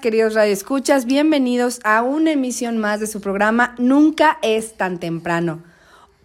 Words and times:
Queridos 0.00 0.32
radioescuchas. 0.32 1.04
Bienvenidos 1.04 1.80
a 1.84 2.02
una 2.02 2.32
emisión 2.32 2.78
más 2.78 3.00
de 3.00 3.06
su 3.06 3.20
programa 3.20 3.74
Nunca 3.76 4.38
es 4.40 4.72
tan 4.78 4.98
temprano. 4.98 5.62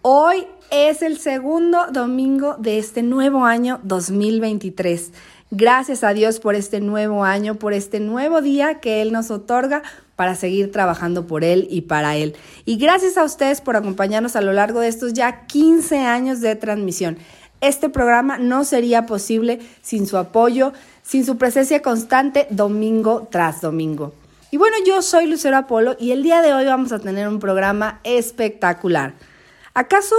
Hoy 0.00 0.46
es 0.70 1.02
el 1.02 1.18
segundo 1.18 1.86
domingo 1.92 2.56
de 2.58 2.78
este 2.78 3.02
nuevo 3.02 3.44
año 3.44 3.78
2023. 3.82 5.12
Gracias 5.50 6.04
a 6.04 6.14
Dios 6.14 6.40
por 6.40 6.54
este 6.54 6.80
nuevo 6.80 7.22
año, 7.24 7.56
por 7.56 7.74
este 7.74 8.00
nuevo 8.00 8.40
día 8.40 8.80
que 8.80 9.02
Él 9.02 9.12
nos 9.12 9.30
otorga 9.30 9.82
para 10.16 10.34
seguir 10.34 10.72
trabajando 10.72 11.26
por 11.26 11.44
Él 11.44 11.68
y 11.70 11.82
para 11.82 12.16
Él. 12.16 12.34
Y 12.64 12.78
gracias 12.78 13.18
a 13.18 13.24
ustedes 13.24 13.60
por 13.60 13.76
acompañarnos 13.76 14.36
a 14.36 14.40
lo 14.40 14.54
largo 14.54 14.80
de 14.80 14.88
estos 14.88 15.12
ya 15.12 15.46
15 15.46 15.98
años 15.98 16.40
de 16.40 16.56
transmisión. 16.56 17.18
Este 17.60 17.88
programa 17.88 18.38
no 18.38 18.64
sería 18.64 19.06
posible 19.06 19.60
sin 19.82 20.06
su 20.06 20.18
apoyo, 20.18 20.72
sin 21.06 21.24
su 21.24 21.38
presencia 21.38 21.82
constante 21.82 22.48
domingo 22.50 23.28
tras 23.30 23.60
domingo. 23.60 24.12
Y 24.50 24.56
bueno, 24.56 24.76
yo 24.84 25.02
soy 25.02 25.26
Lucero 25.26 25.56
Apolo 25.56 25.96
y 26.00 26.10
el 26.10 26.22
día 26.22 26.42
de 26.42 26.52
hoy 26.52 26.64
vamos 26.64 26.90
a 26.90 26.98
tener 26.98 27.28
un 27.28 27.38
programa 27.38 28.00
espectacular. 28.02 29.14
¿Acaso 29.72 30.16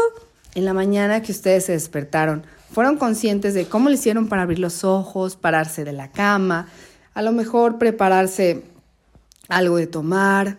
en 0.56 0.64
la 0.64 0.74
mañana 0.74 1.22
que 1.22 1.34
ustedes 1.34 1.66
se 1.66 1.74
despertaron 1.74 2.46
fueron 2.72 2.98
conscientes 2.98 3.54
de 3.54 3.66
cómo 3.66 3.90
le 3.90 3.96
hicieron 3.96 4.30
para 4.30 4.44
abrir 4.44 4.60
los 4.60 4.84
ojos, 4.84 5.36
pararse 5.36 5.84
de 5.84 5.92
la 5.92 6.12
cama, 6.12 6.68
a 7.14 7.22
lo 7.22 7.32
mejor 7.34 7.78
prepararse 7.78 8.64
algo 9.50 9.78
de 9.78 9.88
tomar, 9.88 10.58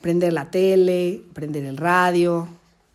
prender 0.00 0.32
la 0.32 0.50
tele, 0.50 1.22
prender 1.34 1.64
el 1.64 1.76
radio, 1.76 2.48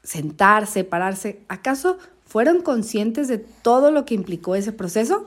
sentarse, 0.04 0.84
pararse? 0.84 1.39
¿Acaso 1.48 1.98
fueron 2.26 2.61
conscientes 2.61 3.30
de 3.30 3.38
todo 3.38 3.92
lo 3.92 4.04
que 4.04 4.16
implicó 4.16 4.56
ese 4.56 4.73
proceso? 4.73 5.26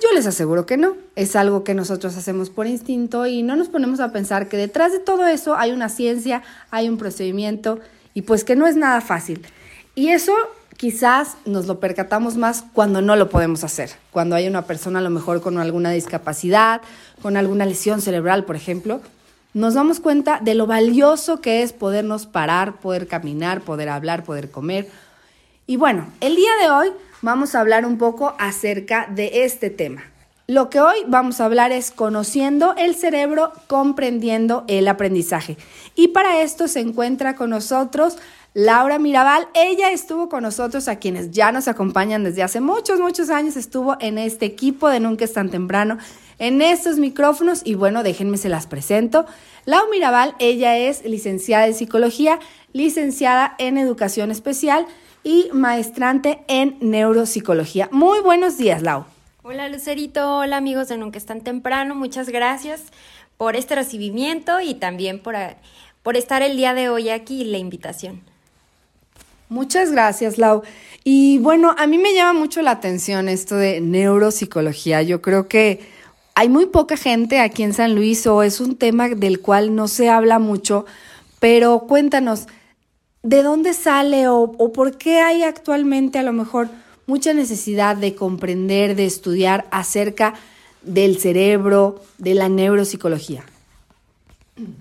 Yo 0.00 0.12
les 0.14 0.26
aseguro 0.26 0.64
que 0.64 0.76
no. 0.76 0.96
Es 1.16 1.36
algo 1.36 1.64
que 1.64 1.74
nosotros 1.74 2.16
hacemos 2.16 2.50
por 2.50 2.66
instinto 2.66 3.26
y 3.26 3.42
no 3.42 3.56
nos 3.56 3.68
ponemos 3.68 4.00
a 4.00 4.12
pensar 4.12 4.48
que 4.48 4.56
detrás 4.56 4.92
de 4.92 5.00
todo 5.00 5.26
eso 5.26 5.56
hay 5.56 5.72
una 5.72 5.88
ciencia, 5.88 6.42
hay 6.70 6.88
un 6.88 6.98
procedimiento 6.98 7.80
y 8.14 8.22
pues 8.22 8.44
que 8.44 8.56
no 8.56 8.66
es 8.66 8.76
nada 8.76 9.00
fácil. 9.00 9.44
Y 9.94 10.08
eso 10.08 10.32
quizás 10.76 11.36
nos 11.44 11.66
lo 11.66 11.80
percatamos 11.80 12.36
más 12.36 12.64
cuando 12.72 13.02
no 13.02 13.16
lo 13.16 13.28
podemos 13.28 13.64
hacer, 13.64 13.90
cuando 14.10 14.36
hay 14.36 14.48
una 14.48 14.62
persona 14.62 15.00
a 15.00 15.02
lo 15.02 15.10
mejor 15.10 15.40
con 15.40 15.58
alguna 15.58 15.90
discapacidad, 15.90 16.80
con 17.20 17.36
alguna 17.36 17.66
lesión 17.66 18.00
cerebral, 18.00 18.44
por 18.44 18.56
ejemplo. 18.56 19.00
Nos 19.54 19.74
damos 19.74 20.00
cuenta 20.00 20.40
de 20.40 20.54
lo 20.54 20.66
valioso 20.66 21.40
que 21.40 21.62
es 21.62 21.72
podernos 21.72 22.26
parar, 22.26 22.80
poder 22.80 23.06
caminar, 23.06 23.60
poder 23.60 23.90
hablar, 23.90 24.24
poder 24.24 24.50
comer. 24.50 24.88
Y 25.66 25.76
bueno, 25.76 26.06
el 26.20 26.36
día 26.36 26.50
de 26.62 26.70
hoy 26.70 26.88
vamos 27.22 27.54
a 27.54 27.60
hablar 27.60 27.86
un 27.86 27.96
poco 27.96 28.34
acerca 28.38 29.08
de 29.10 29.44
este 29.44 29.70
tema. 29.70 30.02
Lo 30.48 30.68
que 30.68 30.80
hoy 30.80 30.96
vamos 31.06 31.40
a 31.40 31.44
hablar 31.44 31.70
es 31.70 31.92
conociendo 31.92 32.74
el 32.76 32.96
cerebro, 32.96 33.52
comprendiendo 33.68 34.64
el 34.66 34.88
aprendizaje. 34.88 35.56
Y 35.94 36.08
para 36.08 36.42
esto 36.42 36.68
se 36.68 36.80
encuentra 36.80 37.36
con 37.36 37.50
nosotros 37.50 38.18
Laura 38.52 38.98
Mirabal. 38.98 39.46
Ella 39.54 39.92
estuvo 39.92 40.28
con 40.28 40.42
nosotros, 40.42 40.88
a 40.88 40.96
quienes 40.96 41.30
ya 41.30 41.52
nos 41.52 41.68
acompañan 41.68 42.24
desde 42.24 42.42
hace 42.42 42.60
muchos, 42.60 43.00
muchos 43.00 43.30
años. 43.30 43.56
Estuvo 43.56 43.96
en 44.00 44.18
este 44.18 44.44
equipo 44.44 44.88
de 44.88 45.00
Nunca 45.00 45.24
es 45.24 45.32
tan 45.32 45.48
temprano, 45.48 45.96
en 46.38 46.60
estos 46.60 46.98
micrófonos. 46.98 47.62
Y 47.64 47.76
bueno, 47.76 48.02
déjenme 48.02 48.36
se 48.36 48.48
las 48.48 48.66
presento. 48.66 49.24
Laura 49.64 49.86
Mirabal, 49.92 50.34
ella 50.40 50.76
es 50.76 51.04
licenciada 51.04 51.68
en 51.68 51.74
psicología, 51.74 52.40
licenciada 52.72 53.54
en 53.58 53.78
educación 53.78 54.32
especial 54.32 54.86
y 55.24 55.48
maestrante 55.52 56.42
en 56.48 56.76
neuropsicología. 56.80 57.88
Muy 57.92 58.20
buenos 58.20 58.56
días, 58.58 58.82
Lau. 58.82 59.04
Hola 59.42 59.68
Lucerito, 59.68 60.38
hola 60.38 60.56
amigos 60.56 60.88
de 60.88 60.98
Nunca 60.98 61.18
es 61.18 61.26
tan 61.26 61.40
temprano, 61.40 61.94
muchas 61.94 62.28
gracias 62.28 62.82
por 63.36 63.56
este 63.56 63.74
recibimiento 63.74 64.60
y 64.60 64.74
también 64.74 65.18
por, 65.18 65.34
por 66.02 66.16
estar 66.16 66.42
el 66.42 66.56
día 66.56 66.74
de 66.74 66.88
hoy 66.88 67.10
aquí 67.10 67.42
y 67.42 67.44
la 67.44 67.58
invitación. 67.58 68.20
Muchas 69.48 69.92
gracias, 69.92 70.38
Lau. 70.38 70.62
Y 71.04 71.38
bueno, 71.38 71.74
a 71.76 71.86
mí 71.86 71.98
me 71.98 72.14
llama 72.14 72.38
mucho 72.38 72.62
la 72.62 72.70
atención 72.70 73.28
esto 73.28 73.56
de 73.56 73.80
neuropsicología. 73.80 75.02
Yo 75.02 75.20
creo 75.20 75.48
que 75.48 75.80
hay 76.34 76.48
muy 76.48 76.66
poca 76.66 76.96
gente 76.96 77.40
aquí 77.40 77.62
en 77.62 77.74
San 77.74 77.94
Luis 77.94 78.26
o 78.26 78.42
es 78.42 78.60
un 78.60 78.76
tema 78.76 79.08
del 79.08 79.40
cual 79.40 79.74
no 79.74 79.88
se 79.88 80.08
habla 80.08 80.38
mucho, 80.38 80.86
pero 81.40 81.80
cuéntanos, 81.80 82.46
¿de 83.22 83.42
dónde 83.42 83.74
sale 83.74 84.28
o, 84.28 84.40
o 84.42 84.72
por 84.72 84.98
qué 84.98 85.20
hay 85.20 85.42
actualmente 85.42 86.18
a 86.18 86.22
lo 86.22 86.32
mejor 86.32 86.68
mucha 87.06 87.34
necesidad 87.34 87.96
de 87.96 88.14
comprender, 88.14 88.96
de 88.96 89.06
estudiar 89.06 89.66
acerca 89.70 90.34
del 90.82 91.18
cerebro, 91.18 92.00
de 92.18 92.34
la 92.34 92.48
neuropsicología? 92.48 93.44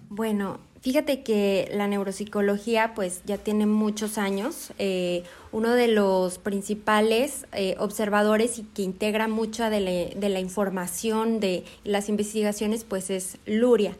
Bueno, 0.09 0.59
fíjate 0.81 1.23
que 1.23 1.69
la 1.73 1.87
neuropsicología 1.87 2.93
pues 2.93 3.21
ya 3.25 3.37
tiene 3.37 3.65
muchos 3.65 4.17
años. 4.17 4.73
Eh, 4.79 5.23
uno 5.51 5.71
de 5.71 5.87
los 5.87 6.37
principales 6.37 7.45
eh, 7.53 7.75
observadores 7.79 8.59
y 8.59 8.63
que 8.63 8.81
integra 8.81 9.27
mucha 9.27 9.69
de 9.69 9.79
la, 9.79 10.19
de 10.19 10.29
la, 10.29 10.39
información 10.39 11.39
de 11.39 11.63
las 11.83 12.09
investigaciones 12.09 12.83
pues 12.83 13.09
es 13.09 13.37
Luria. 13.45 13.95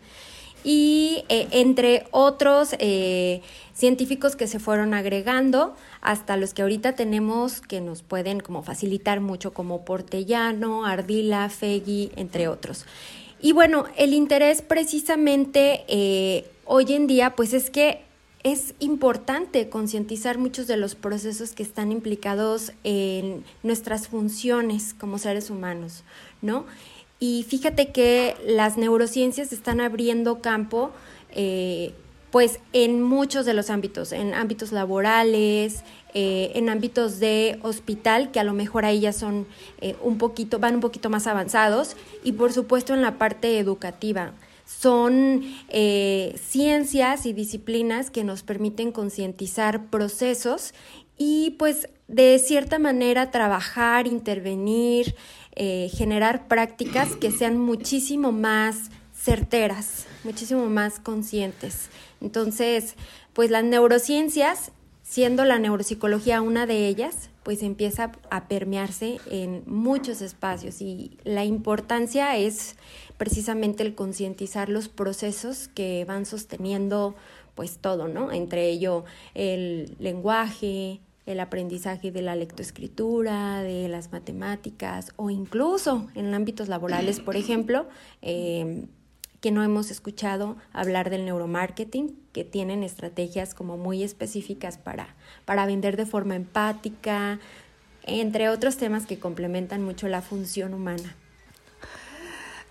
Y 0.63 1.23
eh, 1.29 1.47
entre 1.51 2.07
otros 2.11 2.75
científicos 3.73 4.35
que 4.35 4.47
se 4.47 4.59
fueron 4.59 4.93
agregando 4.93 5.75
hasta 6.01 6.37
los 6.37 6.53
que 6.53 6.61
ahorita 6.61 6.93
tenemos 6.93 7.61
que 7.61 7.81
nos 7.81 8.03
pueden 8.03 8.39
como 8.39 8.63
facilitar 8.63 9.21
mucho 9.21 9.53
como 9.53 9.85
Portellano, 9.85 10.85
Ardila, 10.85 11.49
Fegui, 11.49 12.11
entre 12.15 12.47
otros. 12.47 12.85
Y 13.41 13.53
bueno, 13.53 13.85
el 13.97 14.13
interés 14.13 14.61
precisamente 14.61 15.83
eh, 15.87 16.45
hoy 16.65 16.93
en 16.93 17.07
día 17.07 17.35
pues 17.35 17.53
es 17.53 17.71
que 17.71 18.01
es 18.43 18.73
importante 18.79 19.69
concientizar 19.69 20.37
muchos 20.37 20.67
de 20.67 20.77
los 20.77 20.95
procesos 20.95 21.51
que 21.53 21.63
están 21.63 21.91
implicados 21.91 22.73
en 22.83 23.43
nuestras 23.63 24.07
funciones 24.07 24.93
como 24.93 25.17
seres 25.19 25.49
humanos, 25.49 26.03
¿no? 26.41 26.65
Y 27.21 27.43
fíjate 27.47 27.89
que 27.89 28.35
las 28.47 28.77
neurociencias 28.77 29.53
están 29.53 29.79
abriendo 29.79 30.41
campo 30.41 30.89
eh, 31.29 31.93
pues 32.31 32.59
en 32.73 33.03
muchos 33.03 33.45
de 33.45 33.53
los 33.53 33.69
ámbitos, 33.69 34.11
en 34.11 34.33
ámbitos 34.33 34.71
laborales, 34.71 35.83
eh, 36.15 36.51
en 36.55 36.67
ámbitos 36.67 37.19
de 37.19 37.59
hospital, 37.61 38.31
que 38.31 38.39
a 38.39 38.43
lo 38.43 38.53
mejor 38.53 38.85
ahí 38.85 39.01
ya 39.01 39.13
son 39.13 39.45
eh, 39.81 39.95
un 40.01 40.17
poquito, 40.17 40.57
van 40.57 40.75
un 40.75 40.81
poquito 40.81 41.11
más 41.11 41.27
avanzados, 41.27 41.95
y 42.23 42.31
por 42.31 42.53
supuesto 42.53 42.95
en 42.95 43.03
la 43.03 43.19
parte 43.19 43.59
educativa. 43.59 44.31
Son 44.65 45.43
ciencias 45.69 47.25
y 47.25 47.33
disciplinas 47.33 48.09
que 48.09 48.23
nos 48.23 48.41
permiten 48.41 48.93
concientizar 48.93 49.87
procesos 49.87 50.73
y 51.17 51.51
pues 51.59 51.89
de 52.07 52.39
cierta 52.39 52.79
manera 52.79 53.31
trabajar, 53.31 54.07
intervenir, 54.07 55.13
generar 55.91 56.47
prácticas 56.47 57.15
que 57.15 57.31
sean 57.31 57.57
muchísimo 57.57 58.31
más 58.31 58.89
certeras, 59.13 60.07
muchísimo 60.23 60.65
más 60.67 60.99
conscientes. 60.99 61.89
Entonces, 62.19 62.95
pues 63.33 63.51
las 63.51 63.63
neurociencias, 63.63 64.71
siendo 65.03 65.45
la 65.45 65.59
neuropsicología 65.59 66.41
una 66.41 66.65
de 66.65 66.87
ellas, 66.87 67.29
pues 67.43 67.63
empieza 67.63 68.11
a 68.29 68.47
permearse 68.47 69.19
en 69.29 69.63
muchos 69.65 70.21
espacios 70.21 70.81
y 70.81 71.17
la 71.23 71.43
importancia 71.43 72.37
es 72.37 72.75
precisamente 73.17 73.83
el 73.83 73.95
concientizar 73.95 74.69
los 74.69 74.89
procesos 74.89 75.67
que 75.67 76.05
van 76.05 76.25
sosteniendo 76.25 77.15
pues 77.55 77.77
todo, 77.77 78.07
¿no? 78.07 78.31
Entre 78.31 78.69
ello 78.69 79.05
el 79.33 79.95
lenguaje, 79.99 81.01
el 81.31 81.39
aprendizaje 81.39 82.11
de 82.11 82.21
la 82.21 82.35
lectoescritura, 82.35 83.61
de 83.63 83.87
las 83.87 84.11
matemáticas 84.11 85.11
o 85.15 85.29
incluso 85.29 86.07
en 86.15 86.33
ámbitos 86.33 86.67
laborales, 86.67 87.19
por 87.19 87.35
ejemplo, 87.35 87.87
eh, 88.21 88.85
que 89.41 89.51
no 89.51 89.63
hemos 89.63 89.89
escuchado 89.89 90.55
hablar 90.71 91.09
del 91.09 91.25
neuromarketing, 91.25 92.15
que 92.31 92.43
tienen 92.43 92.83
estrategias 92.83 93.55
como 93.55 93.75
muy 93.75 94.03
específicas 94.03 94.77
para, 94.77 95.15
para 95.45 95.65
vender 95.65 95.97
de 95.97 96.05
forma 96.05 96.35
empática, 96.35 97.39
entre 98.03 98.49
otros 98.49 98.77
temas 98.77 99.05
que 99.05 99.19
complementan 99.19 99.83
mucho 99.83 100.07
la 100.07 100.21
función 100.21 100.73
humana. 100.73 101.15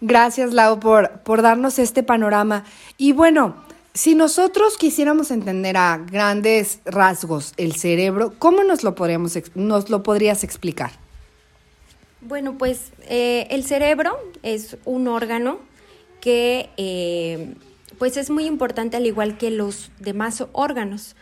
Gracias, 0.01 0.55
Lau, 0.55 0.81
por, 0.81 1.21
por 1.21 1.43
darnos 1.43 1.79
este 1.79 2.03
panorama. 2.03 2.65
Y 2.97 3.13
bueno, 3.13 3.57
si 3.95 4.15
nosotros 4.15 4.77
quisiéramos 4.77 5.31
entender 5.31 5.77
a 5.77 5.99
grandes 5.99 6.81
rasgos 6.85 7.55
el 7.57 7.75
cerebro, 7.75 8.33
¿cómo 8.39 8.63
nos 8.63 8.85
lo, 8.85 8.95
podríamos, 8.95 9.37
nos 9.55 9.91
lo 9.91 10.03
podrías 10.03 10.45
explicar? 10.45 10.93
Bueno, 12.21 12.57
pues 12.59 12.93
eh, 13.09 13.47
el 13.51 13.65
cerebro 13.65 14.17
es 14.43 14.77
un 14.85 15.09
órgano 15.09 15.59
que 16.21 16.69
eh, 16.77 17.55
pues 17.99 18.17
es 18.17 18.31
muy 18.31 18.47
importante 18.47 18.97
al 18.97 19.07
igual 19.07 19.39
que 19.39 19.51
los 19.51 19.91
demás 19.99 20.45
órganos. 20.53 21.17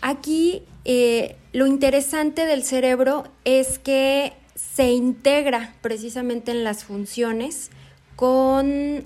Aquí 0.00 0.62
eh, 0.84 1.36
lo 1.52 1.66
interesante 1.66 2.46
del 2.46 2.64
cerebro 2.64 3.24
es 3.44 3.78
que 3.78 4.32
se 4.54 4.90
integra 4.90 5.74
precisamente 5.82 6.50
en 6.50 6.64
las 6.64 6.84
funciones 6.84 7.70
con, 8.16 9.04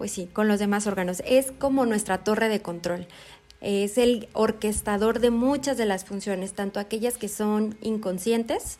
pues 0.00 0.12
sí, 0.12 0.30
con 0.32 0.48
los 0.48 0.58
demás 0.58 0.86
órganos. 0.86 1.22
Es 1.26 1.52
como 1.58 1.84
nuestra 1.84 2.24
torre 2.24 2.48
de 2.48 2.62
control. 2.62 3.06
Es 3.60 3.98
el 3.98 4.30
orquestador 4.32 5.20
de 5.20 5.28
muchas 5.28 5.76
de 5.76 5.84
las 5.84 6.06
funciones, 6.06 6.54
tanto 6.54 6.80
aquellas 6.80 7.18
que 7.18 7.28
son 7.28 7.76
inconscientes, 7.82 8.78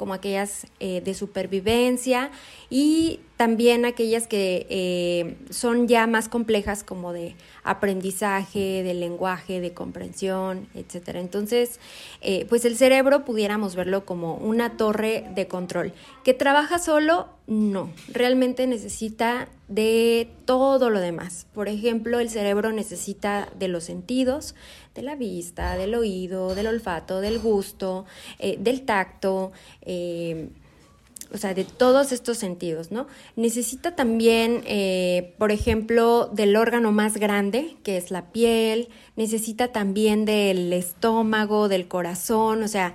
como 0.00 0.14
aquellas 0.14 0.66
eh, 0.80 1.02
de 1.04 1.12
supervivencia 1.12 2.30
y 2.70 3.20
también 3.36 3.84
aquellas 3.84 4.26
que 4.26 4.66
eh, 4.70 5.36
son 5.50 5.88
ya 5.88 6.06
más 6.06 6.30
complejas 6.30 6.82
como 6.84 7.12
de 7.12 7.34
aprendizaje, 7.64 8.82
de 8.82 8.94
lenguaje, 8.94 9.60
de 9.60 9.74
comprensión, 9.74 10.68
etc. 10.74 11.16
Entonces, 11.16 11.80
eh, 12.22 12.46
pues 12.48 12.64
el 12.64 12.78
cerebro 12.78 13.26
pudiéramos 13.26 13.76
verlo 13.76 14.06
como 14.06 14.36
una 14.36 14.78
torre 14.78 15.26
de 15.34 15.46
control. 15.48 15.92
¿Que 16.24 16.32
trabaja 16.32 16.78
solo? 16.78 17.28
No, 17.46 17.90
realmente 18.08 18.66
necesita 18.66 19.48
de 19.68 20.30
todo 20.46 20.88
lo 20.88 20.98
demás. 20.98 21.46
Por 21.52 21.68
ejemplo, 21.68 22.20
el 22.20 22.30
cerebro 22.30 22.72
necesita 22.72 23.50
de 23.58 23.68
los 23.68 23.84
sentidos, 23.84 24.54
de 24.94 25.02
la 25.02 25.14
vista, 25.14 25.76
del 25.76 25.94
oído, 25.94 26.54
del 26.54 26.66
olfato, 26.66 27.20
del 27.20 27.38
gusto, 27.38 28.06
eh, 28.38 28.56
del 28.58 28.82
tacto, 28.82 29.52
eh, 29.82 30.48
o 31.32 31.38
sea, 31.38 31.54
de 31.54 31.64
todos 31.64 32.10
estos 32.10 32.38
sentidos, 32.38 32.90
¿no? 32.90 33.06
Necesita 33.36 33.94
también, 33.94 34.62
eh, 34.66 35.34
por 35.38 35.52
ejemplo, 35.52 36.28
del 36.32 36.56
órgano 36.56 36.90
más 36.90 37.16
grande, 37.16 37.76
que 37.84 37.96
es 37.96 38.10
la 38.10 38.32
piel, 38.32 38.88
necesita 39.14 39.68
también 39.68 40.24
del 40.24 40.72
estómago, 40.72 41.68
del 41.68 41.86
corazón, 41.86 42.64
o 42.64 42.68
sea, 42.68 42.94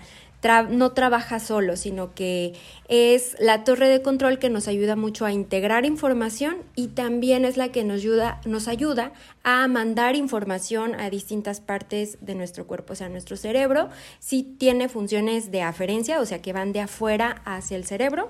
no 0.69 0.91
trabaja 0.91 1.39
solo, 1.39 1.75
sino 1.75 2.13
que 2.13 2.53
es 2.87 3.35
la 3.39 3.63
torre 3.63 3.87
de 3.87 4.01
control 4.03 4.37
que 4.37 4.49
nos 4.51 4.67
ayuda 4.67 4.95
mucho 4.95 5.25
a 5.25 5.31
integrar 5.31 5.85
información 5.85 6.57
y 6.75 6.89
también 6.89 7.45
es 7.45 7.57
la 7.57 7.69
que 7.69 7.83
nos 7.83 8.01
ayuda, 8.01 8.41
nos 8.45 8.67
ayuda 8.67 9.11
a 9.43 9.67
mandar 9.67 10.15
información 10.15 10.93
a 10.95 11.09
distintas 11.09 11.61
partes 11.61 12.19
de 12.21 12.35
nuestro 12.35 12.67
cuerpo. 12.67 12.93
O 12.93 12.95
sea, 12.95 13.09
nuestro 13.09 13.37
cerebro 13.37 13.89
sí 14.19 14.43
tiene 14.59 14.87
funciones 14.87 15.51
de 15.51 15.63
aferencia, 15.63 16.19
o 16.19 16.25
sea, 16.25 16.41
que 16.41 16.53
van 16.53 16.73
de 16.73 16.81
afuera 16.81 17.41
hacia 17.45 17.75
el 17.75 17.85
cerebro 17.85 18.29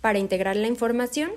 para 0.00 0.20
integrar 0.20 0.54
la 0.54 0.68
información, 0.68 1.32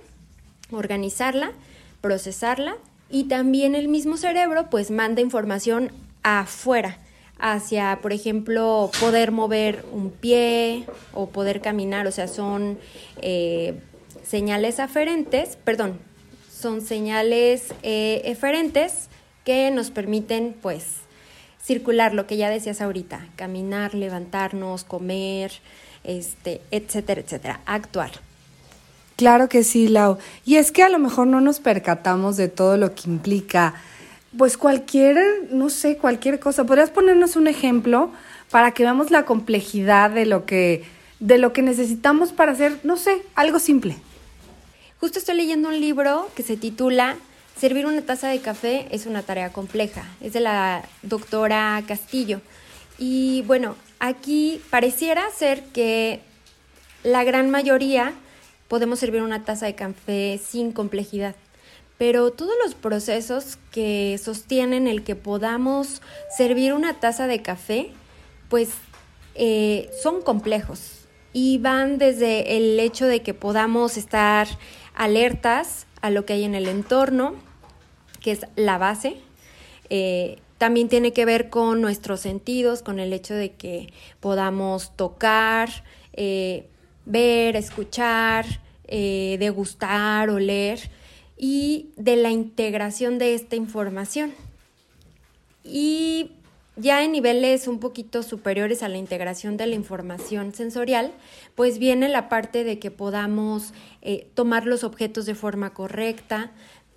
organizarla, 0.70 1.52
procesarla 2.00 2.76
y 3.10 3.24
también 3.24 3.74
el 3.74 3.88
mismo 3.88 4.18
cerebro 4.18 4.70
pues 4.70 4.92
manda 4.92 5.22
información 5.22 5.92
afuera 6.22 7.00
hacia, 7.42 8.00
por 8.02 8.14
ejemplo, 8.14 8.92
poder 9.00 9.32
mover 9.32 9.84
un 9.92 10.12
pie 10.12 10.86
o 11.14 11.30
poder 11.30 11.60
caminar, 11.60 12.06
o 12.08 12.12
sea, 12.12 12.28
son 12.28 12.78
eh, 13.22 13.74
señales 14.24 14.80
aferentes, 14.80 15.58
perdón, 15.64 16.00
son 16.56 16.82
señales 16.82 17.74
eh, 17.82 18.22
eferentes 18.26 19.10
que 19.44 19.72
nos 19.72 19.90
permiten, 19.90 20.56
pues, 20.62 20.86
circular, 21.62 22.14
lo 22.14 22.28
que 22.28 22.38
ya 22.38 22.50
decías 22.50 22.80
ahorita, 22.80 23.28
caminar, 23.36 23.96
levantarnos, 23.96 24.84
comer, 24.84 25.52
este, 26.04 26.62
etcétera, 26.70 27.22
etcétera, 27.22 27.62
actuar. 27.66 28.12
Claro 29.16 29.50
que 29.50 29.64
sí, 29.64 29.88
Lau. 29.88 30.18
Y 30.46 30.56
es 30.56 30.72
que 30.72 30.84
a 30.84 30.90
lo 30.90 31.00
mejor 31.00 31.28
no 31.28 31.42
nos 31.42 31.60
percatamos 31.60 32.38
de 32.38 32.48
todo 32.48 32.78
lo 32.78 32.94
que 32.94 33.10
implica 33.10 33.76
pues 34.38 34.58
cualquier, 34.58 35.18
no 35.52 35.70
sé, 35.70 35.98
cualquier 35.98 36.40
cosa. 36.40 36.66
¿Podrías 36.66 36.90
ponernos 36.90 37.36
un 37.36 37.48
ejemplo 37.48 38.12
para 38.50 38.72
que 38.72 38.84
veamos 38.84 39.12
la 39.12 39.26
complejidad 39.26 40.12
de 40.12 40.26
lo 40.26 40.46
que, 40.46 40.84
de 41.20 41.38
lo 41.38 41.54
que 41.54 41.62
necesitamos 41.62 42.32
para 42.32 42.54
hacer, 42.54 42.80
no 42.84 42.98
sé, 42.98 43.22
algo 43.36 43.60
simple? 43.60 43.98
Justo 45.00 45.20
estoy 45.20 45.36
leyendo 45.36 45.70
un 45.70 45.80
libro 45.80 46.30
que 46.36 46.44
se 46.44 46.58
titula 46.58 47.18
Servir 47.58 47.86
una 47.86 48.02
taza 48.02 48.30
de 48.30 48.40
café 48.40 48.88
es 48.90 49.06
una 49.06 49.22
tarea 49.22 49.52
compleja. 49.52 50.04
Es 50.20 50.34
de 50.34 50.40
la 50.40 50.84
doctora 51.04 51.84
Castillo. 51.88 52.42
Y 52.98 53.44
bueno, 53.44 53.76
aquí 54.00 54.62
pareciera 54.72 55.30
ser 55.30 55.64
que 55.66 56.22
la 57.04 57.24
gran 57.24 57.52
mayoría 57.52 58.14
podemos 58.68 59.00
servir 59.00 59.22
una 59.22 59.44
taza 59.44 59.68
de 59.68 59.76
café 59.76 60.40
sin 60.44 60.72
complejidad 60.72 61.36
pero 62.02 62.32
todos 62.32 62.54
los 62.66 62.74
procesos 62.74 63.60
que 63.70 64.20
sostienen 64.20 64.88
el 64.88 65.04
que 65.04 65.16
podamos 65.16 66.02
servir 66.36 66.74
una 66.74 67.00
taza 67.00 67.28
de 67.28 67.44
café, 67.44 67.92
pues 68.50 68.70
eh, 69.36 69.88
son 70.02 70.24
complejos 70.24 71.06
y 71.32 71.60
van 71.60 72.00
desde 72.00 72.58
el 72.58 72.80
hecho 72.80 73.06
de 73.06 73.22
que 73.22 73.36
podamos 73.36 73.98
estar 73.98 74.48
alertas 74.96 75.86
a 76.02 76.10
lo 76.10 76.26
que 76.26 76.34
hay 76.34 76.44
en 76.44 76.56
el 76.56 76.68
entorno, 76.70 77.36
que 78.20 78.32
es 78.32 78.48
la 78.56 78.80
base. 78.80 79.18
Eh, 79.92 80.40
también 80.58 80.90
tiene 80.90 81.14
que 81.14 81.26
ver 81.26 81.52
con 81.52 81.82
nuestros 81.82 82.20
sentidos, 82.20 82.82
con 82.82 83.00
el 83.00 83.14
hecho 83.14 83.36
de 83.36 83.52
que 83.52 83.94
podamos 84.20 84.98
tocar, 84.98 85.70
eh, 86.14 86.66
ver, 87.06 87.56
escuchar, 87.56 88.48
degustar, 88.88 90.32
oler 90.32 90.90
y 91.42 91.90
de 91.98 92.18
la 92.18 92.30
integración 92.30 93.18
de 93.18 93.34
esta 93.34 93.56
información. 93.56 94.32
Y 95.64 96.34
ya 96.76 97.04
en 97.04 97.12
niveles 97.12 97.68
un 97.68 97.80
poquito 97.80 98.22
superiores 98.22 98.84
a 98.84 98.90
la 98.90 99.00
integración 99.00 99.58
de 99.58 99.66
la 99.66 99.74
información 99.74 100.54
sensorial, 100.54 101.12
pues 101.56 101.80
viene 101.80 102.10
la 102.10 102.30
parte 102.30 102.64
de 102.64 102.78
que 102.78 102.92
podamos 102.92 103.74
eh, 104.04 104.28
tomar 104.36 104.68
los 104.68 104.84
objetos 104.84 105.26
de 105.26 105.34
forma 105.34 105.74
correcta, 105.74 106.52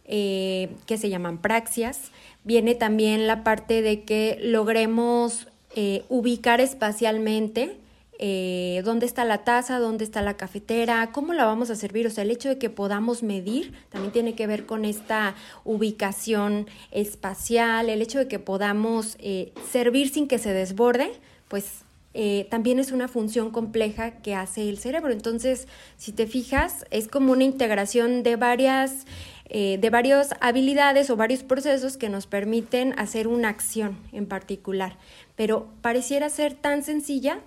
eh, 0.04 0.68
que 0.84 0.98
se 0.98 1.08
llaman 1.08 1.38
praxias. 1.38 2.12
Viene 2.44 2.74
también 2.74 3.26
la 3.26 3.44
parte 3.44 3.80
de 3.80 4.02
que 4.02 4.38
logremos 4.42 5.48
eh, 5.74 6.04
ubicar 6.10 6.60
espacialmente 6.60 7.78
eh, 8.18 8.83
dónde 8.85 9.06
está 9.06 9.25
la 9.25 9.38
taza, 9.38 9.78
dónde 9.78 10.04
está 10.04 10.23
la 10.23 10.37
cafetera, 10.37 11.11
cómo 11.12 11.33
la 11.33 11.44
vamos 11.44 11.71
a 11.71 11.76
servir. 11.76 12.06
O 12.06 12.11
sea, 12.11 12.23
el 12.23 12.30
hecho 12.30 12.49
de 12.49 12.59
que 12.59 12.71
podamos 12.71 13.23
medir 13.23 13.73
también 13.88 14.12
tiene 14.12 14.35
que 14.35 14.47
ver 14.47 14.66
con 14.66 14.85
esta 14.85 15.35
ubicación 15.64 16.68
espacial, 16.92 17.88
el 17.88 18.02
hecho 18.02 18.18
de 18.18 18.28
que 18.28 18.38
podamos 18.38 19.16
eh, 19.18 19.52
servir 19.71 20.11
sin 20.11 20.28
que 20.28 20.38
se 20.38 20.52
desborde, 20.52 21.11
pues 21.49 21.83
eh, 22.14 22.47
también 22.50 22.78
es 22.78 22.92
una 22.92 23.09
función 23.09 23.50
compleja 23.50 24.12
que 24.12 24.37
hace 24.37 24.68
el 24.68 24.78
cerebro. 24.78 25.12
Entonces, 25.12 25.66
si 25.97 26.12
te 26.12 26.28
fijas, 26.28 26.85
es 26.90 27.09
como 27.09 27.33
una 27.33 27.42
integración 27.42 28.23
de 28.23 28.37
varias, 28.37 29.06
de 29.50 29.90
varias 29.90 30.30
habilidades 30.40 31.11
o 31.11 31.16
varios 31.16 31.42
procesos 31.42 31.97
que 31.97 32.09
nos 32.09 32.26
permiten 32.26 32.94
hacer 32.99 33.26
una 33.26 33.49
acción 33.49 33.99
en 34.12 34.26
particular. 34.26 34.97
Pero 35.35 35.68
pareciera 35.83 36.28
ser 36.30 36.54
tan 36.54 36.85
sencilla, 36.85 37.40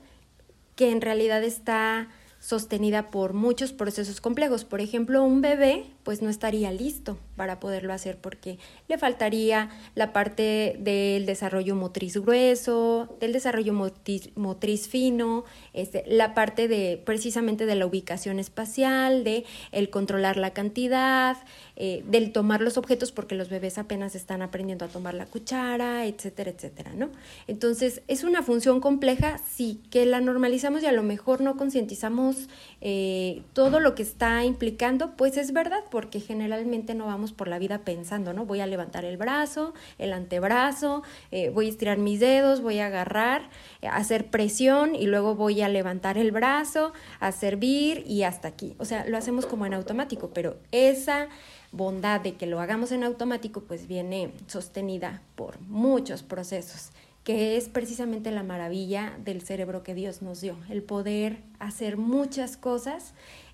que 0.78 0.92
en 0.92 1.02
realidad 1.02 1.44
está 1.44 2.08
sostenida 2.40 3.10
por 3.10 3.34
muchos 3.34 3.74
procesos 3.74 4.22
complejos. 4.22 4.64
Por 4.64 4.80
ejemplo, 4.80 5.24
un 5.24 5.42
bebé 5.42 5.84
pues 6.08 6.22
no 6.22 6.30
estaría 6.30 6.72
listo 6.72 7.18
para 7.36 7.60
poderlo 7.60 7.92
hacer 7.92 8.16
porque 8.16 8.60
le 8.88 8.98
faltaría 8.98 9.70
la 9.94 10.14
parte 10.14 10.78
del 10.80 11.26
desarrollo 11.26 11.76
motriz 11.76 12.16
grueso, 12.16 13.18
del 13.20 13.34
desarrollo 13.34 13.74
motriz, 13.74 14.88
fino, 14.88 15.44
este, 15.74 16.06
la 16.08 16.34
parte 16.34 16.70
de 16.70 17.04
precisamente 17.06 17.66
de 17.66 17.76
la 17.76 17.86
ubicación 17.86 18.40
espacial, 18.40 19.26
de 19.26 19.44
el 19.74 19.90
controlar 19.90 20.38
la 20.38 20.52
cantidad, 20.52 21.36
eh, 21.76 22.06
del 22.08 22.32
tomar 22.32 22.62
los 22.62 22.78
objetos 22.78 23.12
porque 23.12 23.36
los 23.36 23.50
bebés 23.50 23.78
apenas 23.78 24.16
están 24.16 24.42
aprendiendo 24.42 24.86
a 24.86 24.88
tomar 24.88 25.14
la 25.14 25.26
cuchara, 25.26 26.06
etcétera, 26.06 26.52
etcétera, 26.52 26.94
¿no? 26.96 27.10
Entonces, 27.48 28.02
es 28.08 28.24
una 28.24 28.44
función 28.44 28.80
compleja, 28.80 29.42
sí, 29.54 29.82
que 29.92 30.06
la 30.06 30.22
normalizamos 30.22 30.84
y 30.84 30.86
a 30.86 30.94
lo 30.94 31.04
mejor 31.04 31.42
no 31.42 31.58
concientizamos 31.58 32.48
eh, 32.80 33.42
todo 33.52 33.82
lo 33.82 33.94
que 33.94 34.04
está 34.04 34.46
implicando, 34.46 35.18
pues 35.18 35.36
es 35.36 35.52
verdad, 35.52 35.84
porque 35.92 35.97
generalmente 36.20 36.96
no 36.96 37.06
vamos 37.06 37.34
por 37.34 37.48
la 37.48 37.60
vida 37.60 37.80
pensando, 37.80 38.34
¿no? 38.34 38.46
Voy 38.46 38.60
a 38.60 38.68
levantar 38.68 39.06
el 39.06 39.18
brazo, 39.18 39.74
el 39.98 40.14
antebrazo, 40.14 41.04
eh, 41.32 41.50
voy 41.50 41.68
a 41.68 41.70
estirar 41.70 41.98
mis 41.98 42.20
dedos, 42.20 42.62
voy 42.62 42.80
a 42.80 42.88
agarrar, 42.88 43.50
hacer 43.90 44.30
presión 44.30 44.96
y 44.96 45.08
luego 45.08 45.36
voy 45.36 45.62
a 45.62 45.70
levantar 45.70 46.18
el 46.18 46.32
brazo, 46.32 46.94
a 47.20 47.32
servir 47.32 48.04
y 48.08 48.24
hasta 48.24 48.48
aquí. 48.48 48.76
O 48.80 48.86
sea, 48.86 49.06
lo 49.06 49.18
hacemos 49.18 49.46
como 49.46 49.66
en 49.66 49.74
automático, 49.74 50.32
pero 50.34 50.58
esa 50.72 51.28
bondad 51.72 52.22
de 52.22 52.36
que 52.36 52.48
lo 52.48 52.60
hagamos 52.60 52.92
en 52.92 53.04
automático, 53.04 53.62
pues 53.62 53.88
viene 53.88 54.32
sostenida 54.48 55.22
por 55.36 55.60
muchos 55.62 56.24
procesos, 56.24 56.92
que 57.24 57.58
es 57.58 57.70
precisamente 57.70 58.32
la 58.32 58.44
maravilla 58.44 59.18
del 59.24 59.42
cerebro 59.42 59.84
que 59.84 59.94
Dios 59.94 60.22
nos 60.22 60.42
dio, 60.42 60.58
el 60.70 60.84
poder 60.84 61.44
hacer 61.60 61.98
muchas 61.98 62.58
cosas, 62.58 63.14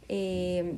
eh, 0.10 0.78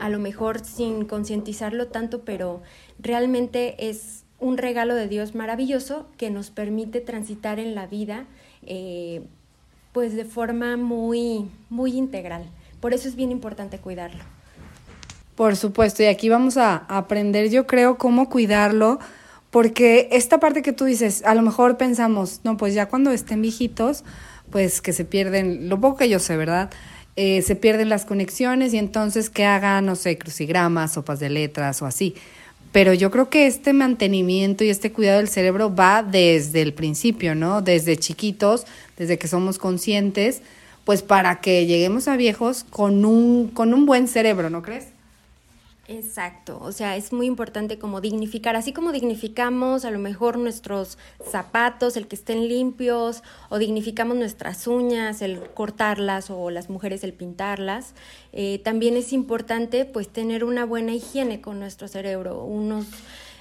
a 0.00 0.08
lo 0.08 0.18
mejor 0.18 0.64
sin 0.64 1.04
concientizarlo 1.04 1.88
tanto, 1.88 2.22
pero 2.24 2.62
realmente 2.98 3.88
es 3.88 4.24
un 4.40 4.56
regalo 4.56 4.94
de 4.94 5.08
Dios 5.08 5.34
maravilloso 5.34 6.06
que 6.16 6.30
nos 6.30 6.50
permite 6.50 7.00
transitar 7.00 7.58
en 7.58 7.74
la 7.74 7.86
vida 7.86 8.24
eh, 8.66 9.22
pues 9.92 10.14
de 10.14 10.24
forma 10.24 10.76
muy, 10.76 11.50
muy 11.70 11.96
integral. 11.96 12.44
Por 12.80 12.94
eso 12.94 13.08
es 13.08 13.16
bien 13.16 13.32
importante 13.32 13.78
cuidarlo. 13.78 14.22
Por 15.34 15.56
supuesto, 15.56 16.02
y 16.02 16.06
aquí 16.06 16.28
vamos 16.28 16.56
a 16.56 16.76
aprender, 16.88 17.50
yo 17.50 17.66
creo, 17.66 17.96
cómo 17.96 18.28
cuidarlo, 18.28 18.98
porque 19.50 20.08
esta 20.12 20.40
parte 20.40 20.62
que 20.62 20.72
tú 20.72 20.84
dices, 20.84 21.24
a 21.24 21.34
lo 21.34 21.42
mejor 21.42 21.76
pensamos, 21.76 22.40
no, 22.44 22.56
pues 22.56 22.74
ya 22.74 22.86
cuando 22.86 23.12
estén 23.12 23.40
viejitos, 23.40 24.04
pues 24.50 24.80
que 24.80 24.92
se 24.92 25.04
pierden, 25.04 25.68
lo 25.68 25.80
poco 25.80 25.98
que 25.98 26.08
yo 26.08 26.18
sé, 26.18 26.36
¿verdad? 26.36 26.70
Eh, 27.20 27.42
se 27.42 27.56
pierden 27.56 27.88
las 27.88 28.04
conexiones 28.04 28.72
y 28.72 28.78
entonces 28.78 29.28
que 29.28 29.44
hagan, 29.44 29.86
no 29.86 29.96
sé, 29.96 30.16
crucigramas, 30.16 30.92
sopas 30.92 31.18
de 31.18 31.28
letras 31.28 31.82
o 31.82 31.86
así. 31.86 32.14
Pero 32.70 32.94
yo 32.94 33.10
creo 33.10 33.28
que 33.28 33.48
este 33.48 33.72
mantenimiento 33.72 34.62
y 34.62 34.68
este 34.68 34.92
cuidado 34.92 35.18
del 35.18 35.26
cerebro 35.26 35.74
va 35.74 36.04
desde 36.04 36.62
el 36.62 36.72
principio, 36.72 37.34
¿no? 37.34 37.60
Desde 37.60 37.96
chiquitos, 37.96 38.66
desde 38.96 39.18
que 39.18 39.26
somos 39.26 39.58
conscientes, 39.58 40.42
pues 40.84 41.02
para 41.02 41.40
que 41.40 41.66
lleguemos 41.66 42.06
a 42.06 42.16
viejos 42.16 42.64
con 42.70 43.04
un, 43.04 43.48
con 43.48 43.74
un 43.74 43.84
buen 43.84 44.06
cerebro, 44.06 44.48
¿no 44.48 44.62
crees? 44.62 44.86
Exacto, 45.90 46.58
o 46.60 46.70
sea, 46.70 46.96
es 46.96 47.14
muy 47.14 47.24
importante 47.24 47.78
como 47.78 48.02
dignificar, 48.02 48.56
así 48.56 48.74
como 48.74 48.92
dignificamos 48.92 49.86
a 49.86 49.90
lo 49.90 49.98
mejor 49.98 50.36
nuestros 50.36 50.98
zapatos, 51.24 51.96
el 51.96 52.06
que 52.08 52.14
estén 52.14 52.46
limpios, 52.46 53.22
o 53.48 53.56
dignificamos 53.56 54.14
nuestras 54.18 54.66
uñas, 54.66 55.22
el 55.22 55.40
cortarlas, 55.54 56.28
o 56.28 56.50
las 56.50 56.68
mujeres 56.68 57.04
el 57.04 57.14
pintarlas, 57.14 57.94
eh, 58.34 58.60
también 58.62 58.98
es 58.98 59.14
importante 59.14 59.86
pues 59.86 60.10
tener 60.10 60.44
una 60.44 60.66
buena 60.66 60.92
higiene 60.92 61.40
con 61.40 61.58
nuestro 61.58 61.88
cerebro, 61.88 62.44
unos 62.44 62.84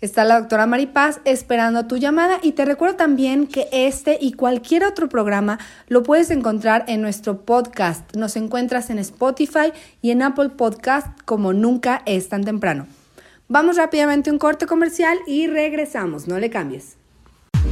Está 0.00 0.24
la 0.24 0.38
doctora 0.38 0.66
Maripaz 0.66 1.20
esperando 1.24 1.86
tu 1.86 1.96
llamada 1.96 2.38
y 2.40 2.52
te 2.52 2.64
recuerdo 2.64 2.94
también 2.94 3.48
que 3.48 3.68
este 3.72 4.16
y 4.20 4.32
cualquier 4.32 4.84
otro 4.84 5.08
programa 5.08 5.58
lo 5.88 6.04
puedes 6.04 6.30
encontrar 6.30 6.84
en 6.86 7.02
nuestro 7.02 7.40
podcast. 7.40 8.14
Nos 8.14 8.36
encuentras 8.36 8.90
en 8.90 9.00
Spotify 9.00 9.72
y 10.00 10.12
en 10.12 10.22
Apple 10.22 10.50
Podcast 10.50 11.08
como 11.24 11.52
nunca 11.52 12.02
es 12.06 12.28
tan 12.28 12.44
temprano. 12.44 12.86
Vamos 13.48 13.76
rápidamente 13.76 14.30
a 14.30 14.34
un 14.34 14.38
corte 14.38 14.66
comercial 14.66 15.18
y 15.26 15.48
regresamos, 15.48 16.28
no 16.28 16.38
le 16.38 16.48
cambies. 16.48 16.96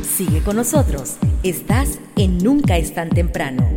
Sigue 0.02 0.42
con 0.42 0.56
nosotros, 0.56 1.18
estás 1.44 2.00
en 2.16 2.38
Nunca 2.38 2.76
es 2.76 2.92
tan 2.92 3.10
temprano. 3.10 3.68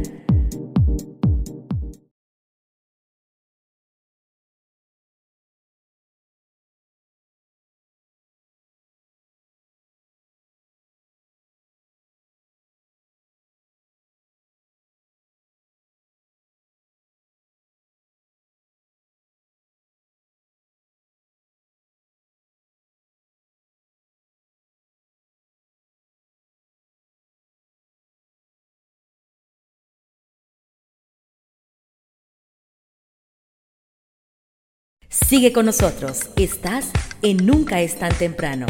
Sigue 35.10 35.52
con 35.52 35.66
nosotros. 35.66 36.30
Estás 36.36 36.92
en 37.24 37.44
Nunca 37.44 37.82
es 37.82 37.98
tan 37.98 38.14
temprano. 38.14 38.68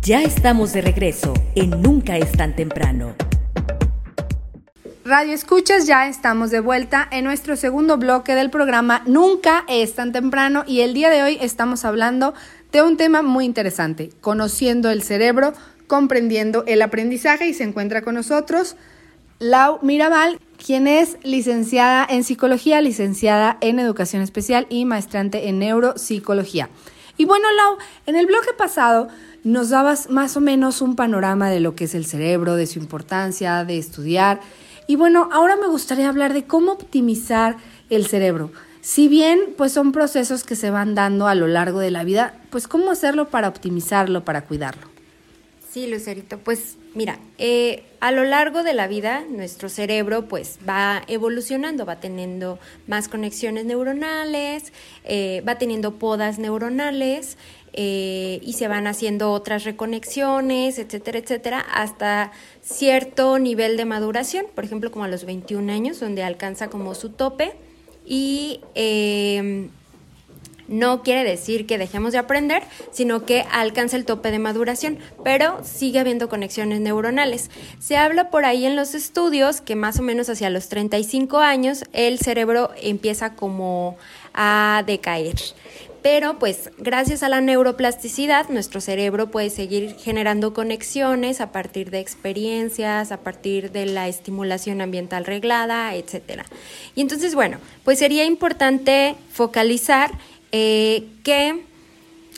Ya 0.00 0.22
estamos 0.22 0.72
de 0.72 0.80
regreso 0.80 1.34
en 1.54 1.82
Nunca 1.82 2.16
es 2.16 2.32
tan 2.32 2.56
temprano. 2.56 3.14
Radio 5.04 5.34
Escuchas, 5.34 5.86
ya 5.86 6.08
estamos 6.08 6.50
de 6.50 6.60
vuelta 6.60 7.06
en 7.10 7.24
nuestro 7.24 7.56
segundo 7.56 7.98
bloque 7.98 8.34
del 8.34 8.48
programa 8.48 9.02
Nunca 9.06 9.64
es 9.68 9.94
tan 9.94 10.12
temprano 10.12 10.64
y 10.66 10.80
el 10.80 10.94
día 10.94 11.10
de 11.10 11.22
hoy 11.22 11.36
estamos 11.42 11.84
hablando 11.84 12.32
de 12.72 12.80
un 12.80 12.96
tema 12.96 13.20
muy 13.20 13.44
interesante, 13.44 14.08
conociendo 14.22 14.90
el 14.90 15.02
cerebro, 15.02 15.52
comprendiendo 15.86 16.64
el 16.66 16.80
aprendizaje 16.80 17.48
y 17.48 17.52
se 17.52 17.64
encuentra 17.64 18.00
con 18.00 18.14
nosotros 18.14 18.76
Lau 19.40 19.78
Mirabal, 19.82 20.40
quien 20.56 20.88
es 20.88 21.16
licenciada 21.22 22.04
en 22.10 22.24
psicología, 22.24 22.80
licenciada 22.80 23.56
en 23.60 23.78
educación 23.78 24.20
especial 24.20 24.66
y 24.68 24.84
maestrante 24.84 25.48
en 25.48 25.60
neuropsicología. 25.60 26.70
Y 27.16 27.24
bueno, 27.24 27.46
Lau, 27.52 27.78
en 28.06 28.16
el 28.16 28.26
bloque 28.26 28.52
pasado 28.56 29.06
nos 29.44 29.70
dabas 29.70 30.10
más 30.10 30.36
o 30.36 30.40
menos 30.40 30.82
un 30.82 30.96
panorama 30.96 31.50
de 31.50 31.60
lo 31.60 31.76
que 31.76 31.84
es 31.84 31.94
el 31.94 32.04
cerebro, 32.04 32.56
de 32.56 32.66
su 32.66 32.80
importancia, 32.80 33.64
de 33.64 33.78
estudiar. 33.78 34.40
Y 34.88 34.96
bueno, 34.96 35.28
ahora 35.32 35.54
me 35.54 35.68
gustaría 35.68 36.08
hablar 36.08 36.32
de 36.32 36.44
cómo 36.44 36.72
optimizar 36.72 37.58
el 37.90 38.08
cerebro. 38.08 38.50
Si 38.80 39.06
bien 39.06 39.54
pues 39.56 39.70
son 39.70 39.92
procesos 39.92 40.42
que 40.42 40.56
se 40.56 40.70
van 40.70 40.96
dando 40.96 41.28
a 41.28 41.36
lo 41.36 41.46
largo 41.46 41.78
de 41.78 41.92
la 41.92 42.02
vida, 42.02 42.34
pues 42.50 42.66
cómo 42.66 42.90
hacerlo 42.90 43.28
para 43.28 43.46
optimizarlo, 43.46 44.24
para 44.24 44.44
cuidarlo. 44.46 44.97
Sí, 45.70 45.86
Lucerito, 45.86 46.38
pues 46.38 46.78
mira, 46.94 47.18
eh, 47.36 47.82
a 48.00 48.10
lo 48.10 48.24
largo 48.24 48.62
de 48.62 48.72
la 48.72 48.88
vida 48.88 49.24
nuestro 49.28 49.68
cerebro 49.68 50.26
pues 50.26 50.58
va 50.66 51.02
evolucionando, 51.08 51.84
va 51.84 52.00
teniendo 52.00 52.58
más 52.86 53.08
conexiones 53.08 53.66
neuronales, 53.66 54.72
eh, 55.04 55.42
va 55.46 55.58
teniendo 55.58 55.96
podas 55.96 56.38
neuronales 56.38 57.36
eh, 57.74 58.40
y 58.42 58.54
se 58.54 58.66
van 58.66 58.86
haciendo 58.86 59.30
otras 59.32 59.64
reconexiones, 59.64 60.78
etcétera, 60.78 61.18
etcétera, 61.18 61.60
hasta 61.60 62.32
cierto 62.62 63.38
nivel 63.38 63.76
de 63.76 63.84
maduración, 63.84 64.46
por 64.54 64.64
ejemplo 64.64 64.90
como 64.90 65.04
a 65.04 65.08
los 65.08 65.26
21 65.26 65.70
años, 65.70 66.00
donde 66.00 66.22
alcanza 66.22 66.68
como 66.70 66.94
su 66.94 67.10
tope 67.10 67.52
y 68.06 68.62
em, 68.74 69.68
no 70.68 71.02
quiere 71.02 71.24
decir 71.24 71.66
que 71.66 71.78
dejemos 71.78 72.12
de 72.12 72.18
aprender, 72.18 72.62
sino 72.92 73.24
que 73.24 73.44
alcanza 73.50 73.96
el 73.96 74.04
tope 74.04 74.30
de 74.30 74.38
maduración, 74.38 74.98
pero 75.24 75.58
sigue 75.64 75.98
habiendo 75.98 76.28
conexiones 76.28 76.80
neuronales. 76.80 77.50
Se 77.78 77.96
habla 77.96 78.30
por 78.30 78.44
ahí 78.44 78.66
en 78.66 78.76
los 78.76 78.94
estudios 78.94 79.60
que 79.60 79.74
más 79.74 79.98
o 79.98 80.02
menos 80.02 80.28
hacia 80.28 80.50
los 80.50 80.68
35 80.68 81.38
años 81.38 81.84
el 81.92 82.18
cerebro 82.18 82.70
empieza 82.80 83.34
como 83.34 83.96
a 84.34 84.84
decaer. 84.86 85.36
Pero 86.02 86.38
pues 86.38 86.70
gracias 86.78 87.22
a 87.22 87.28
la 87.28 87.40
neuroplasticidad 87.40 88.48
nuestro 88.50 88.80
cerebro 88.80 89.30
puede 89.30 89.50
seguir 89.50 89.96
generando 89.98 90.54
conexiones 90.54 91.40
a 91.40 91.50
partir 91.50 91.90
de 91.90 91.98
experiencias, 91.98 93.10
a 93.10 93.18
partir 93.18 93.72
de 93.72 93.86
la 93.86 94.06
estimulación 94.06 94.80
ambiental 94.80 95.24
reglada, 95.24 95.94
etc. 95.96 96.44
Y 96.94 97.00
entonces 97.00 97.34
bueno, 97.34 97.58
pues 97.84 97.98
sería 97.98 98.24
importante 98.24 99.16
focalizar 99.32 100.12
eh, 100.52 101.06
que 101.24 101.62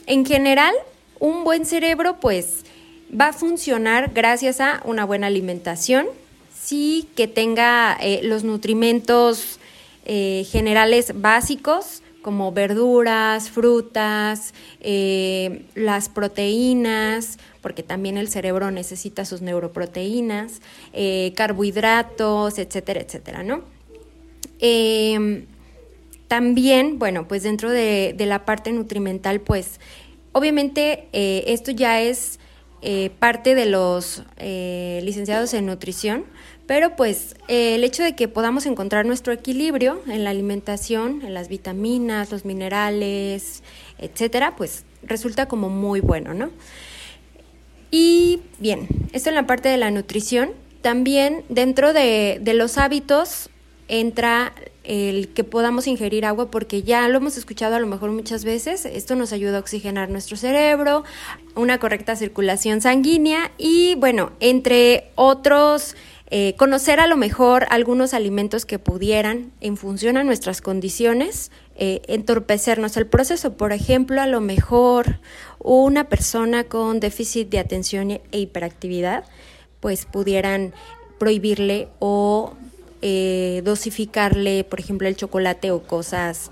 en 0.05 0.25
general 0.25 0.73
un 1.19 1.43
buen 1.43 1.65
cerebro 1.65 2.19
pues 2.19 2.65
va 3.09 3.29
a 3.29 3.33
funcionar 3.33 4.11
gracias 4.13 4.59
a 4.59 4.81
una 4.85 5.05
buena 5.05 5.27
alimentación, 5.27 6.07
sí 6.53 7.07
que 7.15 7.27
tenga 7.27 7.97
eh, 8.01 8.21
los 8.23 8.43
nutrimentos 8.43 9.59
eh, 10.05 10.45
generales 10.51 11.13
básicos 11.15 12.01
como 12.21 12.51
verduras, 12.51 13.49
frutas, 13.49 14.53
las 15.73 16.07
proteínas, 16.07 17.39
porque 17.61 17.81
también 17.81 18.15
el 18.17 18.27
cerebro 18.27 18.69
necesita 18.69 19.25
sus 19.25 19.41
neuroproteínas, 19.41 20.61
carbohidratos, 21.33 22.59
etcétera, 22.59 23.01
etcétera, 23.01 23.41
¿no? 23.41 23.63
También, 26.31 26.97
bueno, 26.97 27.27
pues 27.27 27.43
dentro 27.43 27.69
de, 27.69 28.15
la 28.17 28.45
parte 28.45 28.71
nutrimental, 28.71 29.41
pues 29.41 29.81
obviamente 30.31 31.09
eh, 31.11 31.43
esto 31.47 31.71
ya 31.71 31.99
es 31.99 32.39
eh, 32.81 33.11
parte 33.19 33.53
de 33.53 33.65
los 33.65 34.23
eh, 34.37 35.01
licenciados 35.03 35.53
en 35.53 35.65
nutrición, 35.65 36.23
pero 36.67 36.95
pues 36.95 37.35
el 37.49 37.83
hecho 37.83 38.01
de 38.01 38.15
que 38.15 38.29
podamos 38.29 38.65
encontrar 38.65 39.05
nuestro 39.05 39.33
equilibrio 39.33 40.01
en 40.07 40.23
la 40.23 40.29
alimentación, 40.29 41.21
en 41.21 41.33
las 41.33 41.49
vitaminas, 41.49 42.31
los 42.31 42.45
minerales, 42.45 43.61
etcétera, 43.97 44.55
pues 44.55 44.85
resulta 45.03 45.49
como 45.49 45.67
muy 45.67 45.99
bueno, 45.99 46.33
¿no? 46.33 46.49
Y 47.91 48.39
bien, 48.57 48.87
esto 49.11 49.27
en 49.27 49.35
la 49.35 49.45
parte 49.45 49.67
de 49.67 49.75
la 49.75 49.91
nutrición. 49.91 50.51
También 50.81 51.43
dentro 51.49 51.91
de, 51.91 52.39
de 52.41 52.53
los 52.53 52.77
hábitos 52.77 53.49
entra 53.89 54.53
el 54.91 55.29
que 55.29 55.45
podamos 55.45 55.87
ingerir 55.87 56.25
agua 56.25 56.51
porque 56.51 56.83
ya 56.83 57.07
lo 57.07 57.19
hemos 57.19 57.37
escuchado 57.37 57.75
a 57.75 57.79
lo 57.79 57.87
mejor 57.87 58.11
muchas 58.11 58.43
veces, 58.43 58.83
esto 58.83 59.15
nos 59.15 59.31
ayuda 59.31 59.55
a 59.55 59.59
oxigenar 59.61 60.09
nuestro 60.09 60.35
cerebro, 60.35 61.05
una 61.55 61.79
correcta 61.79 62.17
circulación 62.17 62.81
sanguínea 62.81 63.51
y 63.57 63.95
bueno, 63.95 64.33
entre 64.41 65.11
otros, 65.15 65.95
eh, 66.29 66.55
conocer 66.57 66.99
a 66.99 67.07
lo 67.07 67.15
mejor 67.15 67.67
algunos 67.69 68.13
alimentos 68.13 68.65
que 68.65 68.79
pudieran, 68.79 69.53
en 69.61 69.77
función 69.77 70.17
a 70.17 70.25
nuestras 70.25 70.59
condiciones, 70.59 71.51
eh, 71.77 72.01
entorpecernos 72.07 72.97
el 72.97 73.07
proceso. 73.07 73.53
Por 73.53 73.71
ejemplo, 73.71 74.19
a 74.19 74.27
lo 74.27 74.41
mejor 74.41 75.21
una 75.59 76.09
persona 76.09 76.65
con 76.65 76.99
déficit 76.99 77.47
de 77.47 77.59
atención 77.59 78.11
e 78.11 78.21
hiperactividad, 78.33 79.23
pues 79.79 80.05
pudieran 80.05 80.73
prohibirle 81.17 81.87
o 81.99 82.55
eh, 83.01 83.61
dosificarle, 83.63 84.63
por 84.63 84.79
ejemplo, 84.79 85.07
el 85.07 85.15
chocolate 85.15 85.71
o 85.71 85.83
cosas 85.83 86.51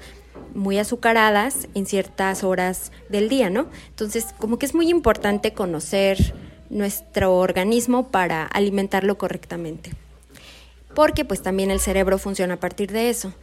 muy 0.53 0.79
azucaradas 0.79 1.67
en 1.75 1.85
ciertas 1.85 2.43
horas 2.43 2.91
del 3.09 3.29
día, 3.29 3.49
¿no? 3.49 3.67
Entonces, 3.89 4.27
como 4.37 4.57
que 4.57 4.65
es 4.65 4.73
muy 4.73 4.89
importante 4.89 5.53
conocer 5.53 6.33
nuestro 6.69 7.35
organismo 7.37 8.07
para 8.09 8.45
alimentarlo 8.45 9.17
correctamente. 9.17 9.91
Porque 10.95 11.25
pues 11.25 11.41
también 11.41 11.71
el 11.71 11.79
cerebro 11.79 12.17
funciona 12.17 12.55
a 12.55 12.59
partir 12.59 12.91
de 12.91 13.09
eso. 13.09 13.33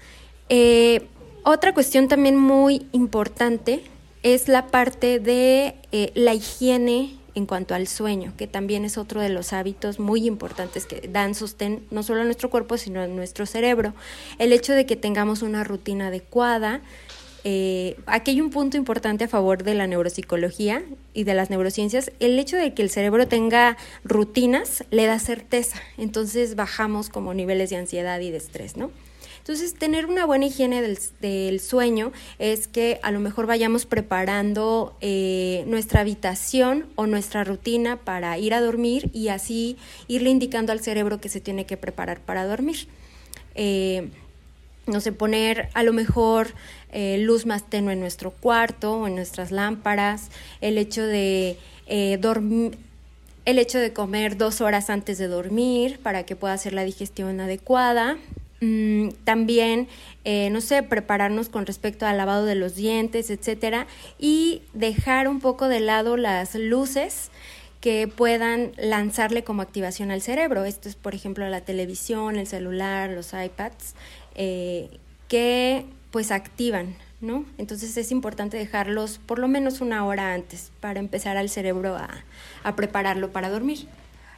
Eh, 0.48 1.06
otra 1.44 1.74
cuestión 1.74 2.08
también 2.08 2.36
muy 2.36 2.86
importante 2.92 3.82
es 4.22 4.48
la 4.48 4.66
parte 4.66 5.20
de 5.20 5.76
eh, 5.92 6.10
la 6.14 6.34
higiene 6.34 7.16
en 7.36 7.44
cuanto 7.44 7.74
al 7.74 7.86
sueño, 7.86 8.32
que 8.36 8.46
también 8.46 8.86
es 8.86 8.96
otro 8.96 9.20
de 9.20 9.28
los 9.28 9.52
hábitos 9.52 10.00
muy 10.00 10.26
importantes 10.26 10.86
que 10.86 11.06
dan 11.06 11.34
sostén 11.34 11.86
no 11.90 12.02
solo 12.02 12.22
a 12.22 12.24
nuestro 12.24 12.48
cuerpo, 12.48 12.78
sino 12.78 13.02
a 13.02 13.06
nuestro 13.06 13.44
cerebro. 13.44 13.92
El 14.38 14.54
hecho 14.54 14.72
de 14.72 14.86
que 14.86 14.96
tengamos 14.96 15.42
una 15.42 15.62
rutina 15.62 16.08
adecuada. 16.08 16.80
Eh, 17.44 17.96
aquí 18.06 18.32
hay 18.32 18.40
un 18.40 18.50
punto 18.50 18.76
importante 18.76 19.24
a 19.24 19.28
favor 19.28 19.62
de 19.62 19.74
la 19.74 19.86
neuropsicología 19.86 20.82
y 21.12 21.24
de 21.24 21.34
las 21.34 21.50
neurociencias. 21.50 22.10
El 22.20 22.38
hecho 22.38 22.56
de 22.56 22.72
que 22.72 22.82
el 22.82 22.90
cerebro 22.90 23.28
tenga 23.28 23.76
rutinas 24.02 24.82
le 24.90 25.04
da 25.04 25.18
certeza. 25.18 25.80
Entonces 25.98 26.56
bajamos 26.56 27.10
como 27.10 27.34
niveles 27.34 27.68
de 27.68 27.76
ansiedad 27.76 28.18
y 28.18 28.30
de 28.30 28.38
estrés, 28.38 28.78
¿no? 28.78 28.90
Entonces, 29.46 29.74
tener 29.74 30.06
una 30.06 30.26
buena 30.26 30.46
higiene 30.46 30.82
del, 31.20 31.60
sueño 31.60 32.10
es 32.40 32.66
que 32.66 32.98
a 33.04 33.12
lo 33.12 33.20
mejor 33.20 33.46
vayamos 33.46 33.86
preparando 33.86 34.96
eh, 35.00 35.62
nuestra 35.68 36.00
habitación 36.00 36.86
o 36.96 37.06
nuestra 37.06 37.44
rutina 37.44 37.96
para 37.96 38.36
ir 38.38 38.54
a 38.54 38.60
dormir 38.60 39.08
y 39.12 39.28
así 39.28 39.76
irle 40.08 40.30
indicando 40.30 40.72
al 40.72 40.80
cerebro 40.80 41.20
que 41.20 41.28
se 41.28 41.40
tiene 41.40 41.64
que 41.64 41.76
preparar 41.76 42.18
para 42.18 42.44
dormir. 42.44 42.88
Eh, 43.54 44.08
no 44.88 45.00
sé, 45.00 45.12
poner 45.12 45.68
a 45.74 45.84
lo 45.84 45.92
mejor 45.92 46.48
eh, 46.90 47.18
luz 47.18 47.46
más 47.46 47.70
tenue 47.70 47.92
en 47.92 48.00
nuestro 48.00 48.32
cuarto 48.32 49.02
o 49.02 49.06
en 49.06 49.14
nuestras 49.14 49.52
lámparas, 49.52 50.30
el 50.60 50.76
hecho 50.76 51.06
de 51.06 51.56
dormir 52.18 52.76
el 53.44 53.60
hecho 53.60 53.78
de 53.78 53.92
comer 53.92 54.36
dos 54.36 54.60
horas 54.60 54.90
antes 54.90 55.18
de 55.18 55.28
dormir 55.28 56.00
para 56.02 56.26
que 56.26 56.34
pueda 56.34 56.54
hacer 56.54 56.72
la 56.72 56.82
digestión 56.82 57.38
adecuada, 57.38 58.18
Mm, 58.60 59.10
también, 59.24 59.86
eh, 60.24 60.48
no 60.50 60.60
sé, 60.60 60.82
prepararnos 60.82 61.48
con 61.48 61.66
respecto 61.66 62.06
al 62.06 62.16
lavado 62.16 62.46
de 62.46 62.54
los 62.54 62.74
dientes, 62.74 63.30
etcétera, 63.30 63.86
y 64.18 64.62
dejar 64.72 65.28
un 65.28 65.40
poco 65.40 65.68
de 65.68 65.80
lado 65.80 66.16
las 66.16 66.54
luces 66.54 67.30
que 67.80 68.08
puedan 68.08 68.72
lanzarle 68.78 69.44
como 69.44 69.62
activación 69.62 70.10
al 70.10 70.22
cerebro. 70.22 70.64
Esto 70.64 70.88
es, 70.88 70.96
por 70.96 71.14
ejemplo, 71.14 71.46
la 71.48 71.60
televisión, 71.60 72.36
el 72.36 72.46
celular, 72.46 73.10
los 73.10 73.32
iPads, 73.34 73.94
eh, 74.34 74.88
que 75.28 75.84
pues 76.10 76.30
activan, 76.30 76.96
¿no? 77.20 77.44
Entonces 77.58 77.96
es 77.98 78.10
importante 78.10 78.56
dejarlos 78.56 79.18
por 79.18 79.38
lo 79.38 79.48
menos 79.48 79.82
una 79.82 80.06
hora 80.06 80.32
antes 80.32 80.72
para 80.80 80.98
empezar 80.98 81.36
al 81.36 81.50
cerebro 81.50 81.96
a 81.96 82.76
prepararlo 82.76 83.32
para 83.32 83.50
dormir. 83.50 83.86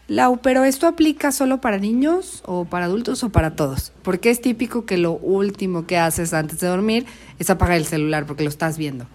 Lau, 0.09 0.38
pero 0.38 0.64
¿esto 0.64 0.87
aplica 0.87 1.33
solo 1.33 1.61
para 1.61 1.77
niños 1.77 2.42
o 2.47 2.64
para 2.64 2.87
adultos 2.87 3.23
o 3.25 3.29
para 3.29 3.55
todos? 3.57 3.92
Porque 4.03 4.31
es 4.31 4.40
típico 4.40 4.87
que 4.87 4.97
lo 4.97 5.12
último 5.12 5.87
que 5.87 5.99
haces 5.99 6.33
antes 6.33 6.61
de 6.61 6.66
dormir 6.66 7.05
es 7.38 7.51
apagar 7.51 7.77
el 7.77 7.85
celular 7.85 8.25
porque 8.25 8.42
lo 8.42 8.49
estás 8.49 8.79
viendo. 8.79 9.07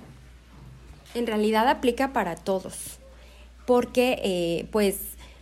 En 1.16 1.26
realidad 1.26 1.68
aplica 1.68 2.14
para 2.14 2.36
todos, 2.36 3.00
porque 3.66 4.20
eh, 4.24 4.68
pues 4.72 4.98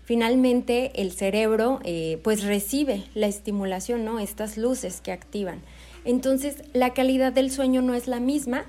finalmente 0.05 1.01
el 1.01 1.11
cerebro 1.11 1.81
eh, 1.83 2.21
pues 2.23 2.43
recibe 2.43 3.03
la 3.13 3.27
estimulación, 3.27 4.05
¿no? 4.05 4.19
Estas 4.19 4.57
luces 4.57 5.01
que 5.01 5.11
activan. 5.11 5.59
Entonces 6.05 6.63
la 6.71 6.93
calidad 6.93 7.33
del 7.33 7.51
sueño 7.51 7.81
no 7.81 7.93
es 7.93 8.07
la 8.07 8.21
misma 8.21 8.63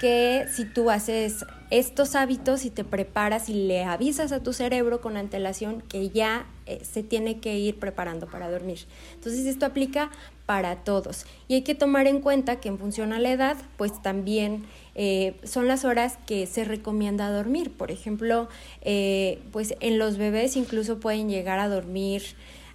que 0.00 0.46
si 0.52 0.64
tú 0.64 0.90
haces 0.90 1.44
estos 1.70 2.14
hábitos 2.14 2.64
y 2.64 2.70
te 2.70 2.84
preparas 2.84 3.48
y 3.48 3.54
le 3.54 3.84
avisas 3.84 4.32
a 4.32 4.42
tu 4.42 4.52
cerebro 4.52 5.00
con 5.00 5.16
antelación 5.16 5.82
que 5.82 6.10
ya 6.10 6.46
eh, 6.66 6.80
se 6.84 7.02
tiene 7.02 7.40
que 7.40 7.58
ir 7.58 7.78
preparando 7.78 8.26
para 8.26 8.50
dormir. 8.50 8.80
Entonces 9.14 9.46
esto 9.46 9.66
aplica 9.66 10.10
para 10.46 10.84
todos 10.84 11.26
y 11.48 11.54
hay 11.54 11.62
que 11.62 11.74
tomar 11.74 12.06
en 12.06 12.20
cuenta 12.20 12.60
que 12.60 12.68
en 12.68 12.78
función 12.78 13.12
a 13.12 13.18
la 13.18 13.32
edad 13.32 13.56
pues 13.76 14.02
también 14.02 14.66
eh, 14.94 15.36
son 15.42 15.66
las 15.68 15.84
horas 15.84 16.18
que 16.26 16.46
se 16.46 16.64
recomienda 16.64 17.30
dormir. 17.30 17.72
Por 17.72 17.90
ejemplo, 17.90 18.48
eh, 18.82 19.40
pues 19.52 19.74
en 19.80 19.98
los 19.98 20.16
bebés 20.16 20.56
incluso 20.56 21.00
pueden 21.00 21.28
llegar 21.28 21.58
a 21.58 21.68
dormir 21.68 22.22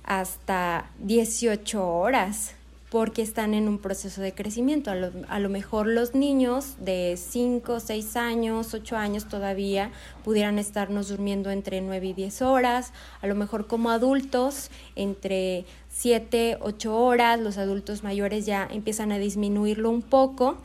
hasta 0.04 0.90
18 1.00 1.88
horas 1.88 2.56
porque 2.90 3.22
están 3.22 3.54
en 3.54 3.68
un 3.68 3.78
proceso 3.78 4.22
de 4.22 4.34
crecimiento. 4.34 4.92
A 4.92 5.40
lo, 5.40 5.50
mejor 5.50 5.88
los 5.88 6.16
niños 6.16 6.76
de 6.80 7.16
5, 7.18 7.80
6 7.80 8.16
años, 8.16 8.74
8 8.74 8.98
años 8.98 9.28
todavía 9.28 9.92
pudieran 10.24 10.58
estarnos 10.58 11.10
durmiendo 11.10 11.52
entre 11.52 11.82
9 11.82 12.08
y 12.08 12.14
10 12.14 12.42
horas, 12.42 12.92
a 13.22 13.28
lo 13.28 13.36
mejor 13.36 13.68
como 13.68 13.92
adultos 13.92 14.72
entre 14.96 15.66
7, 15.90 16.58
8 16.62 16.96
horas, 16.96 17.40
los 17.40 17.58
adultos 17.58 18.04
mayores 18.04 18.46
ya 18.46 18.68
empiezan 18.70 19.12
a 19.12 19.20
disminuirlo 19.20 19.92
un 19.92 20.02
poco. 20.02 20.58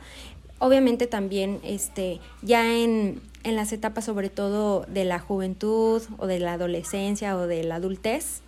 Obviamente 0.57 1.05
también 1.05 1.59
este, 1.63 2.19
ya 2.41 2.75
en, 2.75 3.21
en 3.43 3.55
las 3.55 3.71
etapas 3.71 4.05
sobre 4.05 4.29
todo 4.29 4.85
de 4.87 5.05
la 5.05 5.19
juventud 5.19 6.01
o 6.17 6.25
de 6.25 6.39
la 6.39 6.53
adolescencia 6.53 7.37
o 7.37 7.45
de 7.45 7.63
la 7.63 7.75
adultez, 7.75 8.41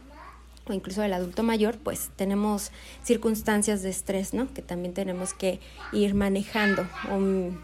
o 0.69 0.73
incluso 0.73 1.01
del 1.01 1.13
adulto 1.13 1.43
mayor, 1.43 1.77
pues 1.77 2.09
tenemos 2.15 2.71
circunstancias 3.03 3.81
de 3.81 3.89
estrés, 3.89 4.33
¿no? 4.33 4.53
Que 4.53 4.61
también 4.61 4.93
tenemos 4.93 5.33
que 5.33 5.59
ir 5.93 6.13
manejando 6.13 6.87
o 7.11 7.17
mm, 7.17 7.57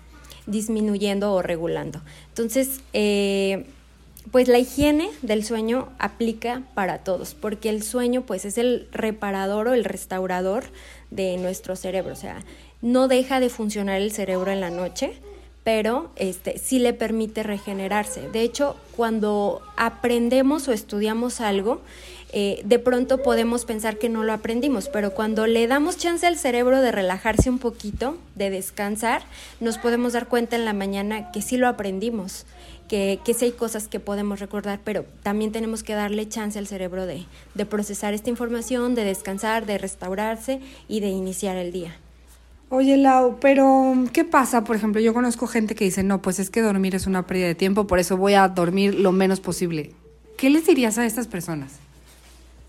disminuyendo 0.45 1.33
o 1.33 1.41
regulando. 1.41 2.01
Entonces, 2.29 2.81
eh, 2.93 3.65
pues 4.31 4.47
la 4.47 4.59
higiene 4.59 5.09
del 5.21 5.43
sueño 5.43 5.89
aplica 5.99 6.63
para 6.73 6.99
todos, 6.99 7.33
porque 7.33 7.69
el 7.69 7.83
sueño 7.83 8.21
pues 8.21 8.45
es 8.45 8.57
el 8.57 8.87
reparador 8.91 9.67
o 9.67 9.73
el 9.73 9.83
restaurador 9.83 10.65
de 11.11 11.37
nuestro 11.37 11.75
cerebro, 11.75 12.13
o 12.13 12.17
sea, 12.17 12.39
no 12.81 13.07
deja 13.07 13.39
de 13.39 13.49
funcionar 13.49 14.01
el 14.01 14.11
cerebro 14.11 14.51
en 14.51 14.61
la 14.61 14.69
noche, 14.69 15.13
pero 15.63 16.09
este, 16.15 16.57
sí 16.57 16.79
le 16.79 16.93
permite 16.93 17.43
regenerarse. 17.43 18.29
De 18.29 18.41
hecho, 18.41 18.75
cuando 18.95 19.61
aprendemos 19.77 20.67
o 20.67 20.73
estudiamos 20.73 21.41
algo, 21.41 21.81
eh, 22.35 22.61
de 22.65 22.79
pronto 22.79 23.21
podemos 23.21 23.63
pensar 23.63 23.99
que 23.99 24.09
no 24.09 24.23
lo 24.23 24.33
aprendimos, 24.33 24.89
pero 24.89 25.13
cuando 25.13 25.45
le 25.45 25.67
damos 25.67 25.97
chance 25.97 26.25
al 26.25 26.37
cerebro 26.37 26.81
de 26.81 26.91
relajarse 26.91 27.49
un 27.49 27.59
poquito, 27.59 28.17
de 28.33 28.49
descansar, 28.49 29.23
nos 29.59 29.77
podemos 29.77 30.13
dar 30.13 30.27
cuenta 30.27 30.55
en 30.55 30.65
la 30.65 30.73
mañana 30.73 31.31
que 31.31 31.43
sí 31.43 31.57
lo 31.57 31.67
aprendimos, 31.67 32.45
que, 32.87 33.19
sí 33.37 33.45
hay 33.45 33.51
cosas 33.51 33.87
que 33.87 33.99
podemos 33.99 34.39
recordar, 34.39 34.79
pero 34.83 35.05
también 35.21 35.51
tenemos 35.51 35.83
que 35.83 35.93
darle 35.93 36.27
chance 36.27 36.57
al 36.59 36.67
cerebro 36.67 37.05
de, 37.05 37.25
de 37.53 37.65
procesar 37.65 38.13
esta 38.13 38.29
información, 38.29 38.95
de 38.95 39.03
descansar, 39.03 39.65
de 39.65 39.77
restaurarse 39.77 40.59
y 40.87 40.99
de 40.99 41.09
iniciar 41.09 41.55
el 41.57 41.71
día. 41.71 41.95
Oye, 42.75 42.97
Lau, 42.97 43.37
pero 43.39 43.93
¿qué 44.13 44.25
pasa? 44.25 44.63
Por 44.63 44.75
ejemplo, 44.75 44.99
yo 44.99 45.13
conozco 45.13 45.45
gente 45.45 45.75
que 45.75 45.85
dice, 45.85 46.01
no, 46.01 46.23
pues 46.23 46.39
es 46.39 46.49
que 46.49 46.63
dormir 46.63 46.95
es 46.95 47.05
una 47.05 47.27
pérdida 47.27 47.45
de 47.45 47.53
tiempo, 47.53 47.85
por 47.85 47.99
eso 47.99 48.17
voy 48.17 48.33
a 48.33 48.47
dormir 48.47 48.95
lo 48.95 49.11
menos 49.11 49.39
posible. 49.39 49.91
¿Qué 50.37 50.49
les 50.49 50.65
dirías 50.65 50.97
a 50.97 51.05
estas 51.05 51.27
personas? 51.27 51.73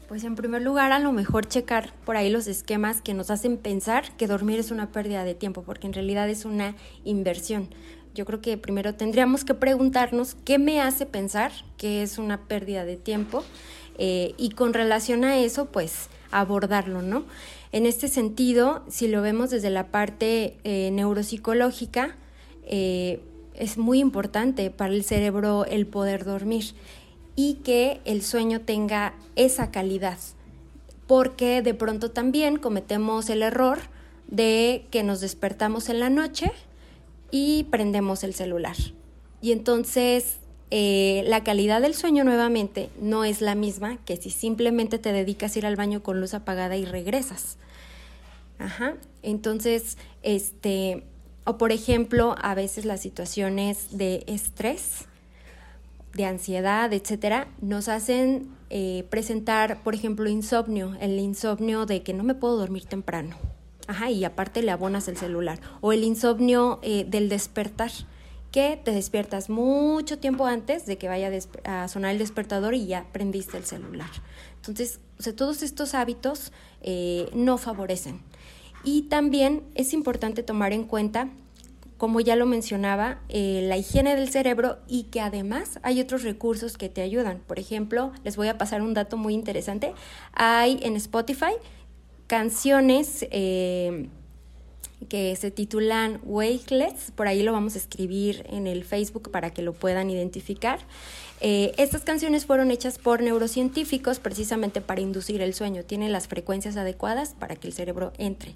Pues 0.07 0.25
en 0.25 0.35
primer 0.35 0.61
lugar, 0.61 0.93
a 0.93 0.99
lo 0.99 1.13
mejor 1.13 1.49
checar 1.49 1.95
por 2.05 2.19
ahí 2.19 2.29
los 2.29 2.49
esquemas 2.49 3.01
que 3.01 3.15
nos 3.15 3.31
hacen 3.31 3.57
pensar 3.57 4.15
que 4.19 4.27
dormir 4.27 4.59
es 4.59 4.71
una 4.71 4.93
pérdida 4.93 5.25
de 5.25 5.35
tiempo, 5.35 5.63
porque 5.63 5.87
en 5.87 5.95
realidad 5.95 6.29
es 6.29 6.45
una 6.45 6.75
inversión. 7.05 7.71
Yo 8.15 8.27
creo 8.27 8.43
que 8.43 8.59
primero 8.59 8.95
tendríamos 8.97 9.43
que 9.43 9.55
preguntarnos 9.55 10.37
qué 10.45 10.59
me 10.59 10.83
hace 10.83 11.07
pensar 11.07 11.51
que 11.79 12.03
es 12.03 12.19
una 12.19 12.43
pérdida 12.43 12.85
de 12.85 12.99
tiempo 12.99 13.43
eh, 13.97 14.35
y 14.37 14.51
con 14.51 14.75
relación 14.75 15.25
a 15.25 15.39
eso, 15.39 15.65
pues 15.65 16.11
abordarlo, 16.31 17.01
¿no? 17.01 17.25
En 17.75 17.87
este 17.87 18.07
sentido, 18.07 18.85
si 18.89 19.09
lo 19.09 19.21
vemos 19.21 19.51
desde 19.51 19.69
la 19.69 19.89
parte 19.89 20.57
eh, 20.63 20.91
neuropsicológica, 20.93 22.15
eh, 22.63 23.21
es 23.53 23.79
muy 23.79 23.99
importante 23.99 24.71
para 24.71 24.95
el 24.95 25.03
cerebro 25.03 25.65
el 25.65 25.85
poder 25.85 26.25
dormir 26.25 26.67
y 27.35 27.55
que 27.65 28.01
el 28.05 28.23
sueño 28.23 28.61
tenga 28.61 29.15
esa 29.35 29.73
calidad, 29.73 30.19
porque 31.09 31.63
de 31.63 31.75
pronto 31.75 32.13
también 32.13 32.59
cometemos 32.59 33.29
el 33.29 33.43
error 33.43 33.81
de 34.29 34.87
que 34.93 35.03
nos 35.03 35.21
despertamos 35.21 35.89
en 35.89 35.99
la 35.99 36.11
noche 36.11 36.53
y 37.33 37.65
prendemos 37.73 38.23
el 38.23 38.35
celular. 38.35 38.77
Y 39.43 39.51
entonces 39.51 40.37
eh, 40.77 41.23
la 41.29 41.45
calidad 41.45 41.81
del 41.81 41.95
sueño 41.95 42.25
nuevamente 42.25 42.91
no 43.01 43.23
es 43.23 43.41
la 43.41 43.55
misma 43.55 43.97
que 43.99 44.17
si 44.17 44.31
simplemente 44.31 44.99
te 44.99 45.13
dedicas 45.13 45.55
a 45.55 45.59
ir 45.61 45.67
al 45.67 45.77
baño 45.77 46.03
con 46.03 46.21
luz 46.21 46.35
apagada 46.35 46.77
y 46.77 46.85
regresas. 46.85 47.59
Ajá. 48.59 48.95
Entonces, 49.23 49.99
este, 50.25 51.05
o 51.45 51.59
por 51.59 51.71
ejemplo, 51.71 52.35
a 52.43 52.57
veces 52.57 52.87
las 52.87 53.01
situaciones 53.01 53.97
de 53.97 54.25
estrés, 54.27 55.05
de 56.13 56.25
ansiedad, 56.25 56.93
etcétera, 56.93 57.47
nos 57.61 57.87
hacen 57.87 58.49
eh, 58.69 59.07
presentar, 59.11 59.81
por 59.85 59.95
ejemplo, 59.95 60.29
insomnio, 60.29 60.97
el 61.01 61.21
insomnio 61.21 61.87
de 61.87 62.03
que 62.03 62.15
no 62.15 62.25
me 62.25 62.35
puedo 62.35 62.57
dormir 62.57 62.85
temprano. 62.87 63.37
Ajá, 63.87 64.11
y 64.11 64.25
aparte 64.25 64.61
le 64.61 64.73
abonas 64.73 65.07
el 65.07 65.17
celular. 65.17 65.61
O 65.81 65.93
el 65.93 66.03
insomnio 66.03 66.81
eh, 66.83 67.07
del 67.09 67.29
despertar, 67.29 67.93
que 68.55 68.81
te 68.85 68.93
despiertas 68.93 69.51
mucho 69.51 70.21
tiempo 70.21 70.47
antes 70.47 70.87
de 70.87 70.97
que 70.97 71.09
vaya 71.09 71.29
a 71.65 71.89
sonar 71.89 72.13
el 72.13 72.19
despertador 72.19 72.75
y 72.75 72.87
ya 72.87 73.05
prendiste 73.11 73.57
el 73.57 73.65
celular. 73.65 74.11
Entonces, 74.55 75.01
o 75.19 75.25
sea, 75.25 75.35
todos 75.35 75.65
estos 75.65 75.93
hábitos 75.93 76.53
eh, 76.81 77.29
no 77.35 77.59
favorecen. 77.59 78.23
Y 78.85 79.09
también 79.09 79.65
es 79.75 79.93
importante 79.93 80.45
tomar 80.45 80.73
en 80.73 80.85
cuenta 80.85 81.31
como 81.97 82.21
ya 82.21 82.37
lo 82.37 82.47
mencionaba, 82.47 83.19
eh, 83.29 83.63
la 83.65 83.77
higiene 83.77 84.15
del 84.15 84.29
cerebro 84.29 84.79
y 84.87 85.05
que 85.05 85.21
además 85.21 85.81
hay 85.83 86.01
otros 86.01 86.23
recursos 86.23 86.77
que 86.77 86.89
te 86.89 87.03
ayudan. 87.03 87.41
Por 87.45 87.59
ejemplo, 87.59 88.13
les 88.23 88.37
voy 88.37 88.47
a 88.47 88.57
pasar 88.57 88.83
un 88.83 88.95
dato 88.95 89.17
muy 89.17 89.35
interesante. 89.35 89.95
Hay 90.33 90.79
en 90.83 90.95
Spotify 90.95 91.55
canciones 92.29 93.27
eh, 93.33 94.09
que 95.05 95.35
se 95.37 95.51
titulan 95.51 96.21
Wakelets, 96.25 97.11
por 97.13 97.29
ahí 97.29 97.43
lo 97.43 97.53
vamos 97.53 97.75
a 97.75 97.79
escribir 97.79 98.47
en 98.49 98.67
el 98.67 98.85
Facebook 98.85 99.31
para 99.31 99.51
que 99.51 99.63
lo 99.63 99.73
puedan 99.73 100.11
identificar. 100.11 100.81
Eh, 101.41 101.75
estas 101.77 102.03
canciones 102.03 102.47
fueron 102.47 102.71
hechas 102.71 102.99
por 102.99 103.23
neurocientíficos 103.23 104.19
precisamente 104.19 104.81
para 104.81 105.01
inducir 105.01 105.43
el 105.43 105.55
sueño, 105.55 105.85
tienen 105.85 106.13
las 106.13 106.29
frecuencias 106.29 106.77
adecuadas 106.77 107.35
para 107.39 107.57
que 107.57 107.67
el 107.67 107.73
cerebro 107.73 108.13
entre. 108.19 108.55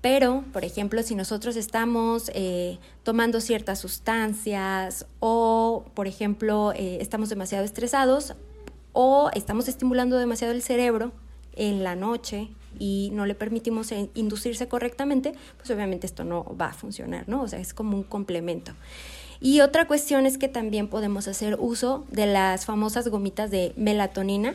Pero, 0.00 0.44
por 0.52 0.66
ejemplo, 0.66 1.02
si 1.02 1.14
nosotros 1.14 1.56
estamos 1.56 2.30
eh, 2.34 2.78
tomando 3.04 3.40
ciertas 3.40 3.78
sustancias 3.78 5.06
o, 5.18 5.86
por 5.94 6.06
ejemplo, 6.06 6.72
eh, 6.76 6.98
estamos 7.00 7.30
demasiado 7.30 7.64
estresados 7.64 8.34
o 8.92 9.30
estamos 9.34 9.66
estimulando 9.66 10.18
demasiado 10.18 10.52
el 10.52 10.60
cerebro 10.60 11.12
en 11.56 11.82
la 11.82 11.96
noche 11.96 12.50
y 12.78 13.10
no 13.12 13.26
le 13.26 13.34
permitimos 13.34 13.92
inducirse 14.14 14.68
correctamente, 14.68 15.34
pues 15.56 15.70
obviamente 15.70 16.06
esto 16.06 16.24
no 16.24 16.44
va 16.60 16.66
a 16.66 16.72
funcionar, 16.72 17.28
¿no? 17.28 17.42
O 17.42 17.48
sea, 17.48 17.58
es 17.58 17.74
como 17.74 17.96
un 17.96 18.02
complemento. 18.02 18.72
Y 19.40 19.60
otra 19.60 19.86
cuestión 19.86 20.26
es 20.26 20.38
que 20.38 20.48
también 20.48 20.88
podemos 20.88 21.28
hacer 21.28 21.56
uso 21.60 22.04
de 22.10 22.26
las 22.26 22.64
famosas 22.64 23.08
gomitas 23.08 23.50
de 23.50 23.72
melatonina, 23.76 24.54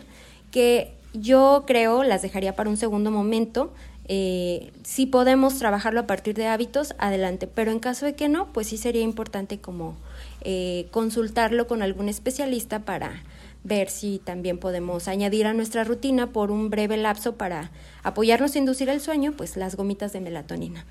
que 0.52 0.94
yo 1.14 1.64
creo 1.68 2.04
las 2.04 2.22
dejaría 2.22 2.56
para 2.56 2.70
un 2.70 2.78
segundo 2.78 3.12
momento, 3.12 3.72
eh, 4.12 4.72
si 4.84 5.06
podemos 5.06 5.60
trabajarlo 5.60 6.00
a 6.00 6.08
partir 6.08 6.34
de 6.34 6.48
hábitos, 6.48 6.96
adelante, 6.98 7.46
pero 7.46 7.72
en 7.72 7.78
caso 7.78 8.08
de 8.08 8.16
que 8.16 8.28
no, 8.28 8.52
pues 8.52 8.66
sí 8.66 8.78
sería 8.78 9.04
importante 9.04 9.60
como 9.60 9.96
eh, 10.42 10.88
consultarlo 10.90 11.68
con 11.68 11.84
algún 11.84 12.10
especialista 12.10 12.80
para 12.80 13.22
ver 13.64 13.90
si 13.90 14.18
también 14.18 14.58
podemos 14.58 15.08
añadir 15.08 15.46
a 15.46 15.54
nuestra 15.54 15.84
rutina 15.84 16.32
por 16.32 16.50
un 16.50 16.72
breve 16.72 16.98
lapso 16.98 17.36
para 17.36 17.70
apoyarnos 18.04 18.56
a 18.56 18.60
inducir 18.60 18.90
el 18.90 19.02
sueño, 19.02 19.34
pues 19.36 19.58
las 19.58 19.76
gomitas 19.76 20.14
de 20.14 20.22
melatonina. 20.22 20.86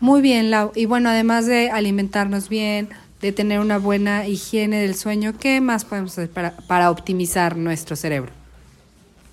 Muy 0.00 0.20
bien, 0.20 0.50
Lau. 0.50 0.72
Y 0.74 0.86
bueno, 0.86 1.10
además 1.10 1.46
de 1.46 1.70
alimentarnos 1.70 2.48
bien, 2.48 2.88
de 3.20 3.30
tener 3.32 3.60
una 3.60 3.78
buena 3.78 4.26
higiene 4.26 4.80
del 4.80 4.96
sueño, 4.96 5.34
¿qué 5.38 5.60
más 5.60 5.84
podemos 5.84 6.12
hacer 6.12 6.30
para, 6.30 6.56
para 6.56 6.90
optimizar 6.90 7.56
nuestro 7.56 7.94
cerebro? 7.94 8.32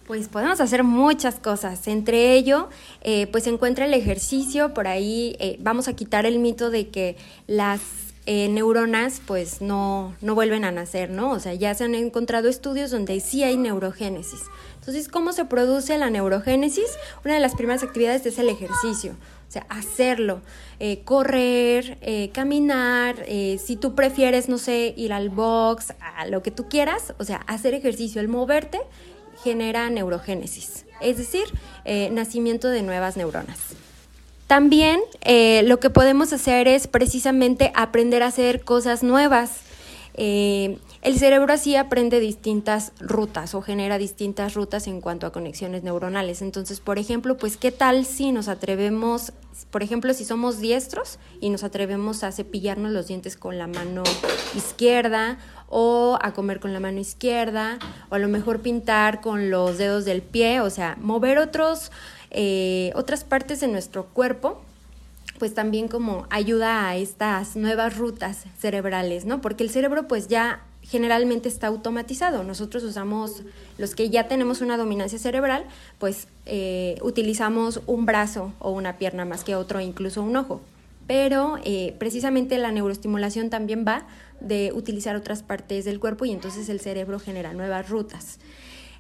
Pues 0.06 0.28
podemos 0.28 0.60
hacer 0.60 0.84
muchas 0.84 1.36
cosas. 1.36 1.88
Entre 1.88 2.34
ello, 2.34 2.70
eh, 3.02 3.28
pues 3.28 3.44
se 3.44 3.52
encuentra 3.52 3.86
el 3.86 3.94
ejercicio. 3.94 4.74
Por 4.74 4.88
ahí 4.88 5.36
eh, 5.40 5.58
vamos 5.60 5.88
a 5.88 5.94
quitar 5.94 6.26
el 6.26 6.40
mito 6.40 6.72
de 6.72 6.88
que 6.90 7.16
las 7.46 7.80
eh, 8.26 8.48
neuronas 8.48 9.22
pues 9.26 9.62
no, 9.62 10.16
no 10.22 10.36
vuelven 10.36 10.66
a 10.66 10.72
nacer, 10.72 11.10
¿no? 11.10 11.32
O 11.32 11.40
sea, 11.40 11.54
ya 11.54 11.74
se 11.74 11.84
han 11.84 11.96
encontrado 11.96 12.50
estudios 12.50 12.92
donde 12.92 13.20
sí 13.20 13.44
hay 13.44 13.58
neurogénesis. 13.58 14.42
Entonces, 14.90 15.12
¿cómo 15.12 15.34
se 15.34 15.46
produce 15.46 16.00
la 16.00 16.10
neurogénesis? 16.10 16.88
Una 17.24 17.36
de 17.36 17.40
las 17.40 17.54
primeras 17.54 17.84
actividades 17.84 18.26
es 18.26 18.40
el 18.40 18.50
ejercicio. 18.50 19.12
O 19.48 19.52
sea, 19.52 19.68
hacerlo, 19.70 20.42
correr, 21.06 21.98
caminar, 22.34 23.24
si 23.28 23.76
tú 23.76 23.94
prefieres, 23.94 24.50
no 24.50 24.58
sé, 24.58 24.96
ir 24.98 25.14
al 25.14 25.30
box, 25.30 25.94
a 26.00 26.26
lo 26.26 26.42
que 26.42 26.50
tú 26.50 26.70
quieras, 26.70 27.14
o 27.20 27.24
sea, 27.24 27.38
hacer 27.48 27.76
ejercicio, 27.76 28.20
el 28.20 28.30
moverte 28.30 28.80
genera 29.44 29.90
neurogénesis, 29.90 30.86
es 31.02 31.18
decir, 31.18 31.46
eh, 31.86 32.10
nacimiento 32.12 32.68
de 32.68 32.82
nuevas 32.82 33.16
neuronas. 33.16 33.60
También 34.48 35.00
eh, 35.22 35.62
lo 35.66 35.80
que 35.80 35.90
podemos 35.90 36.34
hacer 36.34 36.68
es 36.68 36.88
precisamente 36.88 37.72
aprender 37.76 38.24
a 38.24 38.28
hacer 38.28 38.64
cosas 38.64 39.04
nuevas. 39.04 39.62
Eh, 40.16 40.80
el 41.02 41.18
cerebro 41.18 41.54
así 41.54 41.78
aprende 41.78 42.20
distintas 42.20 42.92
rutas 43.00 43.56
o 43.56 43.62
genera 43.62 43.98
distintas 43.98 44.54
rutas 44.54 44.86
en 44.86 45.00
cuanto 45.00 45.26
a 45.26 45.32
conexiones 45.32 45.82
neuronales. 45.84 46.42
Entonces, 46.42 46.82
por 46.82 47.00
ejemplo, 47.00 47.38
pues 47.38 47.56
qué 47.56 47.72
tal 47.72 48.06
si 48.06 48.34
nos 48.34 48.50
atrevemos, 48.50 49.32
por 49.72 49.82
ejemplo, 49.82 50.14
si 50.14 50.26
somos 50.26 50.60
diestros 50.60 51.18
y 51.40 51.52
nos 51.52 51.64
atrevemos 51.64 52.24
a 52.24 52.34
cepillarnos 52.34 52.92
los 52.92 53.08
dientes 53.08 53.38
con 53.38 53.58
la 53.58 53.68
mano 53.68 54.04
izquierda 54.56 55.38
o 55.70 56.18
a 56.22 56.34
comer 56.34 56.60
con 56.60 56.74
la 56.74 56.82
mano 56.82 57.00
izquierda 57.00 57.80
o 58.10 58.16
a 58.16 58.20
lo 58.20 58.28
mejor 58.28 58.60
pintar 58.60 59.22
con 59.22 59.50
los 59.50 59.78
dedos 59.78 60.04
del 60.04 60.22
pie, 60.22 60.60
o 60.60 60.70
sea, 60.70 60.98
mover 61.00 61.38
otros, 61.38 61.94
eh, 62.32 62.92
otras 62.94 63.24
partes 63.24 63.62
de 63.62 63.70
nuestro 63.70 64.08
cuerpo 64.08 64.62
pues 65.38 65.54
también 65.54 65.88
como 65.88 66.28
ayuda 66.30 66.90
a 66.90 66.98
estas 66.98 67.56
nuevas 67.56 67.98
rutas 67.98 68.44
cerebrales, 68.58 69.24
¿no? 69.24 69.40
Porque 69.40 69.64
el 69.64 69.70
cerebro 69.70 70.06
pues 70.06 70.28
ya 70.28 70.66
generalmente 70.90 71.48
está 71.48 71.68
automatizado. 71.68 72.44
Nosotros 72.44 72.84
usamos, 72.84 73.44
los 73.78 73.94
que 73.94 74.10
ya 74.10 74.28
tenemos 74.28 74.62
una 74.62 74.76
dominancia 74.76 75.20
cerebral, 75.20 75.66
pues 76.00 76.28
eh, 76.46 76.98
utilizamos 77.04 77.82
un 77.86 78.06
brazo 78.06 78.54
o 78.60 78.72
una 78.72 78.98
pierna 78.98 79.24
más 79.24 79.44
que 79.44 79.56
otro, 79.56 79.80
incluso 79.82 80.24
un 80.24 80.36
ojo. 80.36 80.62
Pero 81.06 81.58
eh, 81.64 81.96
precisamente 82.00 82.58
la 82.58 82.72
neuroestimulación 82.72 83.50
también 83.50 83.86
va 83.88 84.08
de 84.40 84.72
utilizar 84.74 85.16
otras 85.16 85.44
partes 85.44 85.86
del 85.86 86.00
cuerpo 86.00 86.26
y 86.26 86.32
entonces 86.32 86.70
el 86.70 86.80
cerebro 86.80 87.20
genera 87.20 87.54
nuevas 87.54 87.88
rutas. 87.90 88.40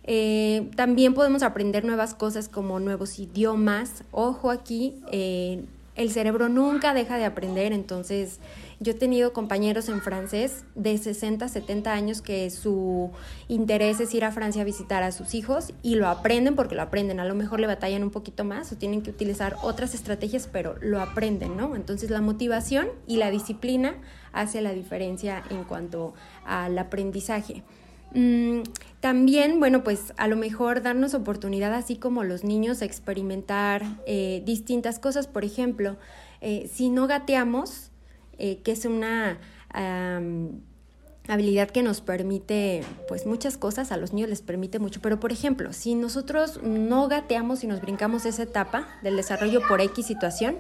Eh, 0.04 0.70
también 0.76 1.14
podemos 1.14 1.44
aprender 1.44 1.86
nuevas 1.86 2.14
cosas 2.14 2.50
como 2.50 2.80
nuevos 2.80 3.20
idiomas. 3.20 4.04
Ojo 4.12 4.52
aquí, 4.52 4.96
el 5.12 6.12
cerebro 6.12 6.50
nunca 6.50 6.94
deja 6.94 7.18
de 7.18 7.26
aprender, 7.26 7.74
entonces 7.74 8.40
yo 8.82 8.94
he 8.94 8.96
tenido 8.96 9.34
compañeros 9.34 9.90
en 9.90 10.02
francés 10.02 10.64
de 10.74 10.98
60, 10.98 11.50
70 11.50 11.92
años 11.92 12.22
que 12.22 12.50
su 12.50 13.12
interés 13.50 14.00
es 14.00 14.14
ir 14.14 14.24
a 14.24 14.32
Francia 14.32 14.62
a 14.62 14.66
visitar 14.66 15.04
a 15.04 15.12
sus 15.12 15.36
hijos 15.36 15.74
y 15.84 15.96
lo 15.96 16.08
aprenden 16.08 16.56
porque 16.56 16.76
lo 16.76 16.82
aprenden. 16.82 17.20
A 17.20 17.26
lo 17.26 17.36
mejor 17.36 17.60
le 17.60 17.68
batallan 17.68 18.04
un 18.04 18.12
poquito 18.12 18.46
más 18.46 18.72
o 18.72 18.78
tienen 18.78 19.02
que 19.02 19.10
utilizar 19.10 19.58
otras 19.64 19.94
estrategias, 19.94 20.48
pero 20.52 20.76
lo 20.80 21.02
aprenden, 21.02 21.58
¿no? 21.58 21.76
Entonces 21.76 22.10
la 22.10 22.22
motivación 22.22 22.88
y 23.06 23.18
la 23.18 23.32
disciplina 23.32 23.96
hace 24.32 24.62
la 24.62 24.72
diferencia 24.72 25.44
en 25.50 25.66
cuanto 25.66 26.14
al 26.46 26.78
aprendizaje. 26.78 27.64
Mm, 28.14 28.62
también, 29.02 29.60
bueno, 29.60 29.84
pues 29.84 30.14
a 30.18 30.28
lo 30.28 30.36
mejor 30.36 30.82
darnos 30.82 31.14
oportunidad, 31.14 31.74
así 31.74 31.98
como 31.98 32.24
los 32.24 32.44
niños, 32.44 32.82
a 32.82 32.86
experimentar 32.86 33.84
eh, 34.08 34.42
distintas 34.46 35.00
cosas. 35.00 35.28
Por 35.28 35.44
ejemplo, 35.44 35.98
eh, 36.42 36.70
si 36.74 36.90
no 36.90 37.08
gateamos, 37.08 37.89
eh, 38.40 38.60
que 38.64 38.72
es 38.72 38.86
una 38.86 39.38
habilidad 41.28 41.70
que 41.70 41.84
nos 41.84 42.02
permite, 42.02 42.84
pues 43.08 43.28
muchas 43.28 43.56
cosas, 43.56 43.92
a 43.92 43.98
los 43.98 44.14
niños 44.14 44.30
les 44.30 44.42
permite 44.42 44.80
mucho, 44.80 45.00
pero 45.00 45.20
por 45.20 45.32
ejemplo, 45.32 45.74
si 45.74 45.94
nosotros 45.94 46.60
no 46.64 47.08
gateamos 47.08 47.64
y 47.64 47.68
nos 47.68 47.82
brincamos 47.82 48.26
esa 48.26 48.44
etapa 48.44 48.88
del 49.04 49.16
desarrollo 49.16 49.62
por 49.68 49.80
X 49.80 50.08
situación, 50.08 50.56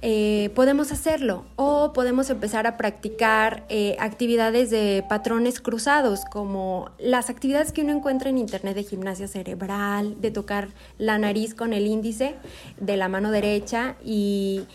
eh, 0.00 0.50
podemos 0.54 0.92
hacerlo. 0.92 1.44
O 1.56 1.92
podemos 1.92 2.30
empezar 2.30 2.66
a 2.66 2.76
practicar 2.76 3.64
eh, 3.68 3.96
actividades 3.98 4.70
de 4.70 5.04
patrones 5.08 5.60
cruzados 5.60 6.24
como 6.24 6.90
las 6.98 7.30
actividades 7.30 7.72
que 7.72 7.82
uno 7.82 7.92
encuentra 7.92 8.30
en 8.30 8.38
internet 8.38 8.76
de 8.76 8.84
gimnasia 8.84 9.26
cerebral, 9.26 10.20
de 10.20 10.30
tocar 10.30 10.68
la 10.98 11.18
nariz 11.18 11.54
con 11.54 11.72
el 11.72 11.86
índice 11.86 12.36
de 12.78 12.96
la 12.96 13.08
mano 13.08 13.32
derecha 13.32 13.96
y 14.04 14.66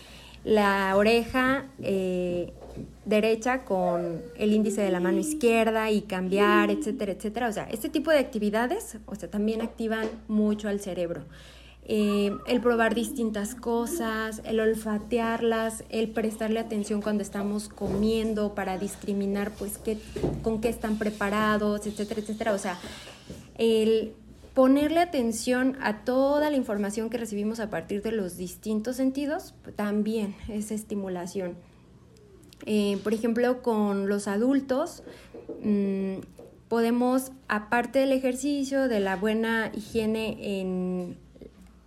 la 0.44 0.94
oreja 0.96 1.66
eh, 1.82 2.52
derecha 3.04 3.64
con 3.64 4.22
el 4.36 4.52
índice 4.52 4.82
de 4.82 4.90
la 4.90 5.00
mano 5.00 5.18
izquierda 5.18 5.90
y 5.90 6.02
cambiar, 6.02 6.70
etcétera, 6.70 7.12
etcétera. 7.12 7.48
O 7.48 7.52
sea, 7.52 7.64
este 7.64 7.88
tipo 7.88 8.10
de 8.10 8.18
actividades, 8.18 8.98
o 9.06 9.14
sea, 9.14 9.30
también 9.30 9.62
activan 9.62 10.06
mucho 10.28 10.68
al 10.68 10.80
cerebro. 10.80 11.22
Eh, 11.86 12.32
el 12.46 12.60
probar 12.62 12.94
distintas 12.94 13.54
cosas, 13.54 14.40
el 14.44 14.58
olfatearlas, 14.58 15.84
el 15.90 16.08
prestarle 16.08 16.58
atención 16.60 17.02
cuando 17.02 17.22
estamos 17.22 17.68
comiendo 17.68 18.54
para 18.54 18.78
discriminar 18.78 19.50
pues 19.58 19.76
qué, 19.76 19.98
con 20.42 20.62
qué 20.62 20.70
están 20.70 20.96
preparados, 20.96 21.86
etcétera, 21.86 22.22
etcétera. 22.22 22.52
O 22.54 22.58
sea, 22.58 22.78
el 23.58 24.14
ponerle 24.54 25.00
atención 25.00 25.76
a 25.82 26.04
toda 26.04 26.48
la 26.48 26.56
información 26.56 27.10
que 27.10 27.18
recibimos 27.18 27.58
a 27.58 27.70
partir 27.70 28.02
de 28.02 28.12
los 28.12 28.36
distintos 28.36 28.96
sentidos, 28.96 29.54
también 29.74 30.36
es 30.48 30.70
estimulación. 30.70 31.56
Eh, 32.64 32.98
por 33.02 33.12
ejemplo, 33.12 33.62
con 33.62 34.08
los 34.08 34.28
adultos, 34.28 35.02
mm, 35.62 36.18
podemos, 36.68 37.32
aparte 37.48 37.98
del 37.98 38.12
ejercicio, 38.12 38.88
de 38.88 39.00
la 39.00 39.16
buena 39.16 39.70
higiene 39.74 40.60
en, 40.60 41.18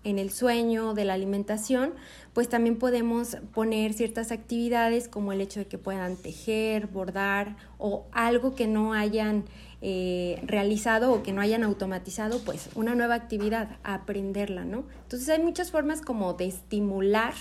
en 0.04 0.20
el 0.20 0.30
sueño, 0.30 0.94
de 0.94 1.06
la 1.06 1.14
alimentación, 1.14 1.94
pues 2.34 2.50
también 2.50 2.78
podemos 2.78 3.38
poner 3.54 3.94
ciertas 3.94 4.32
actividades 4.32 5.08
como 5.08 5.32
el 5.32 5.42
hecho 5.42 5.62
de 5.62 5.68
que 5.68 5.78
puedan 5.78 6.18
tejer, 6.18 6.88
bordar 6.88 7.56
o 7.80 8.06
algo 8.12 8.56
que 8.56 8.68
no 8.68 8.94
hayan 8.94 9.46
eh, 9.82 10.42
realizado 10.44 11.12
o 11.12 11.24
que 11.24 11.34
no 11.34 11.42
hayan 11.42 11.64
automatizado, 11.64 12.40
pues 12.40 12.70
una 12.76 12.96
nueva 12.96 13.16
actividad, 13.16 13.78
aprenderla, 13.84 14.66
¿no? 14.66 14.86
Entonces 15.04 15.30
hay 15.30 15.42
muchas 15.42 15.70
formas 15.70 16.02
como 16.02 16.34
de 16.34 16.48
estimular, 16.48 17.34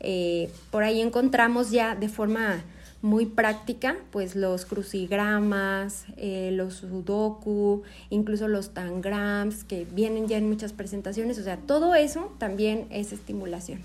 eh, 0.00 0.50
por 0.70 0.82
ahí 0.82 1.00
encontramos 1.00 1.70
ya 1.70 1.94
de 1.94 2.08
forma 2.08 2.64
muy 3.02 3.26
práctica, 3.26 3.96
pues 4.10 4.34
los 4.34 4.66
crucigramas, 4.66 6.06
eh, 6.16 6.50
los 6.52 6.74
sudoku, 6.74 7.82
incluso 8.10 8.48
los 8.48 8.70
tangrams, 8.70 9.62
que 9.62 9.86
vienen 9.92 10.26
ya 10.26 10.38
en 10.38 10.48
muchas 10.48 10.72
presentaciones, 10.72 11.38
o 11.38 11.44
sea, 11.44 11.56
todo 11.56 11.94
eso 11.94 12.32
también 12.38 12.88
es 12.90 13.12
estimulación. 13.12 13.80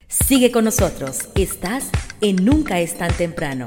Sigue 0.09 0.51
con 0.51 0.65
nosotros. 0.65 1.29
Estás 1.35 1.91
en 2.19 2.43
Nunca 2.43 2.79
es 2.79 2.97
tan 2.97 3.13
temprano. 3.13 3.65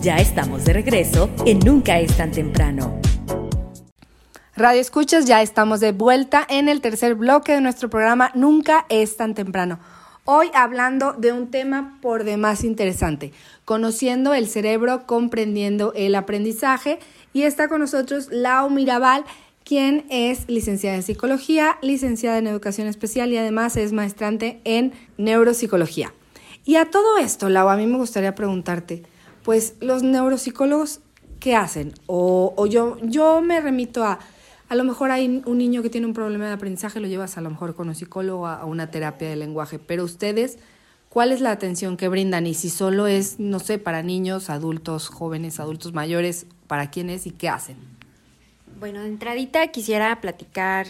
Ya 0.00 0.18
estamos 0.18 0.64
de 0.64 0.74
regreso 0.74 1.28
en 1.44 1.58
Nunca 1.58 1.98
es 1.98 2.16
tan 2.16 2.30
temprano. 2.30 3.00
Radio 4.54 4.80
Escuchas, 4.80 5.24
ya 5.24 5.42
estamos 5.42 5.80
de 5.80 5.90
vuelta 5.90 6.46
en 6.48 6.68
el 6.68 6.80
tercer 6.80 7.16
bloque 7.16 7.50
de 7.50 7.60
nuestro 7.60 7.90
programa 7.90 8.30
Nunca 8.36 8.86
es 8.88 9.16
tan 9.16 9.34
temprano. 9.34 9.80
Hoy 10.24 10.52
hablando 10.54 11.14
de 11.14 11.32
un 11.32 11.50
tema 11.50 11.98
por 12.00 12.22
demás 12.22 12.62
interesante, 12.62 13.32
conociendo 13.64 14.34
el 14.34 14.46
cerebro, 14.46 15.04
comprendiendo 15.04 15.92
el 15.96 16.14
aprendizaje. 16.14 17.00
Y 17.32 17.42
está 17.42 17.66
con 17.66 17.80
nosotros 17.80 18.28
Lau 18.30 18.70
Mirabal, 18.70 19.24
quien 19.68 20.06
es 20.08 20.48
licenciada 20.48 20.96
en 20.96 21.02
psicología, 21.02 21.76
licenciada 21.82 22.38
en 22.38 22.46
educación 22.46 22.86
especial 22.86 23.30
y 23.34 23.36
además 23.36 23.76
es 23.76 23.92
maestrante 23.92 24.62
en 24.64 24.94
neuropsicología. 25.18 26.14
Y 26.64 26.76
a 26.76 26.90
todo 26.90 27.18
esto, 27.18 27.50
Lau, 27.50 27.68
a 27.68 27.76
mí 27.76 27.86
me 27.86 27.98
gustaría 27.98 28.34
preguntarte, 28.34 29.02
pues 29.42 29.74
los 29.80 30.02
neuropsicólogos, 30.02 31.00
¿qué 31.38 31.54
hacen? 31.54 31.92
O, 32.06 32.66
yo, 32.66 32.96
yo 33.02 33.42
me 33.42 33.60
remito 33.60 34.04
a, 34.04 34.20
a 34.70 34.74
lo 34.74 34.84
mejor 34.84 35.10
hay 35.10 35.42
un 35.44 35.58
niño 35.58 35.82
que 35.82 35.90
tiene 35.90 36.06
un 36.06 36.14
problema 36.14 36.46
de 36.46 36.54
aprendizaje, 36.54 36.98
lo 36.98 37.06
llevas 37.06 37.36
a 37.36 37.42
lo 37.42 37.50
mejor 37.50 37.74
con 37.74 37.90
un 37.90 37.94
psicólogo 37.94 38.46
a 38.46 38.64
una 38.64 38.90
terapia 38.90 39.28
de 39.28 39.36
lenguaje, 39.36 39.78
pero 39.78 40.02
ustedes, 40.02 40.58
¿cuál 41.10 41.30
es 41.30 41.42
la 41.42 41.50
atención 41.50 41.98
que 41.98 42.08
brindan? 42.08 42.46
Y 42.46 42.54
si 42.54 42.70
solo 42.70 43.06
es, 43.06 43.38
no 43.38 43.58
sé, 43.58 43.76
para 43.76 44.02
niños, 44.02 44.48
adultos, 44.48 45.08
jóvenes, 45.08 45.60
adultos 45.60 45.92
mayores, 45.92 46.46
¿para 46.68 46.90
quiénes 46.90 47.26
y 47.26 47.32
qué 47.32 47.50
hacen? 47.50 47.97
Bueno, 48.78 49.00
de 49.00 49.08
entradita 49.08 49.66
quisiera 49.68 50.20
platicar 50.20 50.86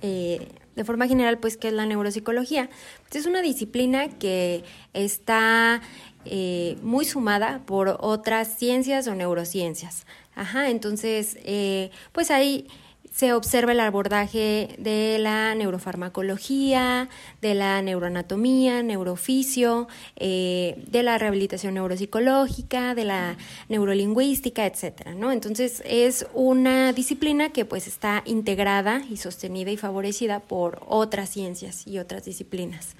eh, 0.00 0.48
de 0.74 0.84
forma 0.84 1.06
general, 1.06 1.38
pues, 1.38 1.58
qué 1.58 1.68
es 1.68 1.74
la 1.74 1.84
neuropsicología. 1.84 2.70
Pues, 3.02 3.16
es 3.16 3.26
una 3.26 3.42
disciplina 3.42 4.08
que 4.08 4.64
está 4.94 5.82
eh, 6.24 6.78
muy 6.82 7.04
sumada 7.04 7.60
por 7.66 7.98
otras 8.00 8.56
ciencias 8.56 9.06
o 9.06 9.14
neurociencias. 9.14 10.06
Ajá, 10.34 10.70
entonces, 10.70 11.36
eh, 11.44 11.90
pues 12.12 12.30
hay 12.30 12.68
se 13.16 13.32
observa 13.32 13.72
el 13.72 13.80
abordaje 13.80 14.76
de 14.76 15.16
la 15.18 15.54
neurofarmacología, 15.54 17.08
de 17.40 17.54
la 17.54 17.80
neuroanatomía, 17.80 18.82
neurooficio, 18.82 19.88
eh, 20.16 20.84
de 20.86 21.02
la 21.02 21.16
rehabilitación 21.16 21.72
neuropsicológica, 21.72 22.94
de 22.94 23.06
la 23.06 23.38
neurolingüística, 23.70 24.66
etcétera, 24.66 25.14
¿no? 25.14 25.32
Entonces 25.32 25.82
es 25.86 26.26
una 26.34 26.92
disciplina 26.92 27.54
que 27.54 27.64
pues 27.64 27.86
está 27.86 28.22
integrada 28.26 29.00
y 29.08 29.16
sostenida 29.16 29.70
y 29.70 29.78
favorecida 29.78 30.40
por 30.40 30.82
otras 30.86 31.30
ciencias 31.30 31.86
y 31.86 31.98
otras 31.98 32.26
disciplinas. 32.26 32.96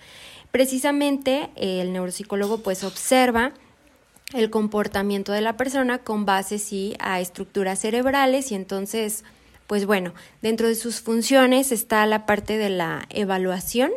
Precisamente 0.51 1.51
el 1.57 1.93
neuropsicólogo 1.93 2.63
pues 2.63 2.85
observa 2.85 3.53
el 4.33 4.49
comportamiento 4.49 5.33
de 5.33 5.43
la 5.43 5.59
persona 5.59 5.99
con 5.99 6.25
base 6.25 6.59
sí 6.59 6.97
a 7.01 7.21
estructuras 7.21 7.81
cerebrales 7.81 8.51
y 8.51 8.55
entonces 8.55 9.23
pues 9.67 9.87
bueno, 9.87 10.15
dentro 10.43 10.69
de 10.69 10.75
sus 10.75 11.01
funciones 11.01 11.73
está 11.73 12.07
la 12.07 12.27
parte 12.27 12.59
de 12.59 12.71
la 12.71 13.07
evaluación 13.11 13.91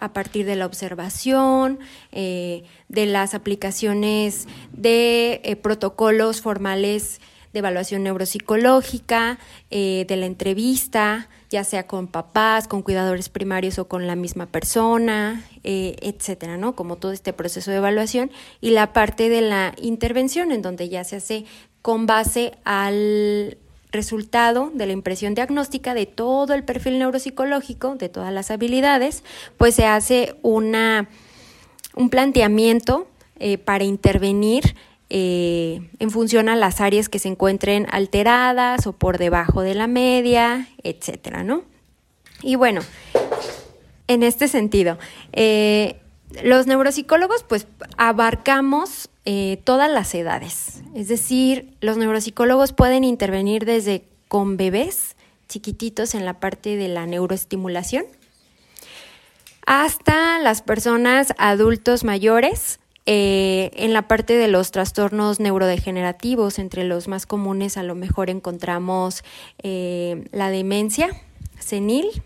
a 0.00 0.12
partir 0.12 0.46
de 0.46 0.56
la 0.56 0.66
observación, 0.66 1.80
eh, 2.12 2.64
de 2.88 3.06
las 3.06 3.34
aplicaciones 3.34 4.46
de 4.72 5.40
eh, 5.44 5.56
protocolos 5.56 6.40
formales 6.40 7.20
de 7.52 7.60
evaluación 7.60 8.02
neuropsicológica, 8.02 9.38
eh, 9.70 10.04
de 10.06 10.16
la 10.16 10.26
entrevista, 10.26 11.28
ya 11.50 11.64
sea 11.64 11.86
con 11.86 12.06
papás, 12.06 12.68
con 12.68 12.82
cuidadores 12.82 13.30
primarios 13.30 13.78
o 13.78 13.88
con 13.88 14.06
la 14.06 14.16
misma 14.16 14.46
persona, 14.46 15.42
etcétera, 15.62 16.58
¿no? 16.58 16.74
Como 16.74 16.96
todo 16.96 17.12
este 17.12 17.32
proceso 17.32 17.70
de 17.70 17.78
evaluación 17.78 18.30
y 18.60 18.70
la 18.70 18.92
parte 18.92 19.30
de 19.30 19.40
la 19.40 19.74
intervención 19.80 20.52
en 20.52 20.60
donde 20.60 20.90
ya 20.90 21.04
se 21.04 21.16
hace 21.16 21.46
con 21.80 22.06
base 22.06 22.52
al 22.64 23.56
resultado 23.90 24.70
de 24.74 24.86
la 24.86 24.92
impresión 24.92 25.34
diagnóstica 25.34 25.94
de 25.94 26.06
todo 26.06 26.54
el 26.54 26.64
perfil 26.64 26.98
neuropsicológico, 26.98 27.96
de 27.96 28.08
todas 28.08 28.32
las 28.32 28.50
habilidades, 28.50 29.24
pues 29.56 29.74
se 29.74 29.86
hace 29.86 30.36
una, 30.42 31.08
un 31.94 32.10
planteamiento 32.10 33.08
eh, 33.38 33.58
para 33.58 33.84
intervenir 33.84 34.74
eh, 35.10 35.88
en 35.98 36.10
función 36.10 36.48
a 36.48 36.56
las 36.56 36.80
áreas 36.80 37.08
que 37.08 37.18
se 37.18 37.28
encuentren 37.28 37.86
alteradas 37.90 38.86
o 38.86 38.92
por 38.92 39.16
debajo 39.16 39.62
de 39.62 39.74
la 39.74 39.86
media, 39.86 40.68
etcétera, 40.82 41.44
¿no? 41.44 41.62
Y 42.42 42.56
bueno, 42.56 42.82
en 44.06 44.22
este 44.22 44.48
sentido, 44.48 44.98
eh, 45.32 45.96
los 46.42 46.66
neuropsicólogos 46.66 47.42
pues 47.42 47.66
abarcamos 47.96 49.08
eh, 49.24 49.60
todas 49.64 49.90
las 49.90 50.14
edades. 50.14 50.82
Es 50.94 51.08
decir, 51.08 51.74
los 51.80 51.96
neuropsicólogos 51.96 52.72
pueden 52.72 53.04
intervenir 53.04 53.64
desde 53.64 54.04
con 54.28 54.56
bebés 54.56 55.16
chiquititos 55.48 56.14
en 56.14 56.24
la 56.24 56.40
parte 56.40 56.76
de 56.76 56.88
la 56.88 57.06
neuroestimulación 57.06 58.04
hasta 59.68 60.38
las 60.38 60.62
personas 60.62 61.34
adultos 61.36 62.02
mayores 62.02 62.80
eh, 63.04 63.70
en 63.74 63.92
la 63.92 64.08
parte 64.08 64.38
de 64.38 64.48
los 64.48 64.70
trastornos 64.70 65.40
neurodegenerativos, 65.40 66.58
entre 66.58 66.84
los 66.84 67.06
más 67.06 67.26
comunes 67.26 67.76
a 67.76 67.82
lo 67.82 67.94
mejor 67.94 68.30
encontramos 68.30 69.24
eh, 69.62 70.24
la 70.32 70.48
demencia 70.48 71.10
senil 71.58 72.22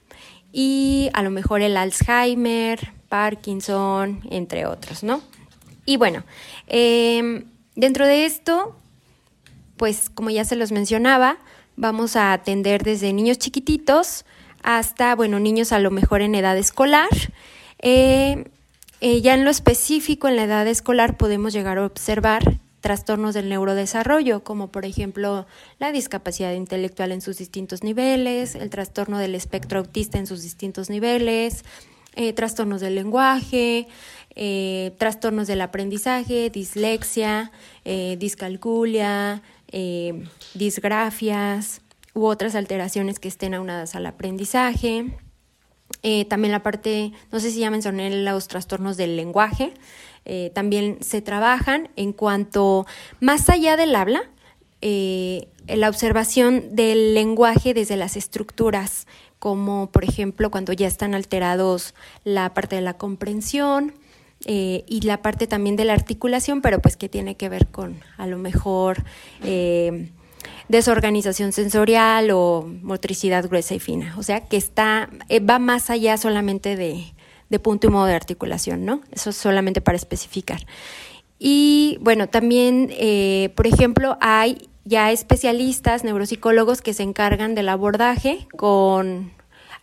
y 0.53 1.11
a 1.15 1.23
lo 1.23 1.31
mejor 1.31 1.63
el 1.63 1.77
Alzheimer, 1.77 2.93
Parkinson, 3.13 4.23
entre 4.31 4.65
otros, 4.65 5.03
¿no? 5.03 5.21
Y 5.85 5.99
bueno, 5.99 6.25
em, 6.67 7.45
dentro 7.77 8.07
de 8.07 8.25
esto, 8.25 8.75
pues 9.77 10.09
como 10.09 10.31
ya 10.31 10.47
se 10.47 10.57
los 10.57 10.73
mencionaba, 10.73 11.37
vamos 11.77 12.17
a 12.17 12.33
atender 12.33 12.85
desde 12.85 13.13
niños 13.13 13.37
chiquititos 13.37 14.25
hasta, 14.63 15.15
bueno, 15.15 15.41
niños 15.41 15.73
a 15.73 15.79
lo 15.79 15.91
mejor 15.91 16.23
en 16.23 16.35
edad 16.35 16.57
escolar. 16.57 17.11
Eh, 17.81 18.47
eh, 19.03 19.21
ya 19.21 19.35
en 19.35 19.45
lo 19.45 19.51
específico, 19.51 20.27
en 20.27 20.37
la 20.37 20.45
edad 20.45 20.67
escolar, 20.67 21.19
podemos 21.19 21.53
llegar 21.53 21.77
a 21.77 21.85
observar 21.85 22.61
trastornos 22.81 23.35
del 23.35 23.51
neurodesarrollo, 23.51 24.43
como 24.43 24.69
por 24.69 24.87
ejemplo 24.87 25.47
la 25.79 25.93
discapacidad 25.93 26.55
intelectual 26.55 27.13
en 27.13 27.21
sus 27.21 27.37
distintos 27.37 27.85
niveles, 27.85 28.55
el 28.55 28.71
trastorno 28.71 29.19
del 29.19 29.35
espectro 29.35 29.81
autista 29.81 30.19
en 30.19 30.27
sus 30.27 30.41
distintos 30.41 30.89
niveles, 30.89 31.63
eh, 32.15 32.35
trastornos 32.35 32.83
del 32.83 32.95
lenguaje, 32.95 33.89
eh, 34.35 34.93
trastornos 34.99 35.47
del 35.47 35.63
aprendizaje, 35.63 36.51
dislexia, 36.51 37.53
eh, 37.85 38.17
discalculia, 38.19 39.43
disgrafias 40.53 41.81
u 42.13 42.27
otras 42.27 42.55
alteraciones 42.55 43.19
que 43.19 43.29
estén 43.29 43.55
aunadas 43.55 43.95
al 43.95 44.05
aprendizaje. 44.05 45.17
también 46.29 46.53
la 46.53 46.63
parte, 46.63 47.13
no 47.31 47.41
sé 47.41 47.51
si 47.51 47.61
ya 47.61 47.71
mencioné 47.71 48.11
los 48.23 48.49
trastornos 48.49 48.99
del 48.99 49.17
lenguaje, 49.17 49.73
también 50.53 50.99
se 51.01 51.23
trabajan 51.23 51.89
en 51.97 52.13
cuanto, 52.13 52.85
más 53.21 53.49
allá 53.49 53.79
del 53.79 53.97
habla, 53.97 54.29
la 54.83 55.89
observación 55.89 56.77
del 56.77 57.15
lenguaje 57.15 57.73
desde 57.73 57.97
las 57.97 58.19
estructuras, 58.19 59.07
como 59.43 59.91
por 59.91 60.05
ejemplo 60.05 60.53
cuando 60.53 60.73
ya 60.73 60.87
están 60.87 61.17
alterados 61.17 61.95
la 62.23 62.55
parte 62.55 62.77
de 62.77 62.83
la 62.83 62.95
comprensión, 62.95 63.93
eh, 64.45 64.85
y 64.87 65.01
la 65.01 65.21
parte 65.21 65.49
también 65.49 65.75
de 65.75 65.85
la 65.85 65.95
articulación, 65.95 66.63
pero 66.63 66.79
pues 66.79 66.97
que 66.97 67.09
tiene 67.09 67.35
que 67.35 67.49
ver 67.49 67.67
con 67.67 68.01
a 68.19 68.29
lo 68.29 68.39
mejor 68.39 69.03
eh, 69.43 70.11
desorganización 70.69 71.51
sensorial 71.51 72.31
o 72.31 72.71
motricidad 72.83 73.45
gruesa 73.49 73.75
y 73.75 73.81
fina. 73.81 74.15
O 74.17 74.23
sea, 74.23 74.43
que 74.43 74.57
está, 74.57 75.11
eh, 75.29 75.41
va 75.41 75.59
más 75.59 75.91
allá 75.91 76.17
solamente 76.19 76.77
de, 76.77 77.13
de 77.51 77.59
punto 77.59 77.89
y 77.89 77.91
modo 77.91 78.07
de 78.07 78.15
articulación, 78.15 78.85
¿no? 78.85 79.01
Eso 79.11 79.31
es 79.31 79.37
solamente 79.37 79.81
para 79.81 79.97
especificar. 79.97 80.67
Y 81.41 81.99
bueno, 82.01 82.29
también, 82.29 82.93
por 83.57 83.67
ejemplo, 83.67 84.17
hay 84.21 84.69
ya 84.85 85.11
especialistas, 85.13 86.05
neuropsicólogos 86.05 86.83
que 86.83 86.95
se 86.95 87.03
encargan 87.03 87.55
del 87.55 87.69
abordaje 87.69 88.47
con 88.57 89.33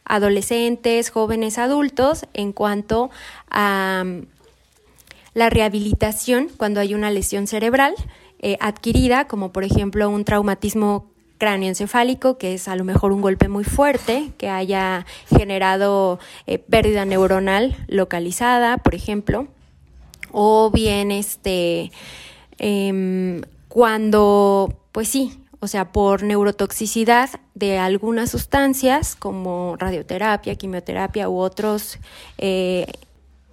adolescentes, 0.06 1.10
jóvenes, 1.10 1.58
adultos 1.58 2.26
en 2.34 2.52
cuanto 2.52 3.10
a 3.50 4.04
la 5.34 5.50
rehabilitación 5.50 6.50
cuando 6.58 6.80
hay 6.80 6.94
una 6.96 7.12
lesión 7.12 7.48
cerebral 7.48 7.94
eh, 8.40 8.58
adquirida, 8.60 9.28
como 9.28 9.52
por 9.52 9.64
ejemplo 9.64 10.10
un 10.10 10.26
traumatismo 10.26 11.06
cráneoencefálico, 11.38 12.38
que 12.38 12.54
es 12.54 12.68
a 12.68 12.76
lo 12.76 12.84
mejor 12.84 13.12
un 13.12 13.22
golpe 13.22 13.48
muy 13.48 13.64
fuerte, 13.64 14.32
que 14.38 14.50
haya 14.50 15.06
generado 15.30 16.20
eh, 16.48 16.60
pérdida 16.60 17.06
neuronal 17.06 17.76
localizada, 17.88 18.78
por 18.78 18.96
ejemplo, 18.96 19.48
o 20.32 20.70
bien 20.72 21.12
este 21.12 21.92
em, 22.58 23.42
cuando, 23.70 24.74
pues 24.92 25.08
sí, 25.08 25.40
o 25.62 25.68
sea, 25.68 25.92
por 25.92 26.24
neurotoxicidad 26.24 27.30
de 27.54 27.78
algunas 27.78 28.32
sustancias 28.32 29.16
como 29.16 29.76
radioterapia, 29.78 30.56
quimioterapia 30.56 31.30
u 31.30 31.38
otros 31.38 32.00
eh, 32.38 32.88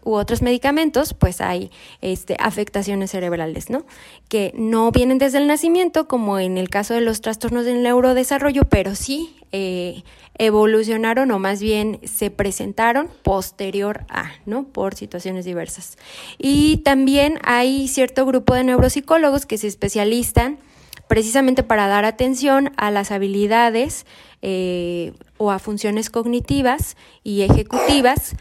u 0.07 0.15
otros 0.15 0.41
medicamentos, 0.41 1.15
pues 1.15 1.41
hay 1.41 1.73
este, 2.01 2.37
afectaciones 2.39 3.11
cerebrales, 3.11 3.71
¿no? 3.71 3.85
Que 4.29 4.53
no 4.55 4.93
vienen 4.93 5.19
desde 5.19 5.39
el 5.39 5.49
nacimiento, 5.49 6.07
como 6.07 6.39
en 6.39 6.59
el 6.59 6.71
caso 6.71 6.95
de 6.95 7.01
los 7.01 7.21
trastornos 7.21 7.65
del 7.65 7.83
neurodesarrollo, 7.83 8.63
pero 8.67 8.95
sí 8.95 9.35
eh, 9.53 10.03
evolucionaron 10.39 11.31
o 11.31 11.39
más 11.39 11.61
bien 11.61 12.01
se 12.05 12.31
presentaron 12.31 13.09
posterior 13.23 14.05
a, 14.09 14.33
¿no? 14.45 14.65
Por 14.65 14.95
situaciones 14.95 15.45
diversas. 15.45 15.97
Y 16.39 16.79
también 16.79 17.39
hay 17.43 17.89
cierto 17.89 18.27
grupo 18.27 18.55
de 18.55 18.65
neuropsicólogos 18.65 19.47
que 19.47 19.59
se 19.59 19.67
especializan 19.69 20.59
precisamente 21.09 21.63
para 21.63 21.87
dar 21.87 22.05
atención 22.05 22.73
a 22.77 22.91
las 22.91 23.11
habilidades 23.11 24.07
eh, 24.43 25.13
o 25.39 25.51
a 25.51 25.59
funciones 25.59 26.11
cognitivas 26.11 26.97
y 27.23 27.43
ejecutivas 27.43 28.35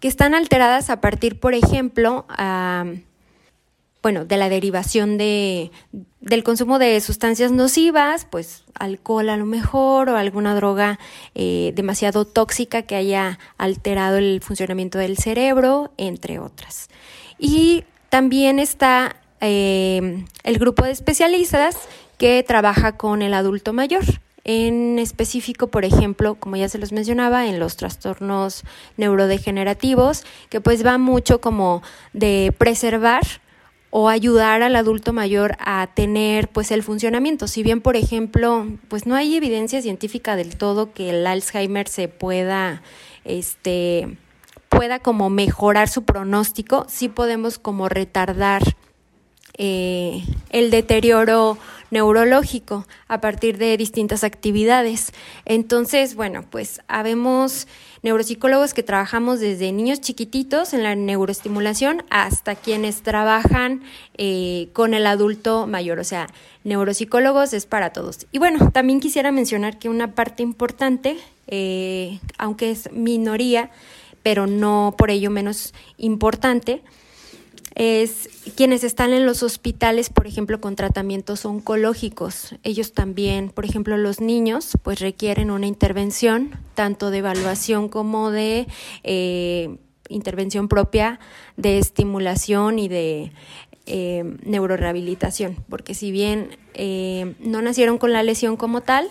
que 0.00 0.08
están 0.08 0.34
alteradas 0.34 0.90
a 0.90 1.00
partir, 1.00 1.40
por 1.40 1.54
ejemplo, 1.54 2.26
bueno, 4.02 4.24
de 4.24 4.36
la 4.36 4.48
derivación 4.48 5.18
de, 5.18 5.70
del 6.20 6.44
consumo 6.44 6.78
de 6.78 7.00
sustancias 7.00 7.50
nocivas, 7.50 8.26
pues 8.30 8.64
alcohol 8.74 9.28
a 9.28 9.36
lo 9.36 9.46
mejor 9.46 10.08
o 10.08 10.16
alguna 10.16 10.54
droga 10.54 10.98
eh, 11.34 11.72
demasiado 11.74 12.24
tóxica 12.24 12.82
que 12.82 12.94
haya 12.96 13.38
alterado 13.56 14.18
el 14.18 14.40
funcionamiento 14.42 14.98
del 14.98 15.18
cerebro, 15.18 15.92
entre 15.96 16.38
otras. 16.38 16.88
Y 17.38 17.84
también 18.08 18.58
está 18.58 19.16
eh, 19.40 20.24
el 20.44 20.58
grupo 20.58 20.84
de 20.84 20.92
especialistas 20.92 21.76
que 22.18 22.42
trabaja 22.42 22.96
con 22.96 23.22
el 23.22 23.34
adulto 23.34 23.72
mayor 23.72 24.04
en 24.48 24.98
específico, 24.98 25.66
por 25.66 25.84
ejemplo, 25.84 26.36
como 26.36 26.56
ya 26.56 26.70
se 26.70 26.78
los 26.78 26.90
mencionaba, 26.90 27.48
en 27.48 27.60
los 27.60 27.76
trastornos 27.76 28.64
neurodegenerativos, 28.96 30.24
que 30.48 30.62
pues 30.62 30.86
va 30.86 30.96
mucho 30.96 31.42
como 31.42 31.82
de 32.14 32.54
preservar 32.56 33.22
o 33.90 34.08
ayudar 34.08 34.62
al 34.62 34.76
adulto 34.76 35.12
mayor 35.12 35.56
a 35.60 35.88
tener 35.94 36.48
pues 36.48 36.70
el 36.70 36.82
funcionamiento. 36.82 37.46
Si 37.46 37.62
bien, 37.62 37.80
por 37.80 37.96
ejemplo, 37.96 38.66
pues 38.88 39.06
no 39.06 39.14
hay 39.14 39.36
evidencia 39.36 39.80
científica 39.80 40.36
del 40.36 40.56
todo 40.56 40.92
que 40.92 41.10
el 41.10 41.26
Alzheimer 41.26 41.88
se 41.88 42.08
pueda, 42.08 42.82
este, 43.24 44.16
pueda 44.68 44.98
como 44.98 45.30
mejorar 45.30 45.88
su 45.88 46.04
pronóstico, 46.04 46.84
sí 46.88 47.08
podemos 47.08 47.58
como 47.58 47.88
retardar 47.88 48.62
eh, 49.56 50.22
el 50.50 50.70
deterioro 50.70 51.58
neurológico 51.90 52.86
a 53.08 53.20
partir 53.20 53.58
de 53.58 53.76
distintas 53.76 54.22
actividades. 54.22 55.12
Entonces, 55.46 56.14
bueno, 56.14 56.44
pues 56.48 56.80
habemos 56.86 57.66
neuropsicólogos 58.02 58.74
que 58.74 58.82
trabajamos 58.82 59.40
desde 59.40 59.72
niños 59.72 60.00
chiquititos 60.00 60.74
en 60.74 60.82
la 60.82 60.94
neuroestimulación 60.94 62.04
hasta 62.10 62.54
quienes 62.54 63.02
trabajan 63.02 63.82
eh, 64.16 64.68
con 64.72 64.94
el 64.94 65.06
adulto 65.06 65.66
mayor, 65.66 65.98
o 65.98 66.04
sea, 66.04 66.28
neuropsicólogos 66.64 67.52
es 67.52 67.66
para 67.66 67.92
todos. 67.92 68.26
Y 68.32 68.38
bueno, 68.38 68.70
también 68.70 69.00
quisiera 69.00 69.32
mencionar 69.32 69.78
que 69.78 69.88
una 69.88 70.14
parte 70.14 70.42
importante, 70.42 71.16
eh, 71.46 72.20
aunque 72.38 72.70
es 72.70 72.92
minoría, 72.92 73.70
pero 74.22 74.46
no 74.46 74.94
por 74.96 75.10
ello 75.10 75.30
menos 75.30 75.72
importante, 75.96 76.82
es 77.74 78.28
quienes 78.56 78.84
están 78.84 79.12
en 79.12 79.26
los 79.26 79.42
hospitales, 79.42 80.10
por 80.10 80.26
ejemplo, 80.26 80.60
con 80.60 80.76
tratamientos 80.76 81.44
oncológicos. 81.44 82.54
Ellos 82.62 82.92
también, 82.92 83.50
por 83.50 83.64
ejemplo, 83.64 83.96
los 83.96 84.20
niños, 84.20 84.72
pues 84.82 85.00
requieren 85.00 85.50
una 85.50 85.66
intervención, 85.66 86.56
tanto 86.74 87.10
de 87.10 87.18
evaluación 87.18 87.88
como 87.88 88.30
de 88.30 88.66
eh, 89.04 89.78
intervención 90.08 90.68
propia 90.68 91.20
de 91.56 91.78
estimulación 91.78 92.78
y 92.78 92.88
de 92.88 93.32
eh, 93.86 94.36
neurorehabilitación, 94.44 95.56
porque 95.68 95.94
si 95.94 96.10
bien 96.10 96.58
eh, 96.74 97.34
no 97.40 97.62
nacieron 97.62 97.98
con 97.98 98.12
la 98.12 98.22
lesión 98.22 98.56
como 98.56 98.82
tal, 98.82 99.08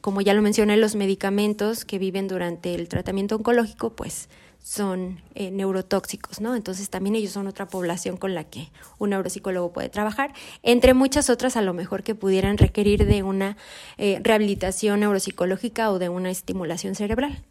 como 0.00 0.20
ya 0.20 0.34
lo 0.34 0.42
mencioné, 0.42 0.76
los 0.76 0.94
medicamentos 0.94 1.84
que 1.84 1.98
viven 1.98 2.28
durante 2.28 2.74
el 2.74 2.88
tratamiento 2.88 3.36
oncológico, 3.36 3.90
pues 3.90 4.28
son 4.62 5.20
eh, 5.34 5.50
neurotóxicos, 5.50 6.40
¿no? 6.40 6.54
Entonces 6.54 6.88
también 6.88 7.16
ellos 7.16 7.32
son 7.32 7.46
otra 7.48 7.66
población 7.66 8.16
con 8.16 8.34
la 8.34 8.44
que 8.44 8.68
un 8.98 9.10
neuropsicólogo 9.10 9.72
puede 9.72 9.88
trabajar, 9.88 10.32
entre 10.62 10.94
muchas 10.94 11.30
otras 11.30 11.56
a 11.56 11.62
lo 11.62 11.74
mejor 11.74 12.02
que 12.02 12.14
pudieran 12.14 12.58
requerir 12.58 13.04
de 13.06 13.22
una 13.22 13.56
eh, 13.98 14.20
rehabilitación 14.22 15.00
neuropsicológica 15.00 15.90
o 15.90 15.98
de 15.98 16.08
una 16.08 16.30
estimulación 16.30 16.94
cerebral. 16.94 17.42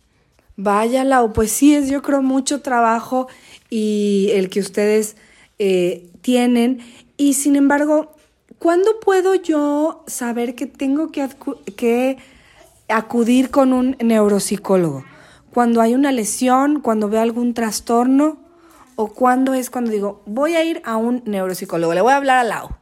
Vaya, 0.55 1.03
Lau, 1.03 1.33
pues 1.33 1.51
sí, 1.51 1.75
es 1.75 1.89
yo 1.89 2.01
creo 2.01 2.21
mucho 2.21 2.61
trabajo 2.61 3.27
y 3.69 4.29
el 4.33 4.49
que 4.49 4.59
ustedes 4.59 5.17
eh, 5.59 6.09
tienen. 6.21 6.79
Y 7.17 7.33
sin 7.33 7.55
embargo, 7.55 8.13
¿cuándo 8.57 8.99
puedo 8.99 9.35
yo 9.35 10.03
saber 10.07 10.55
que 10.55 10.65
tengo 10.65 11.11
que, 11.11 11.27
que 11.75 12.17
acudir 12.87 13.49
con 13.49 13.73
un 13.73 13.97
neuropsicólogo? 13.99 15.10
Cuando 15.53 15.81
hay 15.81 15.93
una 15.93 16.11
lesión, 16.11 16.81
cuando 16.81 17.09
veo 17.09 17.21
algún 17.21 17.53
trastorno 17.53 18.37
o 18.95 19.07
cuando 19.07 19.53
es 19.53 19.69
cuando 19.69 19.91
digo, 19.91 20.21
voy 20.25 20.55
a 20.55 20.63
ir 20.63 20.81
a 20.85 20.97
un 20.97 21.23
neuropsicólogo, 21.25 21.93
le 21.93 22.01
voy 22.01 22.13
a 22.13 22.17
hablar 22.17 22.37
al 22.39 22.49
lado. 22.49 22.77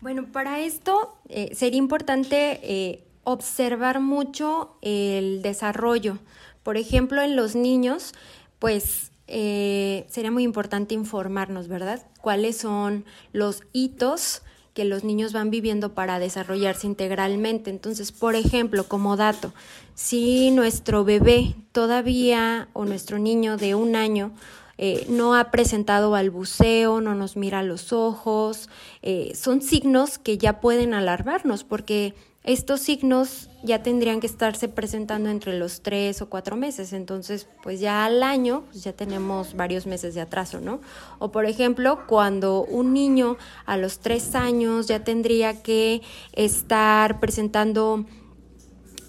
Bueno, 0.00 0.26
para 0.30 0.60
esto 0.60 1.16
eh, 1.28 1.54
sería 1.54 1.78
importante 1.78 2.60
eh, 2.62 3.04
observar 3.24 4.00
mucho 4.00 4.76
el 4.82 5.42
desarrollo. 5.42 6.18
Por 6.62 6.76
ejemplo, 6.76 7.22
en 7.22 7.34
los 7.34 7.56
niños, 7.56 8.14
pues 8.58 9.10
eh, 9.26 10.06
sería 10.08 10.30
muy 10.30 10.44
importante 10.44 10.94
informarnos, 10.94 11.68
¿verdad? 11.68 12.06
¿Cuáles 12.20 12.56
son 12.58 13.04
los 13.32 13.62
hitos 13.72 14.42
que 14.76 14.84
los 14.84 15.04
niños 15.04 15.32
van 15.32 15.50
viviendo 15.50 15.94
para 15.94 16.18
desarrollarse 16.18 16.86
integralmente. 16.86 17.70
Entonces, 17.70 18.12
por 18.12 18.34
ejemplo, 18.34 18.84
como 18.84 19.16
dato, 19.16 19.54
si 19.94 20.50
nuestro 20.50 21.02
bebé 21.02 21.54
todavía 21.72 22.68
o 22.74 22.84
nuestro 22.84 23.18
niño 23.18 23.56
de 23.56 23.74
un 23.74 23.96
año 23.96 24.32
eh, 24.76 25.06
no 25.08 25.34
ha 25.34 25.50
presentado 25.50 26.10
balbuceo, 26.10 27.00
no 27.00 27.14
nos 27.14 27.38
mira 27.38 27.60
a 27.60 27.62
los 27.62 27.94
ojos, 27.94 28.68
eh, 29.00 29.32
son 29.34 29.62
signos 29.62 30.18
que 30.18 30.36
ya 30.36 30.60
pueden 30.60 30.92
alarmarnos 30.92 31.64
porque 31.64 32.12
estos 32.46 32.80
signos 32.80 33.50
ya 33.64 33.82
tendrían 33.82 34.20
que 34.20 34.28
estarse 34.28 34.68
presentando 34.68 35.28
entre 35.28 35.58
los 35.58 35.82
tres 35.82 36.22
o 36.22 36.30
cuatro 36.30 36.56
meses, 36.56 36.92
entonces 36.92 37.48
pues 37.62 37.80
ya 37.80 38.04
al 38.04 38.22
año 38.22 38.62
pues 38.70 38.84
ya 38.84 38.92
tenemos 38.92 39.54
varios 39.54 39.86
meses 39.86 40.14
de 40.14 40.20
atraso, 40.20 40.60
¿no? 40.60 40.80
O 41.18 41.32
por 41.32 41.44
ejemplo, 41.44 42.06
cuando 42.06 42.62
un 42.62 42.92
niño 42.92 43.36
a 43.66 43.76
los 43.76 43.98
tres 43.98 44.36
años 44.36 44.86
ya 44.86 45.02
tendría 45.02 45.62
que 45.62 46.02
estar 46.32 47.18
presentando 47.18 48.06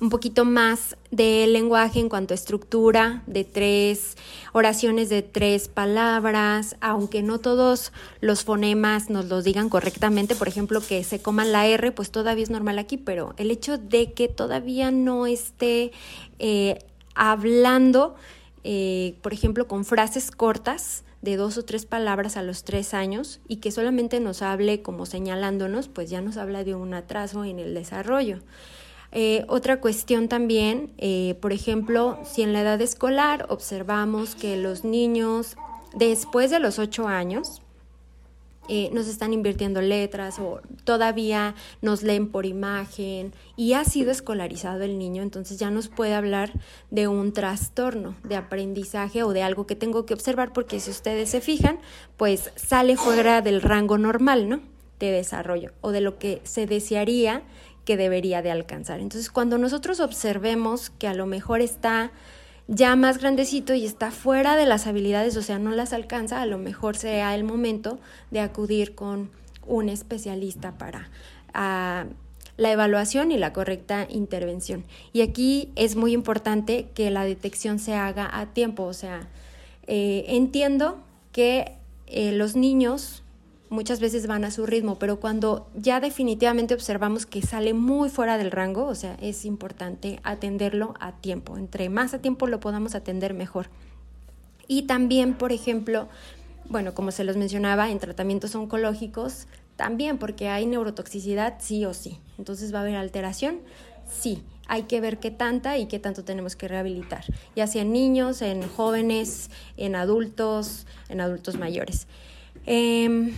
un 0.02 0.10
poquito 0.10 0.44
más 0.44 0.97
de 1.12 1.48
lenguaje 1.48 2.00
en 2.00 2.10
cuanto 2.10 2.34
a 2.34 2.36
estructura, 2.36 3.24
de 3.28 3.44
tres 3.44 4.18
oraciones 4.54 5.10
de 5.10 5.22
tres 5.22 5.68
palabras, 5.68 6.76
aunque 6.82 7.24
no 7.24 7.40
todos 7.40 7.94
los 8.20 8.44
fonemas 8.44 9.10
nos 9.10 9.26
los 9.26 9.44
digan 9.44 9.70
correctamente, 9.70 10.36
por 10.36 10.48
ejemplo, 10.48 10.82
que 10.82 11.04
se 11.04 11.22
coman 11.22 11.52
la 11.52 11.66
R, 11.68 11.92
pues 11.92 12.12
todavía 12.12 12.44
es 12.44 12.50
normal 12.50 12.80
aquí, 12.80 12.98
pero 12.98 13.34
el 13.38 13.52
hecho 13.52 13.78
de 13.78 14.14
que 14.14 14.28
todavía 14.28 14.92
no 14.92 15.28
esté 15.28 15.92
eh, 16.40 16.80
hablando, 17.16 18.16
eh, 18.64 19.16
por 19.22 19.34
ejemplo, 19.34 19.68
con 19.68 19.86
frases 19.86 20.32
cortas, 20.32 21.04
de 21.22 21.36
dos 21.36 21.58
o 21.58 21.66
tres 21.66 21.86
palabras 21.86 22.38
a 22.38 22.44
los 22.44 22.64
tres 22.64 22.94
años 22.94 23.40
y 23.48 23.58
que 23.58 23.72
solamente 23.72 24.20
nos 24.20 24.42
hable 24.42 24.82
como 24.82 25.06
señalándonos, 25.06 25.88
pues 25.88 26.10
ya 26.10 26.22
nos 26.22 26.38
habla 26.38 26.64
de 26.64 26.76
un 26.76 26.94
atraso 26.94 27.44
en 27.44 27.60
el 27.60 27.74
desarrollo. 27.74 28.40
Eh, 29.12 29.46
otra 29.48 29.80
cuestión 29.80 30.28
también, 30.28 30.92
eh, 30.98 31.38
por 31.42 31.54
ejemplo, 31.54 32.20
si 32.24 32.42
en 32.42 32.54
la 32.54 32.62
edad 32.62 32.82
escolar 32.82 33.46
observamos 33.50 34.36
que 34.36 34.58
los 34.58 34.84
niños 34.84 35.56
después 35.96 36.52
de 36.52 36.60
los 36.60 36.78
ocho 36.80 37.08
años 37.08 37.62
eh, 38.70 38.90
nos 38.92 39.08
están 39.08 39.32
invirtiendo 39.32 39.82
letras 39.82 40.40
o 40.40 40.60
todavía 40.84 41.56
nos 41.82 42.04
leen 42.04 42.28
por 42.28 42.46
imagen 42.46 43.34
y 43.56 43.74
ha 43.74 43.86
sido 43.86 44.12
escolarizado 44.12 44.84
el 44.84 44.98
niño, 45.00 45.24
entonces 45.24 45.58
ya 45.58 45.72
nos 45.72 45.88
puede 45.88 46.14
hablar 46.14 46.52
de 46.92 47.08
un 47.08 47.32
trastorno 47.32 48.16
de 48.24 48.36
aprendizaje 48.36 49.24
o 49.24 49.32
de 49.32 49.42
algo 49.42 49.68
que 49.68 49.78
tengo 49.78 50.06
que 50.06 50.14
observar 50.14 50.52
porque 50.52 50.82
si 50.82 50.92
ustedes 50.92 51.30
se 51.30 51.40
fijan, 51.40 51.80
pues 52.18 52.52
sale 52.58 52.98
fuera 52.98 53.42
del 53.42 53.62
rango 53.62 53.98
normal, 53.98 54.50
¿no? 54.50 54.60
De 55.00 55.12
desarrollo 55.12 55.72
o 55.80 55.92
de 55.92 56.02
lo 56.02 56.18
que 56.18 56.42
se 56.44 56.66
desearía 56.66 57.44
que 57.88 57.96
debería 57.96 58.42
de 58.42 58.52
alcanzar. 58.52 59.00
Entonces, 59.00 59.32
cuando 59.32 59.58
nosotros 59.58 60.02
observemos 60.02 60.90
que 60.90 61.08
a 61.08 61.14
lo 61.14 61.26
mejor 61.26 61.62
está 61.62 62.12
ya 62.68 62.98
más 62.98 63.18
grandecito 63.18 63.74
y 63.76 63.86
está 63.86 64.12
fuera 64.12 64.58
de 64.58 64.66
las 64.66 64.88
habilidades, 64.88 65.38
o 65.38 65.42
sea, 65.42 65.58
no 65.58 65.72
las 65.72 65.94
alcanza, 65.94 66.42
a 66.42 66.46
lo 66.46 66.58
mejor 66.58 66.98
sea 66.98 67.34
el 67.34 67.46
momento 67.46 67.98
de 68.30 68.42
acudir 68.42 68.94
con 68.94 69.30
un 69.66 69.88
especialista 69.88 70.78
para 70.78 71.10
ah, 71.54 72.08
la 72.58 72.72
evaluación 72.74 73.32
y 73.32 73.38
la 73.38 73.54
correcta 73.54 74.06
intervención. 74.10 74.84
Y 75.14 75.22
aquí 75.22 75.72
es 75.78 75.96
muy 75.96 76.12
importante 76.12 76.88
que 76.94 77.10
la 77.10 77.24
detección 77.24 77.80
se 77.80 77.94
haga 77.94 78.30
a 78.38 78.48
tiempo, 78.48 78.84
o 78.84 78.94
sea, 78.94 79.30
eh, 79.88 80.26
entiendo 80.28 80.98
que 81.32 81.72
eh, 82.08 82.34
los 82.34 82.58
niños 82.58 83.24
muchas 83.70 84.00
veces 84.00 84.28
van 84.28 84.46
a 84.46 84.52
su 84.52 84.66
ritmo, 84.66 84.98
pero 85.00 85.20
cuando 85.20 85.70
ya 85.76 86.00
definitivamente 86.00 86.74
observamos 86.74 87.26
que 87.26 87.42
sale 87.42 87.74
muy 87.74 88.10
fuera 88.10 88.38
del 88.38 88.52
rango, 88.52 88.86
o 88.86 88.96
sea, 88.96 89.18
es 89.22 89.46
importante 89.46 90.20
atenderlo 90.24 90.94
a 91.00 91.14
tiempo. 91.14 91.58
Entre 91.58 91.90
más 91.90 92.14
a 92.14 92.20
tiempo 92.20 92.48
lo 92.48 92.60
podamos 92.60 92.96
atender, 92.96 93.34
mejor. 93.34 93.70
Y 94.68 94.84
también, 94.84 95.34
por 95.34 95.52
ejemplo, 95.52 96.08
bueno, 96.70 96.94
como 96.94 97.12
se 97.12 97.24
los 97.24 97.38
mencionaba, 97.38 97.90
en 97.90 98.00
tratamientos 98.00 98.56
oncológicos, 98.56 99.48
también 99.76 100.18
porque 100.18 100.50
hay 100.50 100.66
neurotoxicidad, 100.66 101.56
sí 101.60 101.86
o 101.86 101.94
sí. 101.94 102.20
Entonces 102.38 102.74
va 102.74 102.80
a 102.80 102.82
haber 102.82 102.96
alteración, 102.96 103.60
sí. 104.10 104.44
Hay 104.70 104.84
que 104.84 105.00
ver 105.00 105.20
qué 105.20 105.32
tanta 105.32 105.78
y 105.78 105.86
qué 105.86 105.98
tanto 105.98 106.26
tenemos 106.26 106.58
que 106.58 106.68
rehabilitar, 106.68 107.24
ya 107.56 107.68
sea 107.68 107.84
en 107.84 107.94
niños, 107.94 108.42
en 108.42 108.68
jóvenes, 108.68 109.50
en 109.78 109.96
adultos, 109.96 110.86
en 111.08 111.22
adultos 111.22 111.58
mayores. 111.58 112.06
Em, 112.66 113.32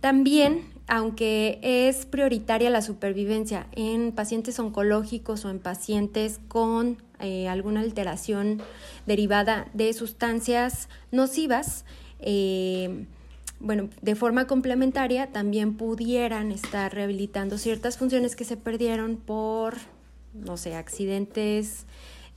también, 0.00 0.62
aunque 0.86 1.58
es 1.62 2.06
prioritaria 2.06 2.70
la 2.70 2.82
supervivencia 2.82 3.66
en 3.72 4.12
pacientes 4.12 4.58
oncológicos 4.58 5.44
o 5.44 5.50
en 5.50 5.58
pacientes 5.58 6.40
con 6.48 7.02
eh, 7.20 7.48
alguna 7.48 7.80
alteración 7.80 8.62
derivada 9.06 9.68
de 9.74 9.92
sustancias 9.92 10.88
nocivas, 11.10 11.84
eh, 12.20 13.06
bueno, 13.58 13.88
de 14.02 14.14
forma 14.14 14.46
complementaria 14.46 15.32
también 15.32 15.76
pudieran 15.76 16.52
estar 16.52 16.92
rehabilitando 16.94 17.56
ciertas 17.56 17.96
funciones 17.96 18.36
que 18.36 18.44
se 18.44 18.56
perdieron 18.56 19.16
por, 19.16 19.74
no 20.34 20.56
sé, 20.56 20.74
accidentes 20.74 21.86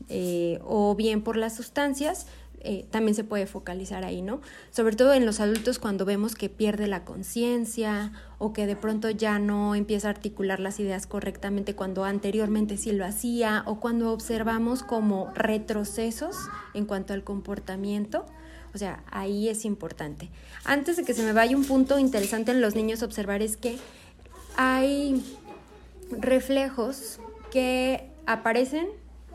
eh, 0.08 0.60
o 0.64 0.96
bien 0.96 1.22
por 1.22 1.36
las 1.36 1.56
sustancias, 1.56 2.26
eh, 2.62 2.86
también 2.92 3.16
se 3.16 3.24
puede 3.24 3.48
focalizar 3.48 4.04
ahí, 4.04 4.22
¿no? 4.22 4.42
Sobre 4.72 4.96
todo 4.96 5.14
en 5.14 5.26
los 5.26 5.40
adultos 5.40 5.80
cuando 5.80 6.04
vemos 6.04 6.36
que 6.36 6.50
pierde 6.50 6.88
la 6.88 7.06
conciencia 7.06 8.12
o 8.38 8.52
que 8.52 8.68
de 8.68 8.76
pronto 8.76 9.10
ya 9.10 9.40
no 9.40 9.76
empieza 9.76 10.08
a 10.08 10.12
articular 10.12 10.60
las 10.60 10.80
ideas 10.80 11.08
correctamente 11.08 11.74
cuando 11.74 12.04
anteriormente 12.04 12.76
sí 12.76 12.92
lo 12.92 13.06
hacía 13.06 13.64
o 13.66 13.80
cuando 13.80 14.12
observamos 14.12 14.84
como 14.84 15.32
retrocesos 15.36 16.36
en 16.74 16.86
cuanto 16.86 17.14
al 17.14 17.24
comportamiento. 17.24 18.26
O 18.74 18.78
sea, 18.78 19.04
ahí 19.10 19.48
es 19.48 19.64
importante. 19.64 20.30
Antes 20.66 20.98
de 20.98 21.06
que 21.06 21.14
se 21.14 21.24
me 21.24 21.34
vaya 21.34 21.56
un 21.56 21.66
punto 21.66 21.98
interesante 21.98 22.52
en 22.52 22.60
los 22.60 22.76
niños 22.76 23.04
observar 23.04 23.42
es 23.42 23.56
que 23.56 23.78
hay 24.58 25.24
reflejos 26.12 27.20
que 27.52 28.10
aparecen 28.26 28.88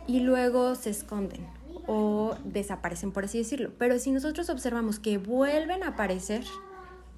y 0.07 0.20
luego 0.20 0.75
se 0.75 0.91
esconden 0.91 1.54
o 1.87 2.37
desaparecen, 2.45 3.12
por 3.12 3.24
así 3.24 3.39
decirlo. 3.39 3.70
Pero 3.78 3.99
si 3.99 4.11
nosotros 4.11 4.51
observamos 4.51 4.99
que 4.99 5.18
vuelven 5.18 5.82
a 5.82 5.89
aparecer, 5.89 6.45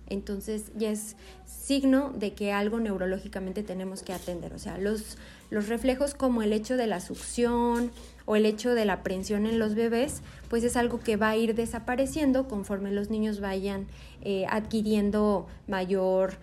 entonces 0.08 0.70
ya 0.76 0.90
es 0.90 1.16
signo 1.44 2.12
de 2.14 2.32
que 2.34 2.52
algo 2.52 2.78
neurológicamente 2.78 3.62
tenemos 3.62 4.02
que 4.02 4.12
atender. 4.12 4.52
O 4.54 4.58
sea, 4.58 4.78
los, 4.78 5.18
los 5.50 5.68
reflejos 5.68 6.14
como 6.14 6.42
el 6.42 6.52
hecho 6.52 6.76
de 6.76 6.86
la 6.86 7.00
succión 7.00 7.90
o 8.24 8.36
el 8.36 8.46
hecho 8.46 8.74
de 8.74 8.84
la 8.84 9.02
prensión 9.02 9.46
en 9.46 9.58
los 9.58 9.74
bebés, 9.74 10.22
pues 10.48 10.62
es 10.64 10.76
algo 10.76 11.00
que 11.00 11.16
va 11.16 11.30
a 11.30 11.36
ir 11.36 11.54
desapareciendo 11.54 12.46
conforme 12.48 12.92
los 12.92 13.10
niños 13.10 13.40
vayan 13.40 13.86
eh, 14.22 14.46
adquiriendo 14.48 15.46
mayor 15.66 16.34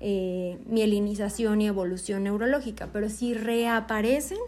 eh, 0.00 0.58
mielinización 0.66 1.60
y 1.60 1.66
evolución 1.66 2.24
neurológica. 2.24 2.88
Pero 2.92 3.08
si 3.08 3.34
reaparecen, 3.34 4.38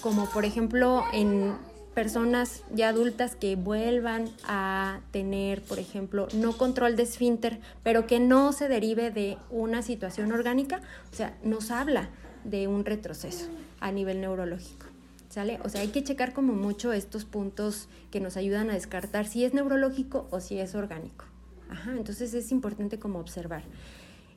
como 0.00 0.26
por 0.30 0.44
ejemplo 0.44 1.02
en 1.12 1.56
personas 1.94 2.62
ya 2.74 2.88
adultas 2.88 3.36
que 3.36 3.56
vuelvan 3.56 4.30
a 4.44 5.00
tener, 5.10 5.62
por 5.62 5.78
ejemplo, 5.78 6.28
no 6.34 6.56
control 6.56 6.96
de 6.96 7.04
esfínter, 7.04 7.60
pero 7.82 8.06
que 8.06 8.20
no 8.20 8.52
se 8.52 8.68
derive 8.68 9.10
de 9.10 9.38
una 9.50 9.82
situación 9.82 10.32
orgánica, 10.32 10.80
o 11.12 11.14
sea, 11.14 11.36
nos 11.42 11.70
habla 11.70 12.08
de 12.44 12.66
un 12.66 12.84
retroceso 12.84 13.46
a 13.80 13.92
nivel 13.92 14.20
neurológico. 14.20 14.86
¿Sale? 15.28 15.58
O 15.64 15.70
sea, 15.70 15.80
hay 15.80 15.88
que 15.88 16.04
checar 16.04 16.34
como 16.34 16.52
mucho 16.52 16.92
estos 16.92 17.24
puntos 17.24 17.88
que 18.10 18.20
nos 18.20 18.36
ayudan 18.36 18.68
a 18.68 18.74
descartar 18.74 19.26
si 19.26 19.44
es 19.44 19.54
neurológico 19.54 20.28
o 20.30 20.40
si 20.40 20.58
es 20.58 20.74
orgánico. 20.74 21.24
Ajá, 21.70 21.92
entonces 21.96 22.34
es 22.34 22.52
importante 22.52 22.98
como 22.98 23.18
observar. 23.18 23.62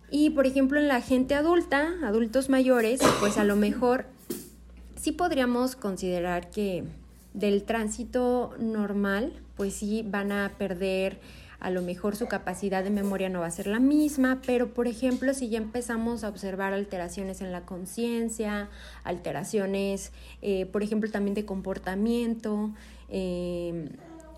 Y 0.10 0.30
por 0.30 0.45
ejemplo, 0.45 0.80
en 0.80 0.88
la 0.88 1.01
gente 1.01 1.36
adulta, 1.36 1.95
adultos 2.03 2.47
mayores, 2.47 3.01
pues 3.20 3.38
a 3.38 3.43
lo 3.43 3.58
mejor 3.58 4.06
sí 4.95 5.12
podríamos 5.12 5.76
considerar 5.76 6.49
que 6.49 6.86
del 7.36 7.63
tránsito 7.63 8.53
normal, 8.59 9.33
pues 9.55 9.75
sí 9.75 10.03
van 10.07 10.31
a 10.31 10.53
perder 10.57 11.19
a 11.59 11.69
lo 11.69 11.81
mejor 11.81 12.15
su 12.15 12.27
capacidad 12.27 12.83
de 12.83 12.89
memoria 12.89 13.29
no 13.29 13.39
va 13.39 13.47
a 13.47 13.51
ser 13.51 13.67
la 13.67 13.79
misma, 13.79 14.39
pero 14.45 14.73
por 14.73 14.88
ejemplo, 14.88 15.33
si 15.33 15.49
ya 15.49 15.57
empezamos 15.57 16.23
a 16.23 16.29
observar 16.29 16.73
alteraciones 16.73 17.41
en 17.41 17.51
la 17.51 17.61
conciencia, 17.61 18.69
alteraciones, 19.03 20.11
eh, 20.41 20.65
por 20.67 20.83
ejemplo, 20.83 21.09
también 21.09 21.33
de 21.33 21.45
comportamiento, 21.45 22.71
eh, 23.09 23.89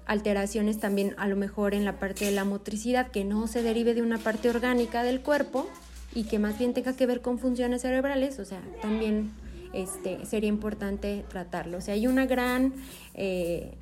alteraciones 0.05 0.79
también 0.79 1.15
a 1.17 1.27
lo 1.27 1.35
mejor 1.35 1.73
en 1.73 1.85
la 1.85 1.99
parte 1.99 2.25
de 2.25 2.31
la 2.31 2.45
motricidad, 2.45 3.11
que 3.11 3.25
no 3.25 3.47
se 3.47 3.61
derive 3.61 3.93
de 3.93 4.01
una 4.01 4.19
parte 4.19 4.49
orgánica 4.49 5.03
del 5.03 5.19
cuerpo 5.19 5.67
y 6.15 6.23
que 6.23 6.39
más 6.39 6.57
bien 6.57 6.73
tenga 6.73 6.93
que 6.93 7.05
ver 7.05 7.21
con 7.21 7.39
funciones 7.39 7.81
cerebrales, 7.81 8.39
o 8.39 8.45
sea, 8.45 8.61
también 8.81 9.31
este, 9.73 10.25
sería 10.25 10.49
importante 10.49 11.25
tratarlo. 11.29 11.77
O 11.77 11.81
sea, 11.81 11.93
hay 11.93 12.07
una 12.07 12.25
gran, 12.25 12.73
eh, 13.13 13.75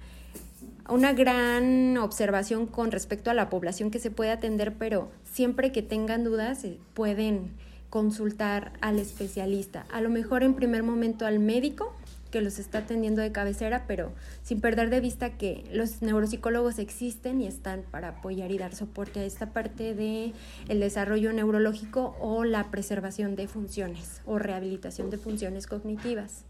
una 0.90 1.14
gran 1.14 1.98
observación 1.98 2.68
con 2.68 2.92
respecto 2.92 3.30
a 3.30 3.34
la 3.34 3.50
población 3.50 3.92
que 3.92 4.00
se 4.00 4.12
puede 4.12 4.32
atender, 4.32 4.74
pero 4.78 5.12
siempre 5.24 5.72
que 5.72 5.82
tengan 5.82 6.24
dudas 6.24 6.64
eh, 6.64 6.78
pueden 6.94 7.52
consultar 7.90 8.74
al 8.82 9.00
especialista. 9.00 9.86
A 9.92 10.02
lo 10.02 10.10
mejor 10.10 10.44
en 10.44 10.54
primer 10.54 10.84
momento 10.84 11.26
al 11.26 11.40
médico 11.40 11.96
que 12.36 12.42
los 12.42 12.60
está 12.60 12.80
atendiendo 12.80 13.22
de 13.22 13.32
cabecera, 13.32 13.86
pero 13.88 14.12
sin 14.44 14.60
perder 14.60 14.90
de 14.90 15.00
vista 15.00 15.38
que 15.38 15.64
los 15.72 16.02
neuropsicólogos 16.02 16.80
existen 16.80 17.40
y 17.40 17.48
están 17.48 17.84
para 17.90 18.10
apoyar 18.10 18.52
y 18.52 18.58
dar 18.58 18.76
soporte 18.76 19.22
a 19.22 19.24
esta 19.24 19.54
parte 19.54 19.94
de 19.94 20.34
el 20.68 20.82
desarrollo 20.82 21.32
neurológico 21.32 22.18
o 22.20 22.44
la 22.44 22.72
preservación 22.72 23.38
de 23.38 23.48
funciones 23.48 24.22
o 24.26 24.38
rehabilitación 24.38 25.10
de 25.12 25.18
funciones 25.18 25.66
cognitivas. 25.66 26.44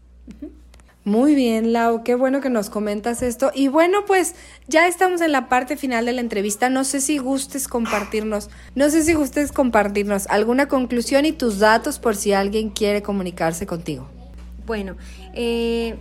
Muy 1.04 1.36
bien, 1.36 1.72
Lau, 1.72 2.02
qué 2.02 2.16
bueno 2.16 2.40
que 2.40 2.50
nos 2.50 2.68
comentas 2.68 3.22
esto. 3.22 3.52
Y 3.54 3.68
bueno, 3.68 4.04
pues 4.08 4.34
ya 4.66 4.88
estamos 4.88 5.20
en 5.20 5.30
la 5.30 5.48
parte 5.48 5.76
final 5.76 6.04
de 6.04 6.14
la 6.14 6.20
entrevista. 6.20 6.68
No 6.68 6.82
sé 6.82 7.00
si 7.00 7.18
gustes 7.18 7.68
compartirnos, 7.68 8.50
no 8.74 8.90
sé 8.90 9.04
si 9.04 9.14
gustes 9.14 9.52
compartirnos 9.52 10.26
alguna 10.26 10.66
conclusión 10.66 11.26
y 11.26 11.30
tus 11.30 11.60
datos 11.60 12.00
por 12.00 12.16
si 12.16 12.32
alguien 12.32 12.70
quiere 12.70 13.02
comunicarse 13.02 13.68
contigo. 13.68 14.08
Bueno, 14.66 14.96
eh, 15.36 15.96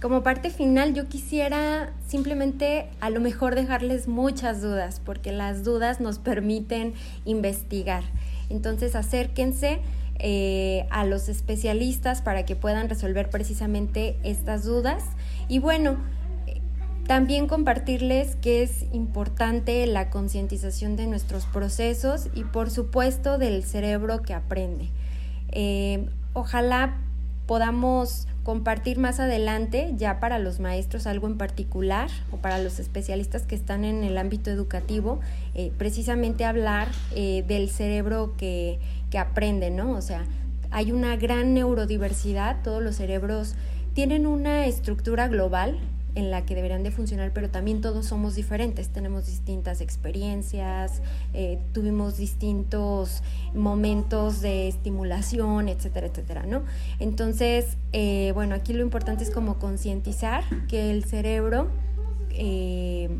como 0.00 0.22
parte 0.22 0.48
final 0.48 0.94
yo 0.94 1.08
quisiera 1.08 1.92
simplemente 2.06 2.88
a 3.00 3.10
lo 3.10 3.20
mejor 3.20 3.54
dejarles 3.54 4.08
muchas 4.08 4.62
dudas, 4.62 5.02
porque 5.04 5.32
las 5.32 5.62
dudas 5.64 6.00
nos 6.00 6.18
permiten 6.18 6.94
investigar. 7.26 8.04
Entonces 8.48 8.94
acérquense 8.94 9.80
eh, 10.18 10.86
a 10.90 11.04
los 11.04 11.28
especialistas 11.28 12.22
para 12.22 12.46
que 12.46 12.56
puedan 12.56 12.88
resolver 12.88 13.28
precisamente 13.28 14.16
estas 14.22 14.64
dudas. 14.64 15.04
Y 15.48 15.58
bueno, 15.58 15.96
también 17.06 17.48
compartirles 17.48 18.36
que 18.36 18.62
es 18.62 18.84
importante 18.92 19.84
la 19.86 20.10
concientización 20.10 20.94
de 20.94 21.08
nuestros 21.08 21.44
procesos 21.44 22.28
y 22.34 22.44
por 22.44 22.70
supuesto 22.70 23.36
del 23.36 23.64
cerebro 23.64 24.22
que 24.22 24.32
aprende. 24.32 24.88
Eh, 25.50 26.08
ojalá 26.32 26.98
podamos 27.46 28.28
compartir 28.50 28.98
más 28.98 29.20
adelante 29.20 29.94
ya 29.96 30.18
para 30.18 30.40
los 30.40 30.58
maestros 30.58 31.06
algo 31.06 31.28
en 31.28 31.38
particular 31.38 32.10
o 32.32 32.38
para 32.38 32.58
los 32.58 32.80
especialistas 32.80 33.42
que 33.42 33.54
están 33.54 33.84
en 33.84 34.02
el 34.02 34.18
ámbito 34.18 34.50
educativo, 34.50 35.20
eh, 35.54 35.70
precisamente 35.78 36.44
hablar 36.44 36.88
eh, 37.14 37.44
del 37.46 37.70
cerebro 37.70 38.34
que, 38.36 38.80
que 39.08 39.18
aprende, 39.18 39.70
¿no? 39.70 39.92
O 39.92 40.02
sea, 40.02 40.24
hay 40.72 40.90
una 40.90 41.14
gran 41.14 41.54
neurodiversidad, 41.54 42.56
todos 42.64 42.82
los 42.82 42.96
cerebros 42.96 43.54
tienen 43.94 44.26
una 44.26 44.66
estructura 44.66 45.28
global 45.28 45.78
en 46.14 46.30
la 46.30 46.44
que 46.44 46.54
deberían 46.54 46.82
de 46.82 46.90
funcionar, 46.90 47.32
pero 47.32 47.50
también 47.50 47.80
todos 47.80 48.06
somos 48.06 48.34
diferentes, 48.34 48.88
tenemos 48.88 49.26
distintas 49.26 49.80
experiencias, 49.80 51.02
eh, 51.34 51.58
tuvimos 51.72 52.16
distintos 52.16 53.22
momentos 53.54 54.40
de 54.40 54.68
estimulación, 54.68 55.68
etcétera, 55.68 56.06
etcétera, 56.06 56.46
¿no? 56.46 56.62
Entonces, 56.98 57.76
eh, 57.92 58.32
bueno, 58.34 58.54
aquí 58.54 58.72
lo 58.72 58.82
importante 58.82 59.24
es 59.24 59.30
como 59.30 59.58
concientizar 59.58 60.44
que 60.68 60.90
el 60.90 61.04
cerebro 61.04 61.68
eh, 62.30 63.10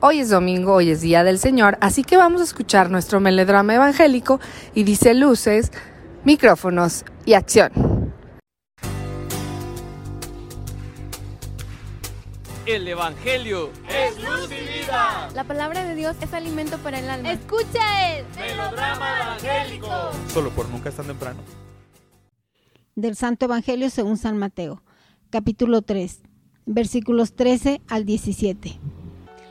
Hoy 0.00 0.18
es 0.18 0.30
domingo, 0.30 0.74
hoy 0.74 0.90
es 0.90 1.00
Día 1.00 1.22
del 1.22 1.38
Señor, 1.38 1.78
así 1.80 2.02
que 2.02 2.16
vamos 2.16 2.40
a 2.40 2.44
escuchar 2.44 2.90
nuestro 2.90 3.20
melodrama 3.20 3.76
evangélico 3.76 4.40
y 4.74 4.82
dice 4.82 5.14
luces, 5.14 5.70
micrófonos 6.24 7.04
y 7.24 7.34
acción. 7.34 7.99
El 12.70 12.86
Evangelio 12.86 13.70
Es 13.88 14.16
luz 14.22 14.48
y 14.48 14.80
vida. 14.82 15.28
La 15.34 15.42
palabra 15.42 15.82
de 15.82 15.96
Dios 15.96 16.14
es 16.20 16.32
alimento 16.32 16.78
para 16.78 17.00
el 17.00 17.10
alma. 17.10 17.32
Escucha 17.32 18.16
el 18.16 18.24
Melodrama 18.36 19.36
evangélico. 19.40 19.88
solo 20.32 20.50
por 20.50 20.68
nunca 20.68 20.90
es 20.90 20.94
tan 20.94 21.06
temprano. 21.06 21.40
del 22.94 23.16
Santo 23.16 23.46
Evangelio 23.46 23.90
según 23.90 24.16
San 24.18 24.38
Mateo, 24.38 24.84
capítulo 25.30 25.82
3, 25.82 26.20
versículos 26.64 27.34
13 27.34 27.80
al 27.88 28.04
17. 28.04 28.78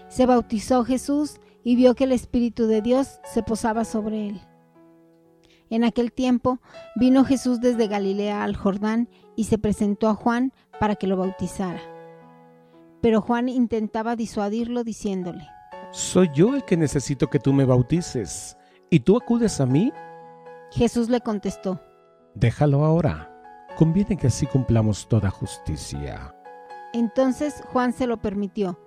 Se 0.08 0.26
bautizó 0.26 0.86
Jesús 0.86 1.42
y 1.62 1.76
vio 1.76 1.96
que 1.96 2.06
el 2.06 2.14
Espíritu 2.14 2.68
de 2.68 2.82
Dios 2.82 3.20
se 3.26 3.44
posaba 3.44 3.84
sobre 3.84 4.30
él. 4.30 4.42
En 5.70 5.84
aquel 5.84 6.14
tiempo 6.14 6.62
vino 6.96 7.26
Jesús 7.26 7.60
desde 7.60 7.90
Galilea 7.90 8.46
al 8.46 8.56
Jordán 8.56 9.10
y 9.36 9.44
se 9.44 9.58
presentó 9.58 10.08
a 10.08 10.16
Juan 10.16 10.54
para 10.80 10.96
que 10.96 11.08
lo 11.08 11.18
bautizara. 11.18 11.99
Pero 13.02 13.22
Juan 13.22 13.50
intentaba 13.50 14.16
disuadirlo 14.16 14.84
diciéndole, 14.84 15.48
Soy 15.92 16.30
yo 16.34 16.56
el 16.56 16.66
que 16.66 16.78
necesito 16.78 17.30
que 17.30 17.40
tú 17.40 17.54
me 17.54 17.66
bautices. 17.66 18.58
¿Y 18.90 19.00
tú 19.02 19.18
acudes 19.18 19.62
a 19.62 19.66
mí? 19.66 19.92
Jesús 20.72 21.10
le 21.10 21.22
contestó, 21.22 21.82
Déjalo 22.36 22.86
ahora. 22.86 23.32
Conviene 23.78 24.18
que 24.18 24.28
así 24.28 24.46
cumplamos 24.46 25.08
toda 25.08 25.30
justicia. 25.30 26.36
Entonces 26.94 27.64
Juan 27.72 27.94
se 27.94 28.08
lo 28.08 28.22
permitió. 28.22 28.80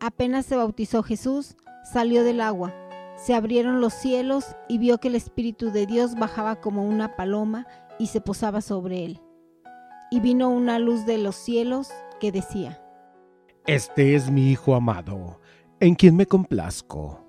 Apenas 0.00 0.46
se 0.46 0.56
bautizó 0.56 1.02
Jesús, 1.02 1.56
salió 1.92 2.24
del 2.24 2.40
agua. 2.40 2.74
Se 3.16 3.34
abrieron 3.34 3.80
los 3.80 3.94
cielos 3.94 4.56
y 4.68 4.78
vio 4.78 4.98
que 4.98 5.08
el 5.08 5.16
Espíritu 5.16 5.72
de 5.72 5.86
Dios 5.86 6.14
bajaba 6.14 6.56
como 6.60 6.84
una 6.84 7.16
paloma 7.16 7.66
y 7.98 8.08
se 8.08 8.20
posaba 8.20 8.60
sobre 8.60 9.04
él. 9.04 9.20
Y 10.10 10.20
vino 10.20 10.50
una 10.50 10.78
luz 10.78 11.04
de 11.04 11.18
los 11.18 11.34
cielos 11.34 11.90
que 12.20 12.30
decía, 12.30 12.80
Este 13.68 14.14
es 14.14 14.30
mi 14.30 14.50
Hijo 14.50 14.74
amado, 14.74 15.42
en 15.78 15.94
quien 15.94 16.16
me 16.16 16.24
complazco. 16.24 17.22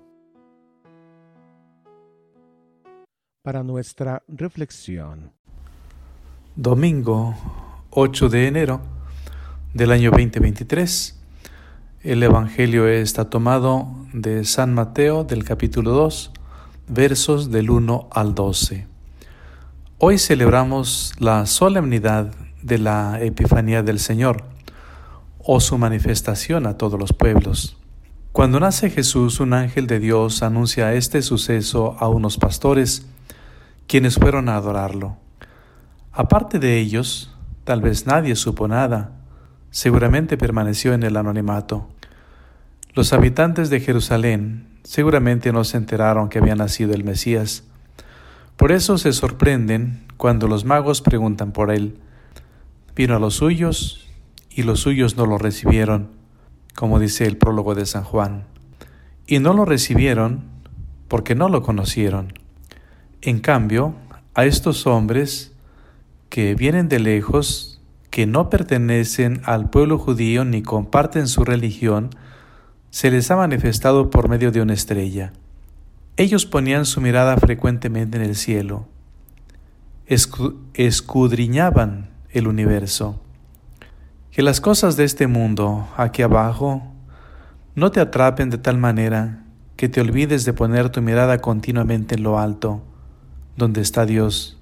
Para 3.42 3.62
nuestra 3.62 4.22
reflexión. 4.26 5.34
Domingo 6.56 7.34
8 7.90 8.30
de 8.30 8.46
enero 8.46 8.80
del 9.74 9.92
año 9.92 10.10
2023. 10.12 11.20
El 12.04 12.22
Evangelio 12.22 12.88
está 12.88 13.28
tomado 13.28 14.06
de 14.14 14.46
San 14.46 14.72
Mateo 14.72 15.24
del 15.24 15.44
capítulo 15.44 15.90
2, 15.90 16.32
versos 16.88 17.50
del 17.50 17.68
1 17.68 18.08
al 18.10 18.34
12. 18.34 18.86
Hoy 19.98 20.18
celebramos 20.18 21.12
la 21.18 21.44
solemnidad 21.44 22.32
de 22.62 22.78
la 22.78 23.20
Epifanía 23.20 23.82
del 23.82 23.98
Señor 23.98 24.49
o 25.44 25.60
su 25.60 25.78
manifestación 25.78 26.66
a 26.66 26.76
todos 26.76 26.98
los 26.98 27.12
pueblos. 27.12 27.76
Cuando 28.32 28.60
nace 28.60 28.90
Jesús, 28.90 29.40
un 29.40 29.54
ángel 29.54 29.86
de 29.86 29.98
Dios 29.98 30.42
anuncia 30.42 30.94
este 30.94 31.22
suceso 31.22 31.96
a 31.98 32.08
unos 32.08 32.36
pastores, 32.36 33.06
quienes 33.86 34.16
fueron 34.16 34.48
a 34.48 34.56
adorarlo. 34.56 35.16
Aparte 36.12 36.58
de 36.58 36.78
ellos, 36.78 37.34
tal 37.64 37.80
vez 37.80 38.06
nadie 38.06 38.36
supo 38.36 38.68
nada, 38.68 39.12
seguramente 39.70 40.36
permaneció 40.36 40.92
en 40.92 41.02
el 41.02 41.16
anonimato. 41.16 41.88
Los 42.94 43.12
habitantes 43.12 43.70
de 43.70 43.80
Jerusalén 43.80 44.68
seguramente 44.84 45.52
no 45.52 45.64
se 45.64 45.76
enteraron 45.76 46.28
que 46.28 46.38
había 46.38 46.54
nacido 46.54 46.92
el 46.92 47.04
Mesías. 47.04 47.64
Por 48.56 48.72
eso 48.72 48.98
se 48.98 49.12
sorprenden 49.12 50.06
cuando 50.16 50.48
los 50.48 50.64
magos 50.64 51.00
preguntan 51.00 51.52
por 51.52 51.70
él. 51.70 51.98
Vino 52.94 53.16
a 53.16 53.18
los 53.18 53.34
suyos 53.36 54.09
y 54.50 54.64
los 54.64 54.80
suyos 54.80 55.16
no 55.16 55.26
lo 55.26 55.38
recibieron, 55.38 56.08
como 56.74 56.98
dice 56.98 57.26
el 57.26 57.36
prólogo 57.36 57.74
de 57.74 57.86
San 57.86 58.04
Juan. 58.04 58.44
Y 59.26 59.38
no 59.38 59.54
lo 59.54 59.64
recibieron 59.64 60.44
porque 61.08 61.34
no 61.34 61.48
lo 61.48 61.62
conocieron. 61.62 62.32
En 63.22 63.40
cambio, 63.40 63.94
a 64.34 64.44
estos 64.44 64.86
hombres 64.86 65.52
que 66.28 66.54
vienen 66.54 66.88
de 66.88 67.00
lejos, 67.00 67.80
que 68.10 68.26
no 68.26 68.50
pertenecen 68.50 69.40
al 69.44 69.70
pueblo 69.70 69.98
judío 69.98 70.44
ni 70.44 70.62
comparten 70.62 71.28
su 71.28 71.44
religión, 71.44 72.10
se 72.90 73.10
les 73.10 73.30
ha 73.30 73.36
manifestado 73.36 74.10
por 74.10 74.28
medio 74.28 74.50
de 74.50 74.62
una 74.62 74.74
estrella. 74.74 75.32
Ellos 76.16 76.44
ponían 76.44 76.86
su 76.86 77.00
mirada 77.00 77.36
frecuentemente 77.36 78.16
en 78.16 78.24
el 78.24 78.34
cielo, 78.34 78.86
escu- 80.08 80.56
escudriñaban 80.74 82.10
el 82.30 82.48
universo. 82.48 83.20
Que 84.40 84.44
las 84.44 84.62
cosas 84.62 84.96
de 84.96 85.04
este 85.04 85.26
mundo, 85.26 85.86
aquí 85.98 86.22
abajo, 86.22 86.82
no 87.74 87.90
te 87.90 88.00
atrapen 88.00 88.48
de 88.48 88.56
tal 88.56 88.78
manera 88.78 89.44
que 89.76 89.90
te 89.90 90.00
olvides 90.00 90.46
de 90.46 90.54
poner 90.54 90.88
tu 90.88 91.02
mirada 91.02 91.42
continuamente 91.42 92.14
en 92.14 92.22
lo 92.22 92.38
alto, 92.38 92.80
donde 93.58 93.82
está 93.82 94.06
Dios. 94.06 94.58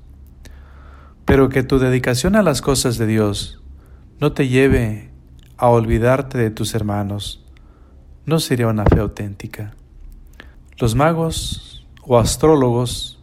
Pero 1.24 1.49
que 1.49 1.62
tu 1.62 1.79
dedicación 1.79 2.35
a 2.35 2.43
las 2.43 2.61
cosas 2.61 2.99
de 2.99 3.07
Dios 3.07 3.62
no 4.18 4.33
te 4.33 4.49
lleve 4.49 5.12
a 5.57 5.68
olvidarte 5.68 6.39
de 6.39 6.51
tus 6.51 6.74
hermanos. 6.74 7.47
No 8.26 8.41
sería 8.41 8.66
una 8.66 8.85
fe 8.85 8.99
auténtica. 8.99 9.76
Los 10.76 10.97
magos 10.97 11.87
o 12.03 12.18
astrólogos 12.18 13.22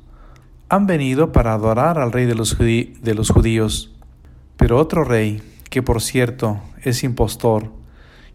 han 0.70 0.88
venido 0.88 1.34
para 1.34 1.52
adorar 1.52 2.00
al 2.00 2.14
rey 2.14 2.26
de 2.26 2.36
los, 2.36 2.58
de 2.58 3.14
los 3.14 3.30
judíos, 3.30 3.94
pero 4.56 4.80
otro 4.80 5.04
rey, 5.04 5.42
que 5.70 5.82
por 5.82 6.02
cierto 6.02 6.62
es 6.84 7.04
impostor, 7.04 7.72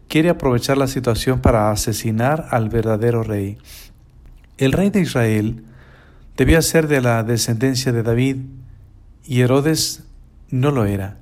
quiere 0.07 0.29
aprovechar 0.29 0.77
la 0.77 0.87
situación 0.87 1.41
para 1.41 1.71
asesinar 1.71 2.47
al 2.51 2.69
verdadero 2.69 3.23
rey. 3.23 3.57
El 4.57 4.73
rey 4.73 4.89
de 4.89 5.01
Israel 5.01 5.63
debía 6.37 6.61
ser 6.61 6.87
de 6.87 7.01
la 7.01 7.23
descendencia 7.23 7.91
de 7.91 8.03
David 8.03 8.37
y 9.25 9.41
Herodes 9.41 10.03
no 10.49 10.71
lo 10.71 10.85
era. 10.85 11.17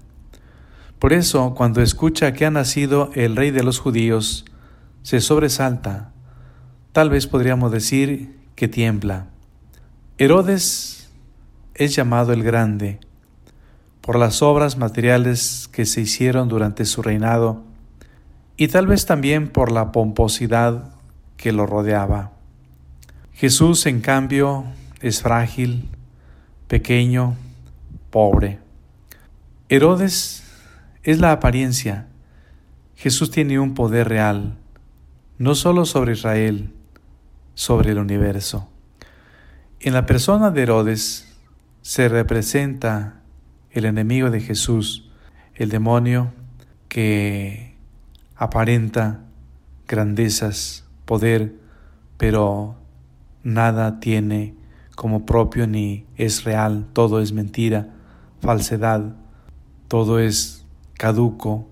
Por 0.97 1.13
eso, 1.13 1.53
cuando 1.55 1.81
escucha 1.81 2.33
que 2.33 2.45
ha 2.45 2.51
nacido 2.51 3.11
el 3.13 3.35
rey 3.35 3.51
de 3.51 3.63
los 3.63 3.79
judíos, 3.79 4.45
se 5.03 5.21
sobresalta. 5.21 6.11
Tal 6.91 7.09
vez 7.09 7.27
podríamos 7.27 7.71
decir 7.71 8.37
que 8.55 8.67
tiembla. 8.67 9.27
Herodes 10.17 11.09
es 11.75 11.95
llamado 11.95 12.33
el 12.33 12.43
Grande 12.43 12.99
por 14.01 14.17
las 14.17 14.41
obras 14.41 14.77
materiales 14.77 15.69
que 15.71 15.85
se 15.85 16.01
hicieron 16.01 16.49
durante 16.49 16.85
su 16.85 17.01
reinado 17.01 17.63
y 18.57 18.67
tal 18.67 18.87
vez 18.87 19.05
también 19.05 19.47
por 19.47 19.71
la 19.71 19.91
pomposidad 19.91 20.91
que 21.37 21.51
lo 21.51 21.65
rodeaba. 21.65 22.31
Jesús, 23.33 23.85
en 23.85 24.01
cambio, 24.01 24.65
es 24.99 25.21
frágil, 25.21 25.87
pequeño, 26.67 27.37
pobre. 28.09 28.59
Herodes 29.69 30.43
es 31.03 31.19
la 31.19 31.31
apariencia. 31.31 32.07
Jesús 32.95 33.31
tiene 33.31 33.59
un 33.59 33.75
poder 33.75 34.09
real, 34.09 34.57
no 35.37 35.55
solo 35.55 35.85
sobre 35.85 36.11
Israel, 36.11 36.73
sobre 37.53 37.91
el 37.91 37.97
universo. 37.97 38.67
En 39.79 39.93
la 39.93 40.05
persona 40.05 40.51
de 40.51 40.63
Herodes 40.63 41.33
se 41.81 42.09
representa 42.09 43.18
el 43.71 43.85
enemigo 43.85 44.29
de 44.29 44.41
Jesús, 44.41 45.09
el 45.55 45.69
demonio 45.69 46.31
que 46.87 47.75
aparenta 48.35 49.21
grandezas, 49.87 50.85
poder, 51.05 51.55
pero 52.17 52.75
nada 53.43 53.99
tiene 53.99 54.55
como 54.95 55.25
propio 55.25 55.67
ni 55.67 56.05
es 56.17 56.43
real, 56.43 56.85
todo 56.93 57.21
es 57.21 57.31
mentira, 57.31 57.89
falsedad, 58.41 59.15
todo 59.87 60.19
es 60.19 60.65
caduco 60.97 61.67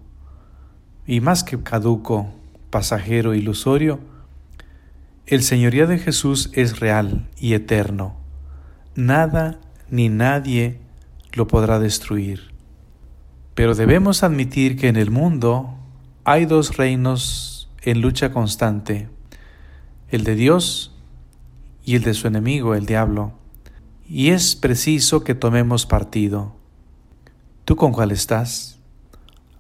y 1.05 1.21
más 1.21 1.43
que 1.43 1.61
caduco, 1.61 2.27
pasajero, 2.69 3.33
ilusorio, 3.33 3.99
el 5.25 5.43
señorío 5.43 5.87
de 5.87 5.99
Jesús 5.99 6.49
es 6.53 6.79
real 6.79 7.27
y 7.37 7.53
eterno. 7.53 8.15
Nada 8.95 9.59
ni 9.89 10.09
nadie 10.09 10.79
lo 11.37 11.47
podrá 11.47 11.79
destruir. 11.79 12.51
Pero 13.53 13.75
debemos 13.75 14.23
admitir 14.23 14.77
que 14.77 14.87
en 14.87 14.97
el 14.97 15.11
mundo 15.11 15.77
hay 16.25 16.45
dos 16.45 16.75
reinos 16.75 17.69
en 17.81 18.01
lucha 18.01 18.31
constante, 18.31 19.07
el 20.09 20.23
de 20.23 20.35
Dios 20.35 20.93
y 21.85 21.95
el 21.95 22.03
de 22.03 22.13
su 22.13 22.27
enemigo, 22.27 22.75
el 22.75 22.85
diablo, 22.85 23.33
y 24.09 24.29
es 24.29 24.55
preciso 24.55 25.23
que 25.23 25.35
tomemos 25.35 25.85
partido. 25.85 26.55
¿Tú 27.65 27.75
con 27.75 27.91
cuál 27.93 28.11
estás? 28.11 28.79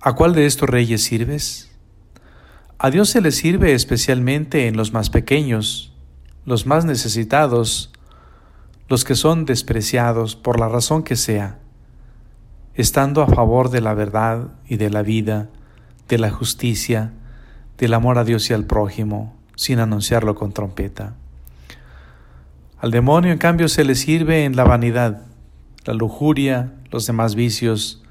¿A 0.01 0.13
cuál 0.13 0.33
de 0.33 0.45
estos 0.45 0.69
reyes 0.69 1.03
sirves? 1.03 1.71
A 2.79 2.89
Dios 2.89 3.09
se 3.09 3.21
le 3.21 3.31
sirve 3.31 3.73
especialmente 3.73 4.67
en 4.67 4.77
los 4.77 4.93
más 4.93 5.09
pequeños, 5.09 5.93
los 6.45 6.65
más 6.65 6.85
necesitados, 6.85 7.91
los 8.87 9.03
que 9.03 9.15
son 9.15 9.45
despreciados 9.45 10.35
por 10.35 10.59
la 10.59 10.69
razón 10.69 11.03
que 11.03 11.15
sea, 11.15 11.59
estando 12.77 13.23
a 13.23 13.27
favor 13.27 13.71
de 13.71 13.81
la 13.81 13.95
verdad 13.95 14.49
y 14.67 14.77
de 14.77 14.91
la 14.91 15.01
vida, 15.01 15.49
de 16.07 16.19
la 16.19 16.29
justicia, 16.29 17.11
del 17.79 17.95
amor 17.95 18.19
a 18.19 18.23
Dios 18.23 18.49
y 18.51 18.53
al 18.53 18.65
prójimo, 18.65 19.35
sin 19.55 19.79
anunciarlo 19.79 20.35
con 20.35 20.53
trompeta. 20.53 21.15
Al 22.79 22.91
demonio, 22.91 23.31
en 23.31 23.39
cambio, 23.39 23.67
se 23.67 23.83
le 23.83 23.95
sirve 23.95 24.45
en 24.45 24.55
la 24.55 24.63
vanidad, 24.63 25.23
la 25.85 25.95
lujuria, 25.95 26.71
los 26.91 27.07
demás 27.07 27.33
vicios, 27.33 28.03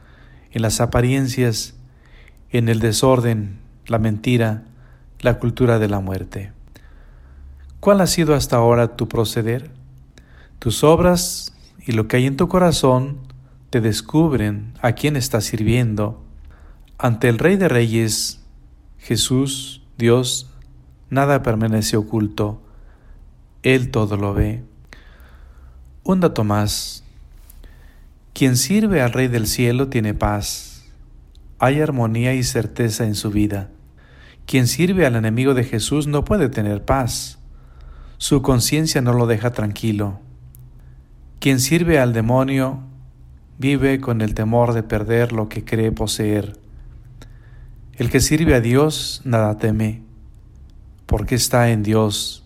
en 0.50 0.62
las 0.62 0.80
apariencias, 0.80 1.74
en 2.50 2.68
el 2.68 2.80
desorden, 2.80 3.60
la 3.86 4.00
mentira, 4.00 4.64
la 5.20 5.38
cultura 5.38 5.78
de 5.78 5.88
la 5.88 6.00
muerte. 6.00 6.50
¿Cuál 7.78 8.00
ha 8.00 8.08
sido 8.08 8.34
hasta 8.34 8.56
ahora 8.56 8.96
tu 8.96 9.06
proceder? 9.06 9.70
Tus 10.58 10.82
obras 10.82 11.54
y 11.86 11.92
lo 11.92 12.08
que 12.08 12.16
hay 12.16 12.26
en 12.26 12.36
tu 12.36 12.48
corazón 12.48 13.18
te 13.76 13.82
descubren 13.82 14.72
a 14.80 14.92
quién 14.92 15.16
estás 15.16 15.44
sirviendo. 15.44 16.24
Ante 16.96 17.28
el 17.28 17.38
Rey 17.38 17.56
de 17.56 17.68
Reyes, 17.68 18.40
Jesús, 18.96 19.82
Dios, 19.98 20.50
nada 21.10 21.42
permanece 21.42 21.98
oculto. 21.98 22.62
Él 23.62 23.90
todo 23.90 24.16
lo 24.16 24.32
ve. 24.32 24.64
Un 26.04 26.20
dato 26.20 26.42
más. 26.42 27.04
Quien 28.32 28.56
sirve 28.56 29.02
al 29.02 29.12
Rey 29.12 29.28
del 29.28 29.46
Cielo 29.46 29.88
tiene 29.88 30.14
paz. 30.14 30.86
Hay 31.58 31.82
armonía 31.82 32.32
y 32.32 32.42
certeza 32.42 33.04
en 33.04 33.14
su 33.14 33.30
vida. 33.30 33.68
Quien 34.46 34.68
sirve 34.68 35.04
al 35.04 35.16
enemigo 35.16 35.52
de 35.52 35.64
Jesús 35.64 36.06
no 36.06 36.24
puede 36.24 36.48
tener 36.48 36.82
paz. 36.82 37.40
Su 38.16 38.40
conciencia 38.40 39.02
no 39.02 39.12
lo 39.12 39.26
deja 39.26 39.50
tranquilo. 39.50 40.18
Quien 41.40 41.60
sirve 41.60 41.98
al 41.98 42.14
demonio 42.14 42.86
vive 43.58 44.00
con 44.00 44.20
el 44.20 44.34
temor 44.34 44.72
de 44.72 44.82
perder 44.82 45.32
lo 45.32 45.48
que 45.48 45.64
cree 45.64 45.92
poseer. 45.92 46.58
El 47.94 48.10
que 48.10 48.20
sirve 48.20 48.54
a 48.54 48.60
Dios 48.60 49.22
nada 49.24 49.56
teme, 49.56 50.02
porque 51.06 51.34
está 51.34 51.70
en 51.70 51.82
Dios 51.82 52.44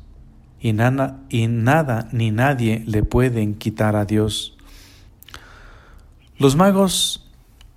y, 0.61 0.73
nada, 0.73 1.21
y 1.29 1.49
nada 1.49 2.09
ni 2.13 2.31
nadie 2.31 2.85
le 2.87 3.03
pueden 3.03 3.55
quitar 3.55 3.97
a 3.97 4.05
Dios. 4.05 4.57
Los 6.39 6.57
magos 6.57 7.29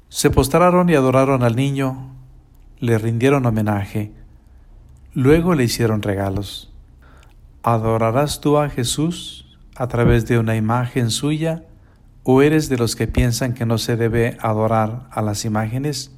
se 0.10 0.30
postraron 0.30 0.90
y 0.90 0.96
adoraron 0.96 1.44
al 1.44 1.56
niño, 1.56 2.12
le 2.80 2.98
rindieron 2.98 3.46
homenaje, 3.46 4.12
luego 5.14 5.56
le 5.56 5.64
hicieron 5.64 6.02
regalos. 6.02 6.72
¿Adorarás 7.64 8.42
tú 8.42 8.58
a 8.58 8.70
Jesús 8.70 9.58
a 9.76 9.88
través 9.88 10.28
de 10.28 10.38
una 10.38 10.56
imagen 10.56 11.10
suya 11.10 11.64
o 12.24 12.42
eres 12.42 12.70
de 12.70 12.78
los 12.78 12.96
que 12.96 13.08
piensan 13.08 13.54
que 13.54 13.66
no 13.66 13.78
se 13.78 13.98
debe 13.98 14.38
adorar 14.42 15.08
a 15.12 15.22
las 15.22 15.46
imágenes? 15.46 16.12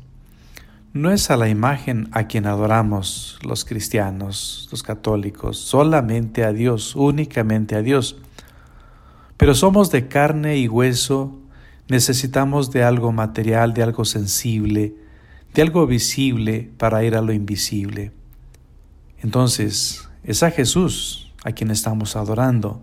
No 0.94 1.12
es 1.12 1.30
a 1.30 1.36
la 1.36 1.50
imagen 1.50 2.08
a 2.12 2.28
quien 2.28 2.46
adoramos 2.46 3.38
los 3.42 3.66
cristianos, 3.66 4.70
los 4.72 4.82
católicos, 4.82 5.58
solamente 5.58 6.46
a 6.46 6.54
Dios, 6.54 6.96
únicamente 6.96 7.76
a 7.76 7.82
Dios. 7.82 8.18
Pero 9.36 9.56
somos 9.56 9.92
de 9.92 10.08
carne 10.08 10.58
y 10.58 10.70
hueso, 10.70 11.38
necesitamos 11.90 12.72
de 12.72 12.84
algo 12.84 13.12
material, 13.12 13.74
de 13.74 13.84
algo 13.84 14.06
sensible, 14.06 14.96
de 15.54 15.62
algo 15.62 15.86
visible 15.86 16.72
para 16.78 17.04
ir 17.04 17.16
a 17.16 17.22
lo 17.22 17.34
invisible. 17.34 18.14
Entonces, 19.22 20.08
es 20.24 20.44
a 20.44 20.52
Jesús 20.52 21.34
a 21.44 21.52
quien 21.52 21.72
estamos 21.72 22.16
adorando, 22.16 22.82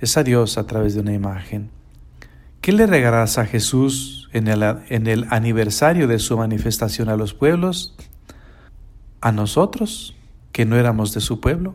es 0.00 0.16
a 0.16 0.22
Dios 0.22 0.58
a 0.58 0.66
través 0.66 0.94
de 0.94 1.00
una 1.00 1.12
imagen. 1.12 1.70
¿Qué 2.60 2.72
le 2.72 2.86
regalarás 2.86 3.38
a 3.38 3.46
Jesús 3.46 4.28
en 4.32 4.48
el, 4.48 4.62
en 4.88 5.06
el 5.06 5.26
aniversario 5.30 6.08
de 6.08 6.18
su 6.18 6.36
manifestación 6.36 7.08
a 7.08 7.16
los 7.16 7.34
pueblos? 7.34 7.94
¿A 9.20 9.32
nosotros, 9.32 10.14
que 10.52 10.64
no 10.64 10.76
éramos 10.76 11.14
de 11.14 11.20
su 11.20 11.40
pueblo? 11.40 11.74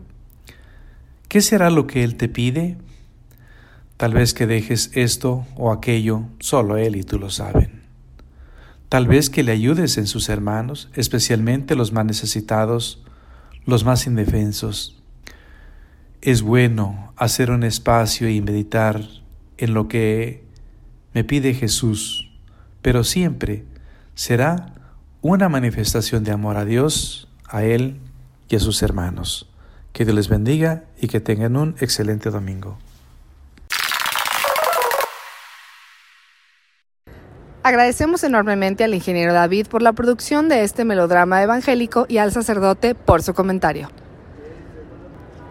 ¿Qué 1.28 1.42
será 1.42 1.70
lo 1.70 1.88
que 1.88 2.04
Él 2.04 2.16
te 2.16 2.30
pide? 2.30 2.78
Tal 3.98 4.14
vez 4.14 4.34
que 4.34 4.46
dejes 4.46 4.92
esto 4.94 5.46
o 5.56 5.72
aquello, 5.72 6.24
solo 6.40 6.78
Él 6.78 6.96
y 6.96 7.04
tú 7.04 7.18
lo 7.18 7.30
saben. 7.30 7.84
Tal 8.90 9.08
vez 9.08 9.32
que 9.32 9.42
le 9.42 9.52
ayudes 9.52 9.98
en 9.98 10.06
sus 10.06 10.30
hermanos, 10.30 10.90
especialmente 10.94 11.76
los 11.76 11.94
más 11.94 12.06
necesitados, 12.06 13.04
los 13.66 13.86
más 13.86 14.06
indefensos. 14.06 15.02
Es 16.22 16.44
bueno 16.44 17.12
hacer 17.16 17.50
un 17.50 17.64
espacio 17.64 18.30
y 18.30 18.42
meditar 18.42 19.02
en 19.58 19.74
lo 19.74 19.88
que 19.88 20.43
me 21.14 21.24
pide 21.24 21.54
Jesús, 21.54 22.30
pero 22.82 23.04
siempre 23.04 23.64
será 24.16 24.74
una 25.22 25.50
manifestación 25.50 26.24
de 26.24 26.32
amor 26.32 26.58
a 26.58 26.66
Dios, 26.66 27.30
a 27.48 27.64
Él 27.64 28.00
y 28.50 28.56
a 28.56 28.60
sus 28.60 28.82
hermanos. 28.82 29.50
Que 29.94 30.06
Dios 30.06 30.16
les 30.16 30.28
bendiga 30.28 30.86
y 31.00 31.08
que 31.08 31.20
tengan 31.20 31.56
un 31.56 31.76
excelente 31.80 32.30
domingo. 32.30 32.78
Agradecemos 37.62 38.26
enormemente 38.26 38.84
al 38.84 38.94
ingeniero 38.94 39.32
David 39.32 39.68
por 39.68 39.82
la 39.82 39.94
producción 39.94 40.50
de 40.50 40.64
este 40.64 40.84
melodrama 40.84 41.42
evangélico 41.42 42.06
y 42.10 42.18
al 42.18 42.34
sacerdote 42.34 42.94
por 42.94 43.24
su 43.24 43.34
comentario. 43.34 43.90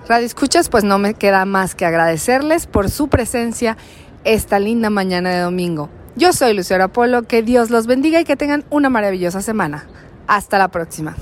Radio 0.09 0.27
Escuchas, 0.27 0.69
pues 0.69 0.85
no 0.85 0.99
me 0.99 1.15
queda 1.15 1.47
más 1.47 1.75
que 1.75 1.87
agradecerles 1.87 2.67
por 2.67 2.91
su 2.91 3.09
presencia 3.09 3.79
esta 4.25 4.59
linda 4.59 4.91
mañana 4.91 5.31
de 5.31 5.41
domingo. 5.41 5.89
Yo 6.15 6.33
soy 6.33 6.55
Lucero 6.55 6.85
Apolo, 6.85 7.23
que 7.23 7.43
Dios 7.43 7.71
los 7.71 7.87
bendiga 7.87 8.21
y 8.21 8.25
que 8.25 8.37
tengan 8.37 8.65
una 8.71 8.91
maravillosa 8.91 9.41
semana. 9.41 9.87
Hasta 10.27 10.59
la 10.59 10.69
próxima. 10.69 11.17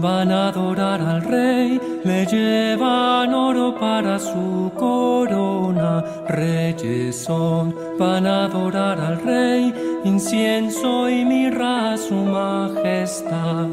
Van 0.00 0.32
a 0.32 0.48
adorar 0.48 1.00
al 1.00 1.22
rey, 1.22 1.80
le 2.04 2.24
llevan 2.26 3.34
oro 3.34 3.74
para 3.78 4.18
su 4.18 4.70
corona. 4.76 6.02
Reyes 6.28 7.16
son, 7.16 7.74
van 7.98 8.26
a 8.26 8.44
adorar 8.44 8.98
al 8.98 9.20
rey, 9.20 9.74
incienso 10.04 11.08
y 11.08 11.24
mirra 11.24 11.92
a 11.92 11.96
su 11.96 12.14
majestad. 12.14 13.68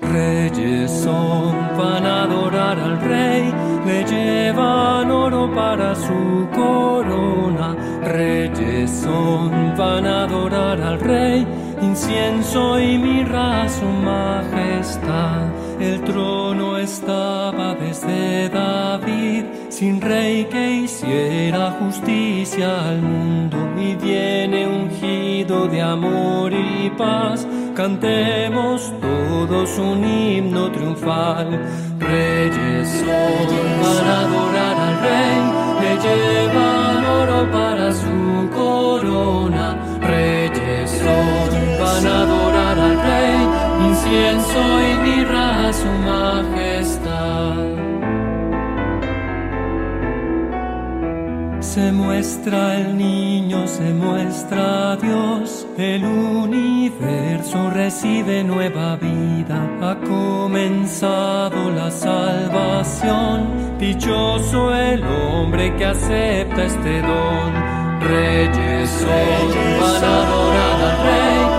Reyes 0.00 0.90
son, 0.90 1.54
van 1.76 2.06
a 2.06 2.22
adorar 2.22 2.78
al 2.78 3.00
rey, 3.00 3.52
le 3.86 4.04
llevan 4.04 5.10
oro 5.10 5.52
para 5.54 5.94
su 5.94 6.48
corona. 6.54 7.76
Reyes 8.04 8.90
son, 8.90 9.74
van 9.76 10.06
a 10.06 10.24
adorar 10.24 10.80
al 10.80 11.00
rey 11.00 11.65
incienso 11.80 12.78
y 12.80 12.98
mirra 12.98 13.68
su 13.68 13.84
majestad. 13.84 15.42
El 15.80 16.02
trono 16.04 16.78
estaba 16.78 17.74
desde 17.74 18.48
David, 18.48 19.44
sin 19.68 20.00
rey 20.00 20.46
que 20.46 20.70
hiciera 20.70 21.72
justicia 21.72 22.88
al 22.88 23.02
mundo, 23.02 23.58
y 23.78 23.94
viene 23.96 24.66
ungido 24.66 25.66
de 25.68 25.82
amor 25.82 26.52
y 26.52 26.90
paz. 26.96 27.46
Cantemos 27.74 28.90
todos 29.00 29.78
un 29.78 30.02
himno 30.02 30.70
triunfal. 30.72 31.60
Reyes 31.98 32.88
son 32.88 33.82
para 33.82 34.20
adorar 34.20 34.76
al 34.80 35.00
rey, 35.02 35.38
le 35.82 35.92
llevan 36.04 37.04
oro 37.04 37.50
para 37.52 37.92
su 37.92 38.50
corona 38.56 39.75
van 41.96 42.06
a 42.06 42.22
adorar 42.22 42.78
al 42.78 42.96
Rey, 43.02 43.38
incienso 43.88 44.60
y 44.88 45.08
mirra 45.08 45.68
a 45.68 45.72
su 45.72 45.88
majestad. 46.10 47.56
Se 51.60 51.92
muestra 51.92 52.76
el 52.76 52.96
niño, 52.96 53.66
se 53.66 53.92
muestra 53.92 54.96
Dios, 54.96 55.66
el 55.76 56.04
universo 56.04 57.70
recibe 57.70 58.44
nueva 58.44 58.96
vida, 58.96 59.58
ha 59.82 59.96
comenzado 60.06 61.70
la 61.70 61.90
salvación, 61.90 63.78
dichoso 63.78 64.74
el 64.74 65.02
hombre 65.04 65.74
que 65.76 65.86
acepta 65.86 66.64
este 66.64 67.02
don. 67.02 67.76
Reyes 68.00 68.90
son, 68.90 69.80
van 69.80 70.04
a 70.04 70.22
adorar 70.22 70.80
al 70.80 71.04
Rey 71.04 71.55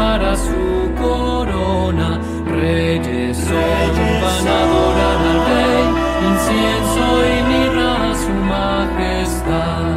para 0.00 0.34
su 0.34 0.64
corona. 1.04 2.18
Reyes 2.46 3.36
son, 3.36 3.92
van 4.22 4.46
a 4.48 4.58
adorar 4.64 5.18
al 5.32 5.40
rey, 5.50 5.82
incienso 6.30 7.04
y 7.32 7.36
mirra 7.50 7.90
a 8.10 8.14
su 8.22 8.34
majestad. 8.54 9.92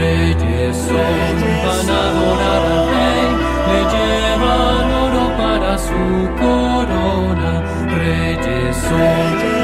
Reyes 0.00 0.74
son, 0.88 1.34
van 1.66 1.88
a 1.96 2.00
adorar 2.10 2.62
al 2.74 2.82
rey, 2.94 3.26
le 3.70 3.80
llevan 3.92 4.86
oro 5.04 5.24
para 5.42 5.72
su 5.88 6.04
corona. 6.42 7.52
Reyes 7.98 8.76
son, 8.88 9.63